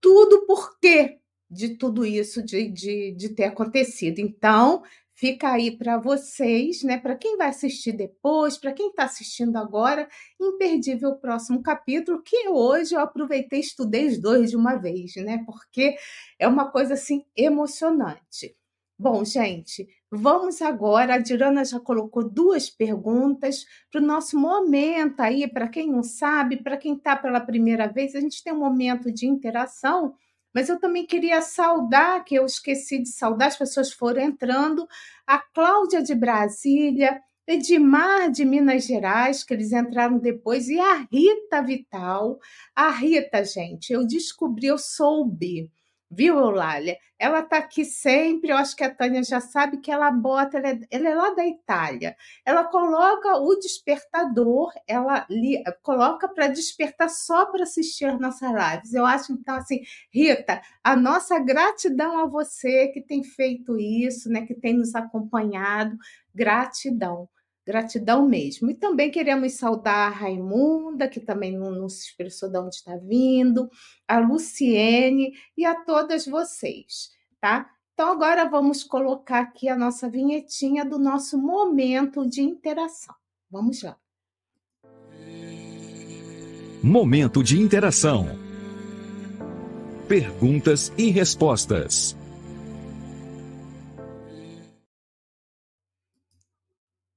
tudo 0.00 0.44
por 0.46 0.78
quê 0.78 1.18
de 1.50 1.76
tudo 1.76 2.04
isso 2.04 2.42
de, 2.42 2.68
de, 2.68 3.12
de 3.12 3.28
ter 3.30 3.44
acontecido. 3.44 4.18
Então, 4.18 4.82
fica 5.16 5.52
aí 5.52 5.76
para 5.76 5.98
vocês, 5.98 6.82
né? 6.82 6.98
Para 6.98 7.16
quem 7.16 7.36
vai 7.36 7.48
assistir 7.48 7.92
depois, 7.92 8.56
para 8.58 8.72
quem 8.72 8.90
está 8.90 9.04
assistindo 9.04 9.56
agora, 9.56 10.08
imperdível 10.40 11.10
o 11.10 11.18
próximo 11.18 11.62
capítulo, 11.62 12.22
que 12.22 12.48
hoje 12.48 12.94
eu 12.94 13.00
aproveitei 13.00 13.60
e 13.60 13.62
estudei 13.62 14.06
os 14.06 14.18
dois 14.20 14.50
de 14.50 14.56
uma 14.56 14.76
vez, 14.76 15.16
né? 15.16 15.42
Porque 15.46 15.96
é 16.38 16.46
uma 16.46 16.70
coisa 16.70 16.94
assim 16.94 17.24
emocionante. 17.36 18.54
Bom, 18.98 19.24
gente, 19.24 19.86
vamos 20.10 20.62
agora. 20.62 21.14
A 21.14 21.18
Dirana 21.18 21.64
já 21.64 21.78
colocou 21.80 22.28
duas 22.28 22.70
perguntas 22.70 23.64
para 23.90 24.00
o 24.00 24.04
nosso 24.04 24.38
momento 24.38 25.20
aí, 25.20 25.46
para 25.46 25.68
quem 25.68 25.90
não 25.90 26.02
sabe, 26.02 26.62
para 26.62 26.76
quem 26.78 26.94
está 26.94 27.16
pela 27.16 27.40
primeira 27.40 27.86
vez, 27.88 28.14
a 28.14 28.20
gente 28.20 28.42
tem 28.42 28.52
um 28.52 28.58
momento 28.58 29.12
de 29.12 29.26
interação 29.26 30.14
mas 30.54 30.68
eu 30.68 30.78
também 30.78 31.06
queria 31.06 31.40
saudar, 31.42 32.24
que 32.24 32.34
eu 32.34 32.46
esqueci 32.46 32.98
de 32.98 33.08
saudar, 33.08 33.48
as 33.48 33.56
pessoas 33.56 33.92
foram 33.92 34.22
entrando, 34.22 34.86
a 35.26 35.38
Cláudia 35.38 36.02
de 36.02 36.14
Brasília, 36.14 37.20
Edmar 37.46 38.30
de 38.30 38.44
Minas 38.44 38.84
Gerais, 38.84 39.44
que 39.44 39.54
eles 39.54 39.72
entraram 39.72 40.18
depois, 40.18 40.68
e 40.68 40.80
a 40.80 41.06
Rita 41.12 41.62
Vital. 41.62 42.38
A 42.74 42.90
Rita, 42.90 43.44
gente, 43.44 43.92
eu 43.92 44.04
descobri, 44.04 44.66
eu 44.66 44.78
soube 44.78 45.70
Viu, 46.10 46.38
Eulália? 46.38 46.96
Ela 47.18 47.40
está 47.40 47.58
aqui 47.58 47.84
sempre, 47.84 48.50
eu 48.50 48.56
acho 48.56 48.76
que 48.76 48.84
a 48.84 48.94
Tânia 48.94 49.24
já 49.24 49.40
sabe 49.40 49.78
que 49.78 49.90
ela 49.90 50.10
bota, 50.10 50.58
ela 50.58 50.68
é, 50.68 50.80
ela 50.90 51.08
é 51.08 51.14
lá 51.14 51.30
da 51.34 51.44
Itália. 51.44 52.16
Ela 52.44 52.62
coloca 52.64 53.36
o 53.38 53.56
despertador, 53.56 54.72
ela 54.86 55.26
li, 55.28 55.62
coloca 55.82 56.28
para 56.28 56.46
despertar 56.46 57.08
só 57.10 57.46
para 57.46 57.64
assistir 57.64 58.18
nossas 58.20 58.50
lives. 58.52 58.94
Eu 58.94 59.04
acho, 59.04 59.32
então, 59.32 59.56
assim, 59.56 59.80
Rita, 60.12 60.62
a 60.84 60.94
nossa 60.94 61.38
gratidão 61.40 62.20
a 62.20 62.26
você 62.26 62.88
que 62.88 63.00
tem 63.00 63.24
feito 63.24 63.76
isso, 63.76 64.30
né, 64.30 64.46
que 64.46 64.54
tem 64.54 64.74
nos 64.74 64.94
acompanhado. 64.94 65.96
Gratidão. 66.32 67.28
Gratidão 67.66 68.26
mesmo. 68.26 68.70
E 68.70 68.74
também 68.74 69.10
queremos 69.10 69.54
saudar 69.54 70.06
a 70.06 70.14
Raimunda, 70.14 71.08
que 71.08 71.18
também 71.18 71.56
não, 71.56 71.72
não 71.72 71.88
se 71.88 72.06
expressou 72.06 72.48
de 72.48 72.58
onde 72.58 72.76
está 72.76 72.96
vindo, 72.96 73.68
a 74.06 74.20
Luciene 74.20 75.32
e 75.56 75.64
a 75.64 75.74
todas 75.74 76.26
vocês, 76.26 77.10
tá? 77.40 77.68
Então, 77.92 78.12
agora 78.12 78.44
vamos 78.48 78.84
colocar 78.84 79.40
aqui 79.40 79.68
a 79.68 79.76
nossa 79.76 80.08
vinhetinha 80.08 80.84
do 80.84 80.98
nosso 80.98 81.38
momento 81.38 82.28
de 82.28 82.42
interação. 82.42 83.14
Vamos 83.50 83.82
lá. 83.82 83.96
Momento 86.82 87.42
de 87.42 87.58
interação. 87.58 88.26
Perguntas 90.06 90.92
e 90.98 91.10
respostas. 91.10 92.14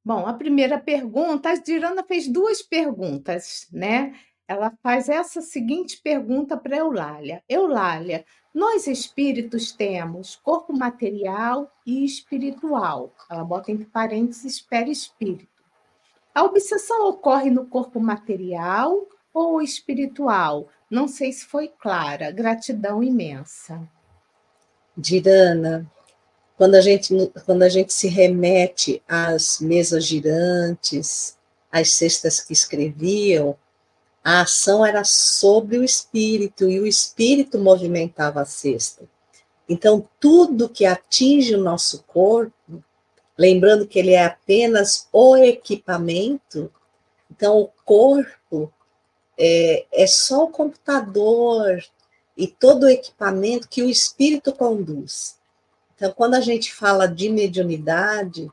Bom, 0.10 0.26
a 0.26 0.34
primeira 0.34 0.80
pergunta, 0.80 1.51
a 1.51 1.55
Dirana 1.55 2.03
fez 2.03 2.28
duas 2.28 2.64
perguntas, 2.64 3.68
né? 3.72 4.16
Ela 4.47 4.74
faz 4.82 5.07
essa 5.07 5.39
seguinte 5.39 6.01
pergunta 6.01 6.57
para 6.57 6.78
Eulália: 6.78 7.43
Eulália, 7.47 8.26
nós 8.51 8.88
espíritos 8.88 9.72
temos 9.72 10.36
corpo 10.36 10.74
material 10.74 11.72
e 11.86 12.03
espiritual. 12.03 13.14
Ela 13.30 13.43
bota 13.43 13.72
entre 13.72 13.86
parênteses 13.86 14.60
perispírito. 14.60 15.62
A 16.34 16.43
obsessão 16.43 17.07
ocorre 17.07 17.51
no 17.51 17.68
corpo 17.68 17.99
material 17.99 19.07
ou 19.32 19.62
espiritual? 19.62 20.70
Não 20.89 21.07
sei 21.07 21.32
se 21.32 21.45
foi 21.45 21.68
clara. 21.68 22.32
Gratidão 22.32 23.03
imensa. 23.03 23.88
Dirana, 24.97 25.88
quando 26.60 26.76
a 26.76 26.82
gente, 26.82 27.16
quando 27.45 27.64
a 27.64 27.70
gente 27.70 27.93
se 27.93 28.10
remete 28.10 29.01
às 29.07 29.62
mesas 29.62 30.03
girantes, 30.03 31.38
às 31.72 31.93
cestas 31.93 32.41
que 32.41 32.51
escreviam, 32.51 33.55
a 34.22 34.41
ação 34.41 34.86
era 34.86 35.05
sobre 35.05 35.78
o 35.78 35.86
espírito 35.86 36.70
e 36.70 36.78
o 36.78 36.86
espírito 36.86 37.57
movimentava 37.57 38.41
a 38.41 38.45
cesta. 38.45 39.07
Então, 39.70 40.05
tudo 40.20 40.68
que 40.68 40.86
atinge 40.86 41.55
o 41.55 41.64
nosso 41.64 42.03
corpo, 42.03 42.84
lembrando 43.38 43.88
que 43.88 43.97
ele 43.97 44.12
é 44.12 44.26
apenas 44.26 45.07
o 45.14 45.38
equipamento, 45.38 46.70
então 47.32 47.57
o 47.57 47.70
corpo 47.86 48.70
é, 49.38 49.86
é 49.93 50.05
só 50.05 50.43
o 50.43 50.51
computador 50.51 51.82
e 52.36 52.47
todo 52.47 52.84
o 52.84 52.89
equipamento 52.89 53.70
que 53.70 53.82
o 53.82 53.89
espírito 53.89 54.51
conduz. 54.51 55.39
Então, 56.00 56.14
quando 56.14 56.36
a 56.36 56.39
gente 56.39 56.74
fala 56.74 57.10
de 57.10 57.28
mediunidade, 57.28 58.50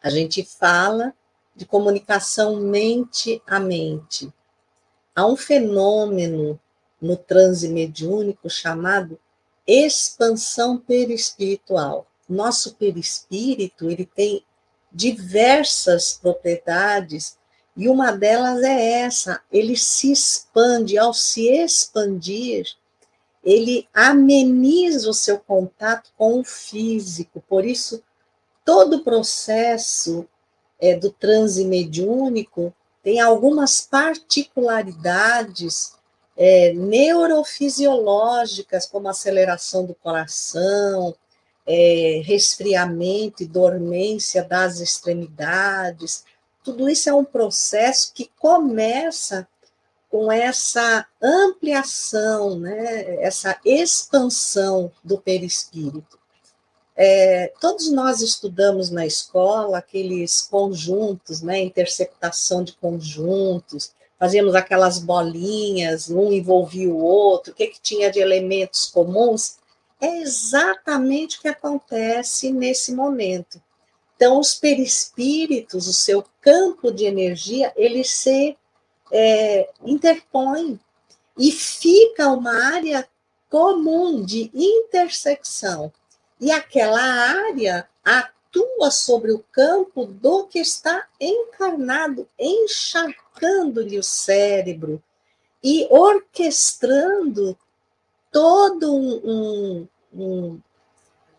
a 0.00 0.08
gente 0.08 0.44
fala 0.44 1.12
de 1.56 1.66
comunicação 1.66 2.60
mente 2.60 3.42
a 3.44 3.58
mente. 3.58 4.32
Há 5.12 5.26
um 5.26 5.36
fenômeno 5.36 6.58
no 7.00 7.16
transe 7.16 7.68
mediúnico 7.68 8.48
chamado 8.48 9.18
expansão 9.66 10.78
perispiritual. 10.78 12.06
Nosso 12.28 12.76
perispírito, 12.76 13.90
ele 13.90 14.06
tem 14.06 14.44
diversas 14.92 16.12
propriedades 16.12 17.36
e 17.76 17.88
uma 17.88 18.12
delas 18.12 18.62
é 18.62 19.00
essa, 19.00 19.42
ele 19.50 19.76
se 19.76 20.12
expande, 20.12 20.96
ao 20.96 21.12
se 21.12 21.48
expandir, 21.48 22.66
ele 23.42 23.88
ameniza 23.92 25.10
o 25.10 25.14
seu 25.14 25.38
contato 25.38 26.10
com 26.16 26.40
o 26.40 26.44
físico. 26.44 27.42
Por 27.48 27.64
isso, 27.64 28.02
todo 28.64 28.96
o 28.96 29.04
processo 29.04 30.28
é, 30.80 30.96
do 30.96 31.10
transe 31.10 31.64
mediúnico 31.64 32.72
tem 33.02 33.20
algumas 33.20 33.80
particularidades 33.80 35.94
é, 36.36 36.72
neurofisiológicas, 36.72 38.86
como 38.86 39.08
aceleração 39.08 39.84
do 39.84 39.94
coração, 39.94 41.12
é, 41.66 42.22
resfriamento 42.24 43.42
e 43.42 43.46
dormência 43.46 44.44
das 44.44 44.78
extremidades. 44.80 46.24
Tudo 46.62 46.88
isso 46.88 47.08
é 47.08 47.14
um 47.14 47.24
processo 47.24 48.12
que 48.14 48.30
começa 48.38 49.48
com 50.12 50.30
essa 50.30 51.06
ampliação, 51.22 52.58
né, 52.58 53.16
essa 53.24 53.58
expansão 53.64 54.92
do 55.02 55.16
perispírito. 55.16 56.18
É, 56.94 57.50
todos 57.58 57.90
nós 57.90 58.20
estudamos 58.20 58.90
na 58.90 59.06
escola 59.06 59.78
aqueles 59.78 60.42
conjuntos, 60.42 61.40
né, 61.40 61.58
interceptação 61.62 62.62
de 62.62 62.74
conjuntos, 62.74 63.94
fazíamos 64.18 64.54
aquelas 64.54 64.98
bolinhas, 64.98 66.10
um 66.10 66.30
envolvia 66.30 66.90
o 66.90 67.02
outro, 67.02 67.54
o 67.54 67.56
que, 67.56 67.68
que 67.68 67.80
tinha 67.80 68.10
de 68.10 68.20
elementos 68.20 68.90
comuns, 68.90 69.56
é 69.98 70.18
exatamente 70.20 71.38
o 71.38 71.40
que 71.40 71.48
acontece 71.48 72.52
nesse 72.52 72.92
momento. 72.92 73.62
Então, 74.14 74.38
os 74.38 74.54
perispíritos, 74.54 75.88
o 75.88 75.92
seu 75.94 76.22
campo 76.42 76.92
de 76.92 77.06
energia, 77.06 77.72
ele 77.74 78.04
se 78.04 78.58
é, 79.12 79.68
interpõe 79.84 80.80
e 81.38 81.52
fica 81.52 82.28
uma 82.28 82.74
área 82.74 83.06
comum 83.50 84.24
de 84.24 84.50
intersecção. 84.54 85.92
E 86.40 86.50
aquela 86.50 87.02
área 87.02 87.86
atua 88.02 88.90
sobre 88.90 89.30
o 89.30 89.44
campo 89.52 90.06
do 90.06 90.44
que 90.46 90.58
está 90.58 91.06
encarnado, 91.20 92.26
encharcando-lhe 92.38 93.98
o 93.98 94.02
cérebro 94.02 95.02
e 95.62 95.86
orquestrando 95.90 97.56
todo 98.32 98.96
um, 98.96 99.20
um, 99.24 99.88
um, 100.14 100.60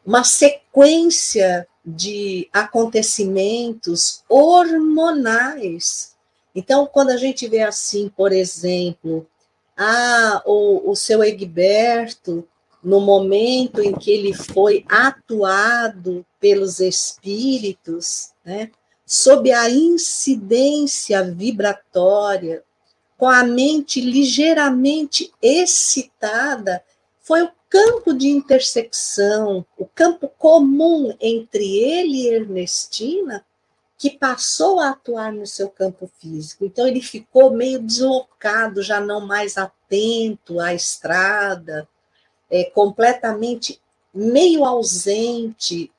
uma 0.06 0.24
sequência 0.24 1.68
de 1.84 2.48
acontecimentos 2.54 4.24
hormonais 4.30 6.13
então, 6.56 6.86
quando 6.86 7.10
a 7.10 7.18
gente 7.18 7.48
vê 7.48 7.62
assim, 7.62 8.10
por 8.10 8.32
exemplo, 8.32 9.28
ah, 9.76 10.42
o, 10.46 10.92
o 10.92 10.96
seu 10.96 11.24
Egberto, 11.24 12.48
no 12.84 13.00
momento 13.00 13.82
em 13.82 13.94
que 13.94 14.12
ele 14.12 14.34
foi 14.34 14.86
atuado 14.88 16.26
pelos 16.40 16.80
espíritos, 16.80 18.32
né, 18.46 18.70
sob 19.06 19.52
a 19.52 19.70
incidência 19.70 21.24
vibratória, 21.24 22.64
com 23.18 23.28
a 23.28 23.44
mente 23.44 24.02
ligeiramente 24.02 25.32
excitada, 25.42 26.84
foi 27.22 27.42
o 27.44 27.52
campo 27.70 28.14
de 28.14 28.28
intersecção, 28.28 29.66
o 29.78 29.86
campo 29.86 30.30
comum 30.38 31.16
entre 31.20 31.78
ele 31.80 32.24
e 32.24 32.28
Ernestina, 32.28 33.46
que 34.04 34.10
passou 34.10 34.82
a 34.82 34.90
atuar 34.90 35.32
no 35.32 35.48
seu 35.48 35.70
campo 35.70 36.12
físico. 36.20 36.66
Então, 36.66 36.86
ele 36.86 37.02
ficou 37.02 37.54
meio 37.54 37.82
deslocado, 37.82 38.84
já 38.84 39.00
não 39.00 39.26
mais 39.26 39.58
atento 39.58 40.60
à 40.60 40.74
estrada, 40.74 41.88
é, 42.52 42.66
completamente 42.66 43.80
meio 44.14 44.66
ausente 44.66 45.90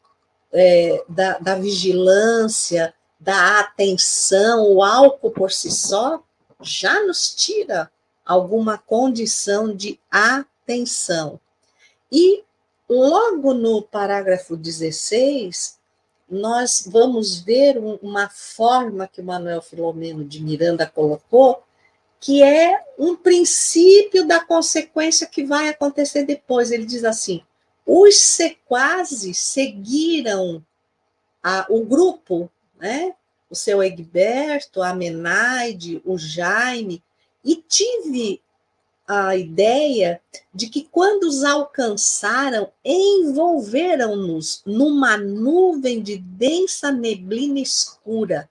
é, 0.53 1.03
da, 1.09 1.39
da 1.39 1.55
vigilância, 1.55 2.93
da 3.19 3.61
atenção. 3.61 4.71
O 4.71 4.83
álcool 4.83 5.31
por 5.31 5.51
si 5.51 5.71
só 5.71 6.23
já 6.61 7.03
nos 7.07 7.35
tira 7.35 7.91
alguma 8.23 8.77
condição 8.77 9.75
de 9.75 9.99
atenção. 10.11 11.41
E 12.13 12.45
logo 12.87 13.55
no 13.55 13.81
parágrafo 13.81 14.59
16, 14.59 15.79
nós 16.29 16.89
vamos 16.91 17.39
ver 17.39 17.79
uma 17.79 18.29
forma 18.29 19.07
que 19.07 19.21
o 19.21 19.25
Manuel 19.25 19.63
Filomeno 19.63 20.25
de 20.25 20.43
Miranda 20.43 20.87
colocou, 20.87 21.63
que 22.19 22.43
é 22.43 22.83
um 22.99 23.15
princípio 23.15 24.27
da 24.27 24.45
consequência 24.45 25.27
que 25.27 25.45
vai 25.45 25.69
acontecer 25.69 26.25
depois. 26.25 26.71
Ele 26.71 26.87
diz 26.87 27.05
assim: 27.05 27.43
os 27.87 28.17
sequazes 28.17 29.39
seguiram 29.39 30.65
a, 31.43 31.67
o 31.69 31.85
grupo, 31.85 32.51
né? 32.79 33.15
o 33.51 33.55
seu 33.55 33.83
Egberto, 33.83 34.83
a 34.83 34.95
Menaide, 34.95 36.03
o 36.05 36.19
Jaime, 36.19 37.03
e 37.45 37.57
tive 37.57 38.43
a 39.07 39.37
ideia 39.37 40.21
de 40.53 40.69
que 40.69 40.89
quando 40.91 41.25
os 41.25 41.45
alcançaram, 41.45 42.71
envolveram-nos 42.85 44.63
numa 44.65 45.17
nuvem 45.17 46.03
de 46.03 46.17
densa 46.17 46.91
neblina 46.91 47.61
escura, 47.61 48.49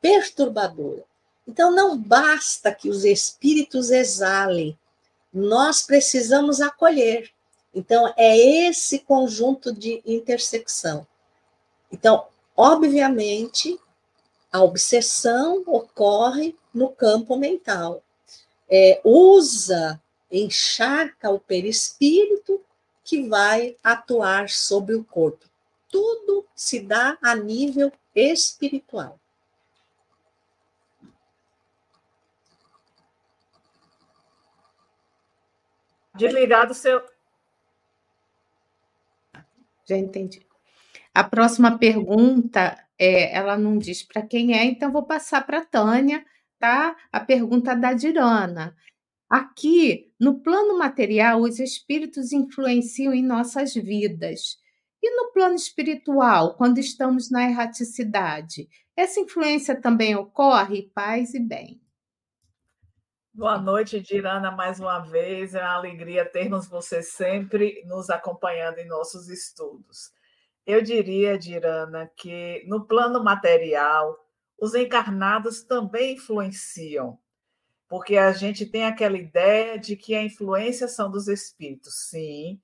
perturbadora. 0.00 1.04
Então, 1.46 1.70
não 1.70 1.96
basta 1.96 2.72
que 2.72 2.88
os 2.88 3.04
espíritos 3.04 3.90
exalem, 3.90 4.78
nós 5.32 5.82
precisamos 5.82 6.60
acolher. 6.60 7.30
Então, 7.74 8.12
é 8.16 8.36
esse 8.68 9.00
conjunto 9.00 9.72
de 9.72 10.02
intersecção. 10.06 11.06
Então, 11.90 12.26
obviamente, 12.56 13.78
a 14.52 14.62
obsessão 14.62 15.62
ocorre 15.66 16.54
no 16.72 16.88
campo 16.88 17.36
mental 17.36 18.02
é, 18.68 19.00
usa, 19.04 20.00
encharca 20.30 21.30
o 21.30 21.38
perispírito 21.38 22.60
que 23.04 23.28
vai 23.28 23.76
atuar 23.82 24.48
sobre 24.48 24.94
o 24.94 25.04
corpo. 25.04 25.46
Tudo 25.88 26.46
se 26.54 26.80
dá 26.80 27.18
a 27.22 27.36
nível 27.36 27.92
espiritual. 28.14 29.20
Desligado 36.14 36.72
o 36.72 36.74
seu. 36.74 37.02
Já 39.84 39.96
entendi. 39.96 40.46
A 41.12 41.22
próxima 41.22 41.76
pergunta, 41.78 42.82
é, 42.98 43.36
ela 43.36 43.56
não 43.56 43.78
diz 43.78 44.02
para 44.02 44.22
quem 44.22 44.56
é, 44.56 44.64
então 44.64 44.90
vou 44.90 45.02
passar 45.02 45.44
para 45.44 45.58
a 45.58 45.64
Tânia 45.64 46.24
tá? 46.58 46.96
A 47.12 47.20
pergunta 47.20 47.74
da 47.74 47.92
Dirana. 47.92 48.76
Aqui, 49.28 50.12
no 50.20 50.40
plano 50.40 50.78
material, 50.78 51.40
os 51.40 51.58
espíritos 51.58 52.32
influenciam 52.32 53.12
em 53.12 53.22
nossas 53.22 53.74
vidas. 53.74 54.58
E 55.02 55.16
no 55.16 55.32
plano 55.32 55.54
espiritual, 55.54 56.54
quando 56.56 56.78
estamos 56.78 57.30
na 57.30 57.44
erraticidade, 57.44 58.68
essa 58.96 59.20
influência 59.20 59.78
também 59.78 60.14
ocorre? 60.14 60.90
Paz 60.94 61.34
e 61.34 61.40
bem. 61.40 61.80
Boa 63.32 63.58
noite, 63.58 64.00
Dirana, 64.00 64.52
mais 64.52 64.78
uma 64.78 65.00
vez. 65.00 65.56
É 65.56 65.60
uma 65.60 65.74
alegria 65.74 66.24
termos 66.24 66.68
você 66.68 67.02
sempre 67.02 67.82
nos 67.86 68.08
acompanhando 68.08 68.78
em 68.78 68.86
nossos 68.86 69.28
estudos. 69.28 70.12
Eu 70.64 70.80
diria, 70.80 71.36
Dirana, 71.36 72.08
que 72.16 72.64
no 72.68 72.86
plano 72.86 73.22
material, 73.24 74.16
os 74.58 74.74
encarnados 74.74 75.62
também 75.62 76.14
influenciam, 76.14 77.18
porque 77.88 78.16
a 78.16 78.32
gente 78.32 78.66
tem 78.66 78.84
aquela 78.84 79.16
ideia 79.16 79.78
de 79.78 79.96
que 79.96 80.14
a 80.14 80.22
influência 80.22 80.88
são 80.88 81.10
dos 81.10 81.28
espíritos, 81.28 82.08
sim, 82.08 82.60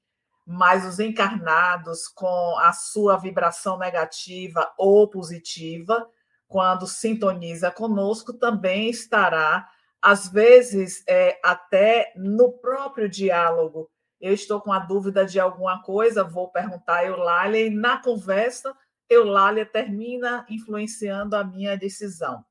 mas 0.46 0.84
os 0.84 0.98
encarnados, 0.98 2.08
com 2.08 2.58
a 2.58 2.72
sua 2.72 3.16
vibração 3.16 3.78
negativa 3.78 4.72
ou 4.76 5.08
positiva, 5.08 6.08
quando 6.48 6.86
sintoniza 6.86 7.70
conosco, 7.70 8.32
também 8.32 8.90
estará, 8.90 9.68
às 10.02 10.28
vezes, 10.28 11.04
é, 11.06 11.38
até 11.44 12.12
no 12.16 12.52
próprio 12.52 13.08
diálogo. 13.08 13.88
Eu 14.20 14.34
estou 14.34 14.60
com 14.60 14.72
a 14.72 14.80
dúvida 14.80 15.24
de 15.24 15.38
alguma 15.38 15.82
coisa, 15.82 16.24
vou 16.24 16.50
perguntar 16.50 16.96
a 16.96 17.06
Eulália, 17.06 17.66
e 17.66 17.70
na 17.70 18.02
conversa 18.02 18.74
Eulália 19.10 19.66
termina 19.66 20.46
influenciando 20.48 21.34
a 21.34 21.42
minha 21.42 21.76
decisão. 21.76 22.44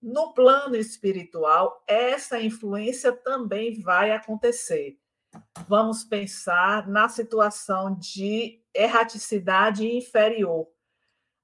No 0.00 0.32
plano 0.32 0.74
espiritual, 0.74 1.84
essa 1.86 2.40
influência 2.40 3.12
também 3.12 3.78
vai 3.80 4.10
acontecer. 4.10 4.98
Vamos 5.68 6.02
pensar 6.02 6.88
na 6.88 7.08
situação 7.08 7.94
de 7.94 8.60
erraticidade 8.74 9.86
inferior. 9.86 10.66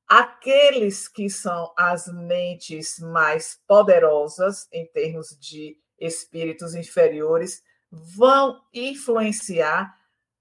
Aqueles 0.08 1.06
que 1.06 1.28
são 1.28 1.72
as 1.76 2.08
mentes 2.08 2.98
mais 2.98 3.60
poderosas, 3.66 4.66
em 4.72 4.86
termos 4.86 5.36
de 5.38 5.78
espíritos 5.98 6.74
inferiores, 6.74 7.62
vão 7.90 8.60
influenciar 8.72 9.97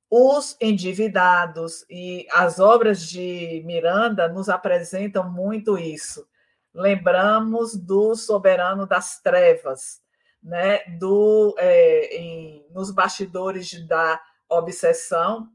os 0.10 0.55
endividados 0.62 1.86
e 1.89 2.26
as 2.32 2.60
obras 2.60 3.08
de 3.08 3.62
Miranda 3.66 4.28
nos 4.28 4.47
apresentam 4.47 5.30
muito 5.30 5.78
isso. 5.78 6.28
Lembramos 6.74 7.76
do 7.76 8.16
soberano 8.16 8.86
das 8.88 9.20
trevas, 9.22 10.01
né, 10.41 10.84
do, 10.97 11.55
é, 11.58 12.16
em, 12.16 12.66
nos 12.72 12.91
bastidores 12.91 13.86
da 13.88 14.22
obsessão, 14.47 15.51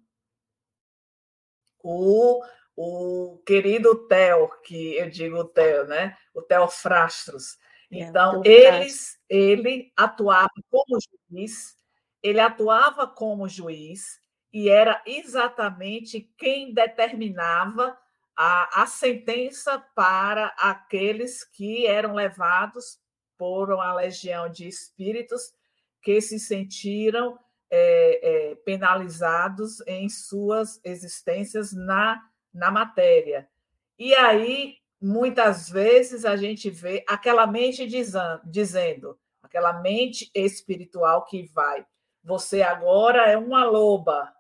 o, 1.82 2.42
o 2.76 3.38
querido 3.46 4.07
Theo, 4.07 4.50
que 4.62 4.96
eu 4.96 5.09
digo 5.09 5.44
Theo, 5.44 5.86
né, 5.86 6.16
o 6.34 6.42
Theo 6.42 6.68
Frastros. 6.68 7.57
É, 7.90 8.00
então, 8.00 8.42
é, 8.44 8.82
eles, 8.82 9.18
ele 9.28 9.92
atuava 9.96 10.50
como 10.70 10.98
juiz, 11.30 11.76
ele 12.22 12.40
atuava 12.40 13.07
como 13.07 13.48
juiz 13.48 14.21
e 14.53 14.68
era 14.68 15.03
exatamente 15.07 16.30
quem 16.36 16.74
determinava 16.74 17.96
a, 18.36 18.82
a 18.82 18.86
sentença 18.86 19.78
para 19.94 20.46
aqueles 20.59 21.44
que 21.44 21.86
eram 21.86 22.14
levados 22.14 22.98
por 23.38 23.72
uma 23.72 23.94
legião 23.94 24.48
de 24.48 24.68
espíritos 24.68 25.53
que 26.03 26.20
se 26.20 26.38
sentiram 26.38 27.38
é, 27.70 28.50
é, 28.50 28.55
penalizados 28.57 29.80
em 29.86 30.09
suas 30.09 30.80
existências 30.84 31.72
na, 31.72 32.22
na 32.53 32.70
matéria. 32.70 33.48
E 33.98 34.14
aí, 34.14 34.76
muitas 35.00 35.70
vezes, 35.70 36.24
a 36.24 36.36
gente 36.36 36.68
vê 36.68 37.05
aquela 37.09 37.46
mente 37.46 37.86
dizendo, 38.44 39.18
aquela 39.42 39.80
mente 39.80 40.30
espiritual 40.34 41.24
que 41.24 41.46
vai, 41.46 41.86
você 42.22 42.62
agora 42.62 43.30
é 43.30 43.36
uma 43.36 43.64
loba, 43.64 44.32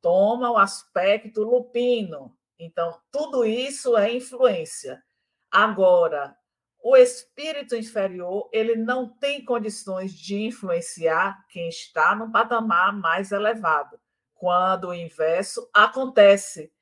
toma 0.00 0.50
o 0.50 0.56
aspecto 0.56 1.42
lupino. 1.42 2.36
Então, 2.58 2.98
tudo 3.10 3.44
isso 3.44 3.96
é 3.96 4.12
influência. 4.12 5.02
Agora, 5.50 6.36
o 6.82 6.96
espírito 6.96 7.74
inferior 7.74 8.48
ele 8.52 8.76
não 8.76 9.08
tem 9.08 9.44
condições 9.44 10.12
de 10.12 10.36
influenciar 10.44 11.44
quem 11.48 11.68
está 11.68 12.14
no 12.14 12.30
patamar 12.30 12.96
mais 12.96 13.32
elevado, 13.32 13.98
quando 14.34 14.88
o 14.88 14.94
inverso 14.94 15.68
acontece, 15.74 16.72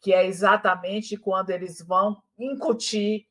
que 0.00 0.12
é 0.12 0.26
exatamente 0.26 1.16
quando 1.16 1.50
eles 1.50 1.80
vão 1.80 2.20
incutir 2.36 3.26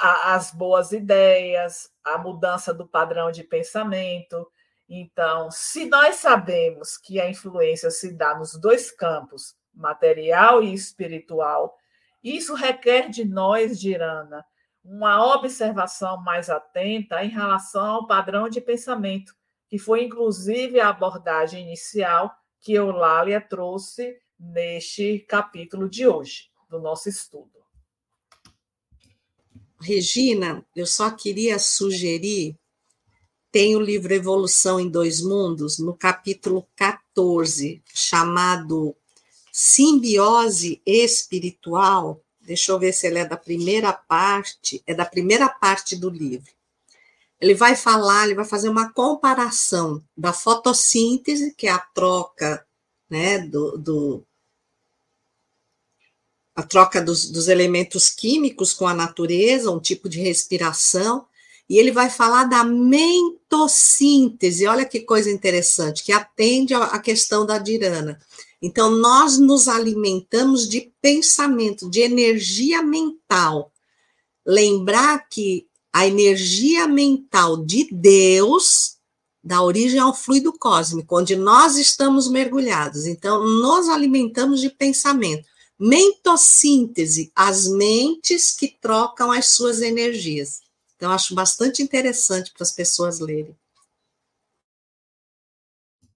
as 0.00 0.52
boas 0.52 0.92
ideias, 0.92 1.90
a 2.04 2.18
mudança 2.18 2.72
do 2.72 2.86
padrão 2.86 3.30
de 3.30 3.44
pensamento. 3.44 4.48
Então, 4.88 5.50
se 5.50 5.86
nós 5.86 6.16
sabemos 6.16 6.96
que 6.96 7.20
a 7.20 7.28
influência 7.28 7.90
se 7.90 8.12
dá 8.12 8.38
nos 8.38 8.58
dois 8.58 8.90
campos, 8.90 9.54
material 9.74 10.62
e 10.62 10.72
espiritual, 10.72 11.76
isso 12.24 12.54
requer 12.54 13.10
de 13.10 13.24
nós, 13.24 13.78
Dirana, 13.78 14.44
uma 14.82 15.34
observação 15.34 16.22
mais 16.22 16.48
atenta 16.48 17.22
em 17.22 17.28
relação 17.28 17.84
ao 17.84 18.06
padrão 18.06 18.48
de 18.48 18.60
pensamento, 18.60 19.34
que 19.68 19.78
foi 19.78 20.04
inclusive 20.04 20.80
a 20.80 20.88
abordagem 20.88 21.62
inicial 21.62 22.34
que 22.60 22.72
Eulália 22.72 23.40
trouxe 23.40 24.18
neste 24.38 25.18
capítulo 25.20 25.88
de 25.88 26.06
hoje, 26.06 26.50
do 26.68 26.80
nosso 26.80 27.08
estudo. 27.08 27.58
Regina, 29.80 30.64
eu 30.74 30.86
só 30.86 31.10
queria 31.10 31.58
sugerir, 31.58 32.58
tem 33.50 33.76
o 33.76 33.80
livro 33.80 34.12
Evolução 34.12 34.78
em 34.78 34.88
Dois 34.88 35.20
Mundos, 35.20 35.78
no 35.78 35.94
capítulo 35.94 36.66
14, 36.76 37.82
chamado 37.92 38.94
Simbiose 39.52 40.80
Espiritual, 40.86 42.22
Deixa 42.48 42.72
eu 42.72 42.78
ver 42.78 42.94
se 42.94 43.06
ele 43.06 43.18
é 43.18 43.26
da 43.26 43.36
primeira 43.36 43.92
parte, 43.92 44.82
é 44.86 44.94
da 44.94 45.04
primeira 45.04 45.50
parte 45.50 45.94
do 45.94 46.08
livro. 46.08 46.50
Ele 47.38 47.54
vai 47.54 47.76
falar, 47.76 48.24
ele 48.24 48.34
vai 48.34 48.46
fazer 48.46 48.70
uma 48.70 48.90
comparação 48.90 50.02
da 50.16 50.32
fotossíntese, 50.32 51.52
que 51.54 51.66
é 51.66 51.70
a 51.70 51.78
troca, 51.78 52.66
né, 53.10 53.38
do, 53.38 53.76
do 53.76 54.26
a 56.56 56.62
troca 56.62 57.02
dos, 57.02 57.30
dos 57.30 57.48
elementos 57.48 58.08
químicos 58.08 58.72
com 58.72 58.86
a 58.86 58.94
natureza, 58.94 59.70
um 59.70 59.78
tipo 59.78 60.08
de 60.08 60.18
respiração, 60.18 61.26
e 61.68 61.76
ele 61.76 61.92
vai 61.92 62.08
falar 62.08 62.44
da 62.44 62.64
mentossíntese, 62.64 64.66
olha 64.66 64.86
que 64.86 65.00
coisa 65.00 65.30
interessante, 65.30 66.02
que 66.02 66.12
atende 66.12 66.72
à 66.72 66.98
questão 66.98 67.44
da 67.44 67.58
dirana. 67.58 68.18
Então, 68.60 68.90
nós 68.90 69.38
nos 69.38 69.68
alimentamos 69.68 70.68
de 70.68 70.92
pensamento, 71.00 71.88
de 71.90 72.00
energia 72.00 72.82
mental. 72.82 73.72
Lembrar 74.46 75.28
que 75.28 75.66
a 75.92 76.06
energia 76.06 76.88
mental 76.88 77.64
de 77.64 77.88
Deus 77.92 78.96
dá 79.44 79.62
origem 79.62 80.00
ao 80.00 80.14
fluido 80.14 80.52
cósmico, 80.52 81.18
onde 81.18 81.36
nós 81.36 81.76
estamos 81.76 82.28
mergulhados. 82.28 83.06
Então, 83.06 83.46
nos 83.46 83.88
alimentamos 83.88 84.60
de 84.60 84.70
pensamento. 84.70 85.46
Mentossíntese, 85.78 87.30
as 87.36 87.68
mentes 87.68 88.52
que 88.52 88.76
trocam 88.80 89.30
as 89.30 89.46
suas 89.46 89.80
energias. 89.80 90.60
Então, 90.98 91.12
acho 91.12 91.32
bastante 91.32 91.80
interessante 91.80 92.52
para 92.52 92.64
as 92.64 92.72
pessoas 92.72 93.20
lerem. 93.20 93.56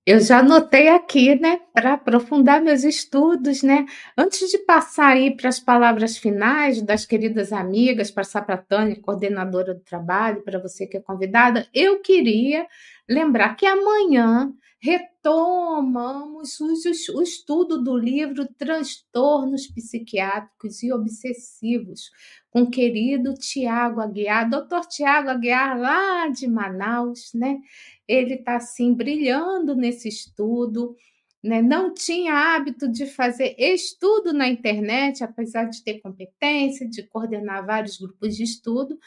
Eu 0.05 0.19
já 0.19 0.41
anotei 0.41 0.89
aqui, 0.89 1.37
né, 1.37 1.61
para 1.73 1.93
aprofundar 1.93 2.61
meus 2.61 2.83
estudos, 2.83 3.63
né? 3.63 3.87
Antes 4.19 4.51
de 4.51 4.59
passar 4.59 5.13
aí 5.13 5.37
para 5.37 5.49
as 5.49 5.61
palavras 5.61 6.19
finais 6.19 6.83
das 6.83 7.07
queridas 7.07 7.53
amigas, 7.53 8.11
passar 8.11 8.43
para 8.43 8.57
a 8.57 8.59
Tânia, 8.59 9.01
coordenadora 9.01 9.73
do 9.73 9.81
trabalho, 9.81 10.43
para 10.43 10.59
você 10.59 10.89
que 10.89 10.97
é 10.97 11.01
convidada, 11.01 11.69
eu 11.73 12.01
queria 12.01 12.67
lembrar 13.09 13.55
que 13.55 13.65
amanhã 13.65 14.53
retomamos 14.81 16.59
o 16.61 17.23
estudo 17.23 17.81
do 17.81 17.97
livro 17.97 18.49
Transtornos 18.59 19.69
Psiquiátricos 19.69 20.83
e 20.83 20.93
Obsessivos, 20.93 22.11
com 22.53 22.63
o 22.63 22.71
querido 22.71 23.33
Tiago 23.33 24.01
Aguiar, 24.01 24.49
doutor 24.49 24.85
Tiago 24.85 25.31
Aguiar, 25.31 25.79
lá 25.79 26.29
de 26.29 26.47
Manaus, 26.47 27.33
né? 27.35 27.59
Ele 28.07 28.35
está 28.35 28.57
assim 28.57 28.93
brilhando 28.93 29.75
nesse 29.75 30.09
estudo. 30.09 30.95
Né? 31.43 31.63
Não 31.63 31.93
tinha 31.93 32.55
hábito 32.55 32.89
de 32.89 33.07
fazer 33.07 33.57
estudo 33.59 34.33
na 34.33 34.47
internet, 34.49 35.25
apesar 35.25 35.65
de 35.65 35.83
ter 35.83 36.01
competência, 36.01 36.87
de 36.87 37.03
coordenar 37.05 37.67
vários 37.67 37.99
grupos 37.99 38.37
de 38.37 38.45
estudo, 38.45 38.99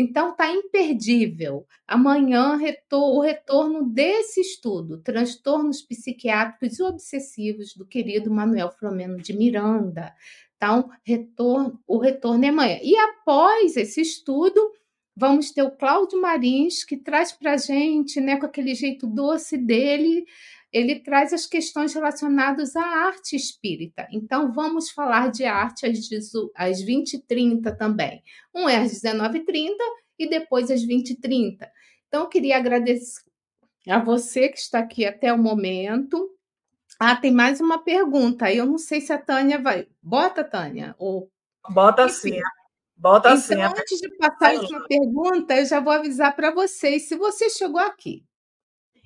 então, 0.00 0.30
está 0.30 0.50
imperdível. 0.50 1.66
Amanhã, 1.86 2.58
o 2.92 3.20
retorno 3.20 3.84
desse 3.84 4.40
estudo, 4.40 4.96
Transtornos 5.02 5.82
Psiquiátricos 5.82 6.78
e 6.78 6.82
Obsessivos, 6.82 7.74
do 7.74 7.84
querido 7.84 8.30
Manuel 8.30 8.70
Flomeno 8.70 9.18
de 9.18 9.36
Miranda. 9.36 10.14
Então, 10.62 10.90
retorno, 11.02 11.80
o 11.86 11.96
retorno 11.96 12.44
é 12.44 12.48
amanhã. 12.48 12.78
E 12.82 12.94
após 12.94 13.78
esse 13.78 14.02
estudo, 14.02 14.60
vamos 15.16 15.50
ter 15.50 15.62
o 15.62 15.70
Cláudio 15.70 16.20
Marins, 16.20 16.84
que 16.84 16.98
traz 16.98 17.32
para 17.32 17.54
a 17.54 17.56
gente, 17.56 18.20
né, 18.20 18.36
com 18.36 18.44
aquele 18.44 18.74
jeito 18.74 19.06
doce 19.06 19.56
dele, 19.56 20.26
ele 20.70 21.00
traz 21.00 21.32
as 21.32 21.46
questões 21.46 21.94
relacionadas 21.94 22.76
à 22.76 22.82
arte 22.82 23.34
espírita. 23.34 24.06
Então, 24.12 24.52
vamos 24.52 24.90
falar 24.90 25.30
de 25.30 25.46
arte 25.46 25.86
às, 25.86 25.98
às 26.54 26.84
20h30 26.84 27.74
também. 27.74 28.22
Um 28.54 28.68
é 28.68 28.76
às 28.76 28.92
19h30 28.92 29.76
e 30.18 30.28
depois 30.28 30.70
às 30.70 30.86
20h30. 30.86 31.70
Então, 32.06 32.24
eu 32.24 32.28
queria 32.28 32.58
agradecer 32.58 33.22
a 33.88 33.98
você 33.98 34.50
que 34.50 34.58
está 34.58 34.80
aqui 34.80 35.06
até 35.06 35.32
o 35.32 35.38
momento. 35.38 36.30
Ah, 37.00 37.16
tem 37.16 37.32
mais 37.32 37.60
uma 37.60 37.82
pergunta. 37.82 38.52
Eu 38.52 38.66
não 38.66 38.78
sei 38.78 39.00
se 39.00 39.12
a 39.12 39.18
Tânia 39.18 39.58
vai. 39.58 39.88
Bota, 40.02 40.44
Tânia. 40.44 40.94
Ou... 40.98 41.30
Bota 41.70 42.04
Enfim. 42.04 42.34
sim. 42.34 42.40
Bota 42.94 43.30
então, 43.30 43.40
sim. 43.40 43.54
Antes 43.60 43.98
de 43.98 44.16
passar 44.18 44.50
a 44.50 44.60
última 44.60 44.86
pergunta, 44.86 45.56
eu 45.56 45.64
já 45.64 45.80
vou 45.80 45.92
avisar 45.92 46.36
para 46.36 46.50
vocês. 46.50 47.08
Se 47.08 47.16
você 47.16 47.48
chegou 47.48 47.80
aqui 47.80 48.22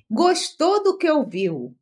gostou 0.09 0.83
do 0.83 0.97
que 0.97 1.09
ouviu 1.09 1.75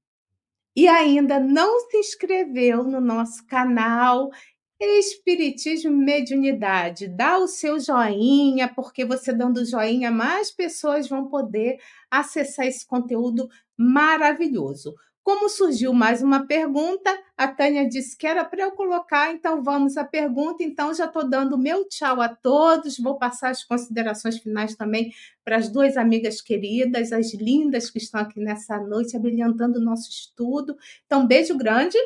e 0.75 0.87
ainda 0.87 1.39
não 1.39 1.79
se 1.89 1.97
inscreveu 1.97 2.83
no 2.83 2.99
nosso 2.99 3.45
canal 3.45 4.31
Espiritismo 4.79 5.91
e 5.91 6.05
Mediunidade, 6.05 7.07
dá 7.07 7.37
o 7.37 7.47
seu 7.47 7.79
joinha, 7.79 8.67
porque 8.67 9.05
você 9.05 9.31
dando 9.31 9.63
joinha, 9.63 10.11
mais 10.11 10.51
pessoas 10.51 11.07
vão 11.07 11.29
poder 11.29 11.79
acessar 12.09 12.65
esse 12.65 12.85
conteúdo 12.85 13.47
maravilhoso. 13.77 14.93
Como 15.23 15.47
surgiu 15.47 15.93
mais 15.93 16.21
uma 16.21 16.45
pergunta, 16.45 17.17
a 17.37 17.47
Tânia 17.47 17.87
disse 17.87 18.17
que 18.17 18.27
era 18.27 18.43
para 18.43 18.63
eu 18.63 18.71
colocar, 18.71 19.31
então 19.31 19.63
vamos 19.63 19.95
à 19.95 20.03
pergunta. 20.03 20.63
Então, 20.63 20.93
já 20.93 21.05
estou 21.05 21.27
dando 21.27 21.57
meu 21.57 21.87
tchau 21.87 22.19
a 22.19 22.27
todos. 22.27 22.99
Vou 22.99 23.17
passar 23.17 23.49
as 23.51 23.63
considerações 23.63 24.37
finais 24.37 24.75
também 24.75 25.13
para 25.45 25.55
as 25.55 25.69
duas 25.69 25.95
amigas 25.95 26.41
queridas, 26.41 27.13
as 27.13 27.33
lindas 27.33 27.89
que 27.89 27.99
estão 27.99 28.19
aqui 28.19 28.41
nessa 28.41 28.77
noite, 28.81 29.15
abrilhantando 29.15 29.79
o 29.79 29.83
nosso 29.83 30.09
estudo. 30.09 30.75
Então, 31.05 31.25
beijo 31.25 31.57
grande. 31.57 31.97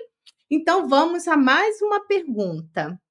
Então, 0.49 0.87
vamos 0.87 1.27
a 1.27 1.35
mais 1.35 1.81
uma 1.81 1.99
pergunta. 2.01 3.01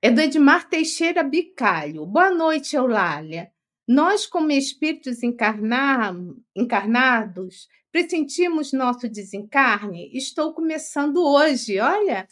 É 0.00 0.10
do 0.10 0.22
Edmar 0.22 0.70
Teixeira 0.70 1.22
Bicalho. 1.22 2.06
Boa 2.06 2.30
noite, 2.30 2.76
Eulália. 2.76 3.52
Nós, 3.92 4.26
como 4.26 4.50
espíritos 4.50 5.22
encarnar, 5.22 6.16
encarnados, 6.56 7.68
pressentimos 7.92 8.72
nosso 8.72 9.06
desencarne? 9.06 10.10
Estou 10.16 10.54
começando 10.54 11.22
hoje, 11.22 11.78
olha. 11.78 12.26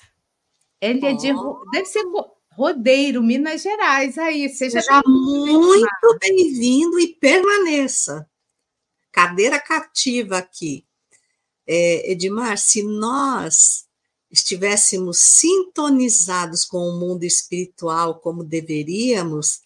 Ele 0.80 1.04
é 1.04 1.12
de. 1.12 1.28
Deve 1.70 1.84
ser 1.84 2.02
Rodeiro, 2.52 3.22
Minas 3.22 3.60
Gerais. 3.60 4.16
Aí, 4.16 4.48
seja, 4.48 4.80
seja 4.80 5.02
muito 5.04 6.18
bem-vindo 6.18 6.98
e 6.98 7.08
permaneça. 7.08 8.26
Cadeira 9.12 9.60
cativa 9.60 10.38
aqui. 10.38 10.86
É, 11.66 12.10
Edmar, 12.10 12.56
se 12.56 12.82
nós 12.82 13.84
estivéssemos 14.30 15.18
sintonizados 15.18 16.64
com 16.64 16.78
o 16.78 16.98
mundo 16.98 17.24
espiritual 17.24 18.18
como 18.18 18.42
deveríamos 18.42 19.60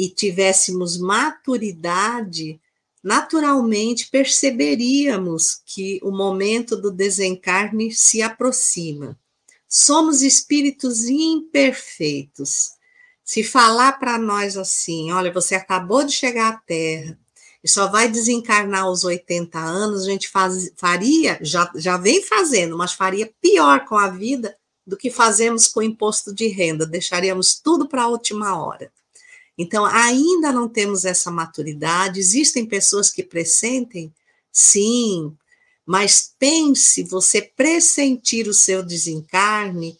e 0.00 0.08
tivéssemos 0.08 0.96
maturidade, 0.96 2.58
naturalmente 3.04 4.08
perceberíamos 4.08 5.60
que 5.66 6.00
o 6.02 6.10
momento 6.10 6.74
do 6.74 6.90
desencarne 6.90 7.92
se 7.92 8.22
aproxima. 8.22 9.14
Somos 9.68 10.22
espíritos 10.22 11.04
imperfeitos. 11.04 12.70
Se 13.22 13.44
falar 13.44 13.98
para 13.98 14.16
nós 14.16 14.56
assim, 14.56 15.12
olha, 15.12 15.30
você 15.30 15.54
acabou 15.54 16.02
de 16.02 16.12
chegar 16.12 16.54
à 16.54 16.56
Terra 16.56 17.18
e 17.62 17.68
só 17.68 17.86
vai 17.86 18.08
desencarnar 18.08 18.84
aos 18.84 19.04
80 19.04 19.58
anos, 19.58 20.04
a 20.06 20.10
gente 20.10 20.30
faz, 20.30 20.72
faria, 20.78 21.38
já, 21.42 21.70
já 21.76 21.98
vem 21.98 22.22
fazendo, 22.22 22.74
mas 22.78 22.94
faria 22.94 23.30
pior 23.38 23.84
com 23.84 23.98
a 23.98 24.08
vida 24.08 24.56
do 24.86 24.96
que 24.96 25.10
fazemos 25.10 25.68
com 25.68 25.80
o 25.80 25.82
imposto 25.82 26.34
de 26.34 26.46
renda, 26.46 26.86
deixaríamos 26.86 27.60
tudo 27.60 27.86
para 27.86 28.04
a 28.04 28.08
última 28.08 28.58
hora. 28.58 28.90
Então, 29.62 29.84
ainda 29.84 30.50
não 30.50 30.66
temos 30.66 31.04
essa 31.04 31.30
maturidade, 31.30 32.18
existem 32.18 32.64
pessoas 32.64 33.10
que 33.10 33.22
pressentem, 33.22 34.10
sim, 34.50 35.36
mas 35.84 36.34
pense, 36.38 37.02
você 37.02 37.42
pressentir 37.42 38.48
o 38.48 38.54
seu 38.54 38.82
desencarne, 38.82 39.98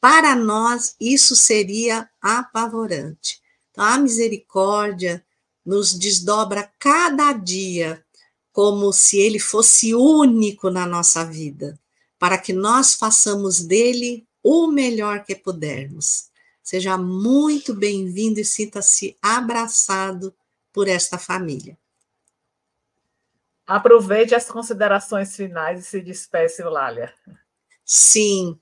para 0.00 0.36
nós 0.36 0.94
isso 1.00 1.34
seria 1.34 2.08
apavorante. 2.22 3.40
Então, 3.72 3.82
a 3.82 3.98
misericórdia 3.98 5.24
nos 5.66 5.92
desdobra 5.92 6.70
cada 6.78 7.32
dia 7.32 8.04
como 8.52 8.92
se 8.92 9.18
ele 9.18 9.40
fosse 9.40 9.92
único 9.92 10.70
na 10.70 10.86
nossa 10.86 11.24
vida, 11.24 11.76
para 12.16 12.38
que 12.38 12.52
nós 12.52 12.94
façamos 12.94 13.58
dele 13.60 14.24
o 14.40 14.68
melhor 14.68 15.24
que 15.24 15.34
pudermos. 15.34 16.29
Seja 16.70 16.96
muito 16.96 17.74
bem-vindo 17.74 18.38
e 18.38 18.44
sinta-se 18.44 19.18
abraçado 19.20 20.32
por 20.72 20.86
esta 20.86 21.18
família. 21.18 21.76
Aproveite 23.66 24.36
as 24.36 24.48
considerações 24.48 25.34
finais 25.34 25.80
e 25.80 25.82
se 25.82 26.00
despeça, 26.00 26.62
Eulália. 26.62 27.12
Sim, 27.84 28.56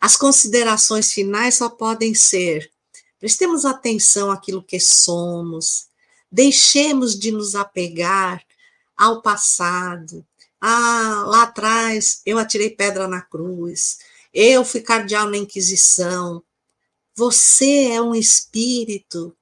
as 0.00 0.16
considerações 0.16 1.12
finais 1.12 1.56
só 1.56 1.68
podem 1.68 2.14
ser: 2.14 2.72
prestemos 3.18 3.66
atenção 3.66 4.30
àquilo 4.30 4.62
que 4.62 4.80
somos, 4.80 5.90
deixemos 6.32 7.14
de 7.14 7.30
nos 7.30 7.54
apegar 7.54 8.42
ao 8.96 9.20
passado. 9.20 10.26
Ah, 10.58 11.24
lá 11.26 11.42
atrás 11.42 12.22
eu 12.24 12.38
atirei 12.38 12.70
pedra 12.70 13.06
na 13.06 13.20
cruz, 13.20 13.98
eu 14.32 14.64
fui 14.64 14.80
cardeal 14.80 15.28
na 15.28 15.36
Inquisição. 15.36 16.42
Você 17.20 17.88
é 17.90 18.00
um 18.00 18.14
espírito 18.14 19.36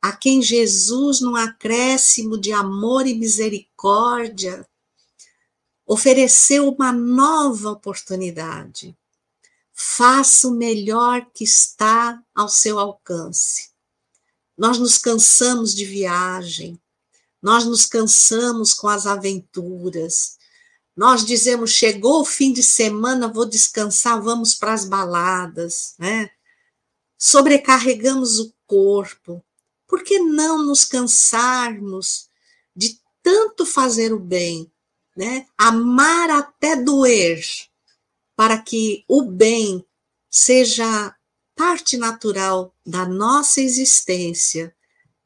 a 0.00 0.16
quem 0.16 0.40
Jesus, 0.40 1.20
num 1.20 1.36
acréscimo 1.36 2.40
de 2.40 2.52
amor 2.52 3.06
e 3.06 3.14
misericórdia, 3.14 4.66
ofereceu 5.86 6.70
uma 6.70 6.90
nova 6.90 7.72
oportunidade. 7.72 8.96
Faça 9.74 10.48
o 10.48 10.52
melhor 10.52 11.26
que 11.34 11.44
está 11.44 12.18
ao 12.34 12.48
seu 12.48 12.78
alcance. 12.78 13.72
Nós 14.56 14.78
nos 14.78 14.96
cansamos 14.96 15.74
de 15.74 15.84
viagem, 15.84 16.80
nós 17.42 17.66
nos 17.66 17.84
cansamos 17.84 18.72
com 18.72 18.88
as 18.88 19.06
aventuras, 19.06 20.38
nós 20.96 21.26
dizemos: 21.26 21.72
chegou 21.72 22.22
o 22.22 22.24
fim 22.24 22.54
de 22.54 22.62
semana, 22.62 23.28
vou 23.28 23.44
descansar, 23.44 24.18
vamos 24.18 24.54
para 24.54 24.72
as 24.72 24.86
baladas, 24.86 25.94
né? 25.98 26.30
Sobrecarregamos 27.18 28.38
o 28.38 28.54
corpo, 28.66 29.44
por 29.86 30.04
que 30.04 30.20
não 30.20 30.64
nos 30.64 30.84
cansarmos 30.84 32.28
de 32.74 33.00
tanto 33.22 33.66
fazer 33.66 34.12
o 34.12 34.20
bem, 34.20 34.70
né? 35.16 35.46
Amar 35.58 36.30
até 36.30 36.76
doer, 36.76 37.44
para 38.36 38.56
que 38.56 39.04
o 39.08 39.22
bem 39.22 39.84
seja 40.30 41.14
parte 41.56 41.96
natural 41.96 42.72
da 42.86 43.04
nossa 43.04 43.60
existência. 43.60 44.72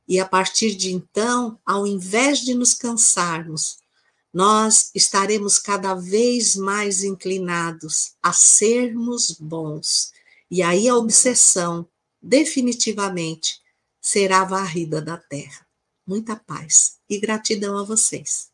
E 0.08 0.18
a 0.18 0.26
partir 0.26 0.74
de 0.74 0.92
então, 0.92 1.60
ao 1.64 1.86
invés 1.86 2.40
de 2.40 2.54
nos 2.54 2.72
cansarmos, 2.72 3.78
nós 4.32 4.90
estaremos 4.94 5.58
cada 5.58 5.94
vez 5.94 6.56
mais 6.56 7.04
inclinados 7.04 8.14
a 8.22 8.32
sermos 8.32 9.32
bons. 9.32 10.12
E 10.54 10.62
aí 10.62 10.86
a 10.86 10.94
obsessão, 10.94 11.88
definitivamente, 12.20 13.58
será 13.98 14.44
varrida 14.44 15.00
da 15.00 15.16
terra. 15.16 15.66
Muita 16.06 16.36
paz 16.36 17.00
e 17.08 17.18
gratidão 17.18 17.78
a 17.78 17.84
vocês. 17.84 18.52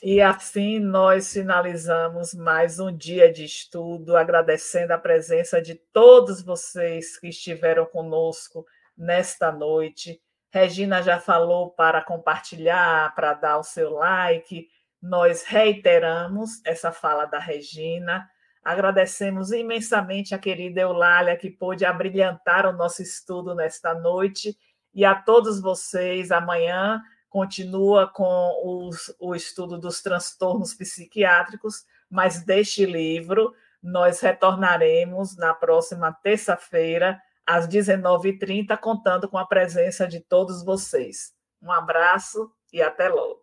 E 0.00 0.20
assim 0.20 0.78
nós 0.78 1.32
finalizamos 1.32 2.34
mais 2.34 2.78
um 2.78 2.96
dia 2.96 3.32
de 3.32 3.44
estudo, 3.44 4.16
agradecendo 4.16 4.92
a 4.92 4.98
presença 4.98 5.60
de 5.60 5.74
todos 5.74 6.40
vocês 6.40 7.18
que 7.18 7.26
estiveram 7.26 7.84
conosco 7.84 8.64
nesta 8.96 9.50
noite. 9.50 10.22
Regina 10.50 11.02
já 11.02 11.18
falou 11.18 11.70
para 11.70 12.00
compartilhar, 12.00 13.12
para 13.12 13.34
dar 13.34 13.58
o 13.58 13.64
seu 13.64 13.90
like. 13.90 14.68
Nós 15.02 15.42
reiteramos 15.42 16.64
essa 16.64 16.92
fala 16.92 17.26
da 17.26 17.40
Regina. 17.40 18.30
Agradecemos 18.68 19.50
imensamente 19.50 20.34
a 20.34 20.38
querida 20.38 20.82
Eulália, 20.82 21.38
que 21.38 21.48
pôde 21.48 21.86
abrilhantar 21.86 22.66
o 22.66 22.72
nosso 22.76 23.00
estudo 23.00 23.54
nesta 23.54 23.94
noite, 23.94 24.54
e 24.92 25.06
a 25.06 25.14
todos 25.14 25.58
vocês. 25.58 26.30
Amanhã 26.30 27.00
continua 27.30 28.06
com 28.06 28.52
os, 28.62 29.10
o 29.18 29.34
estudo 29.34 29.78
dos 29.78 30.02
transtornos 30.02 30.74
psiquiátricos, 30.74 31.86
mas 32.10 32.44
deste 32.44 32.84
livro 32.84 33.54
nós 33.82 34.20
retornaremos 34.20 35.34
na 35.38 35.54
próxima 35.54 36.12
terça-feira, 36.12 37.18
às 37.46 37.66
19h30, 37.66 38.76
contando 38.76 39.30
com 39.30 39.38
a 39.38 39.46
presença 39.46 40.06
de 40.06 40.20
todos 40.20 40.62
vocês. 40.62 41.32
Um 41.62 41.72
abraço 41.72 42.52
e 42.70 42.82
até 42.82 43.08
logo. 43.08 43.40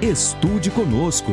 Estude 0.00 0.70
conosco. 0.70 1.32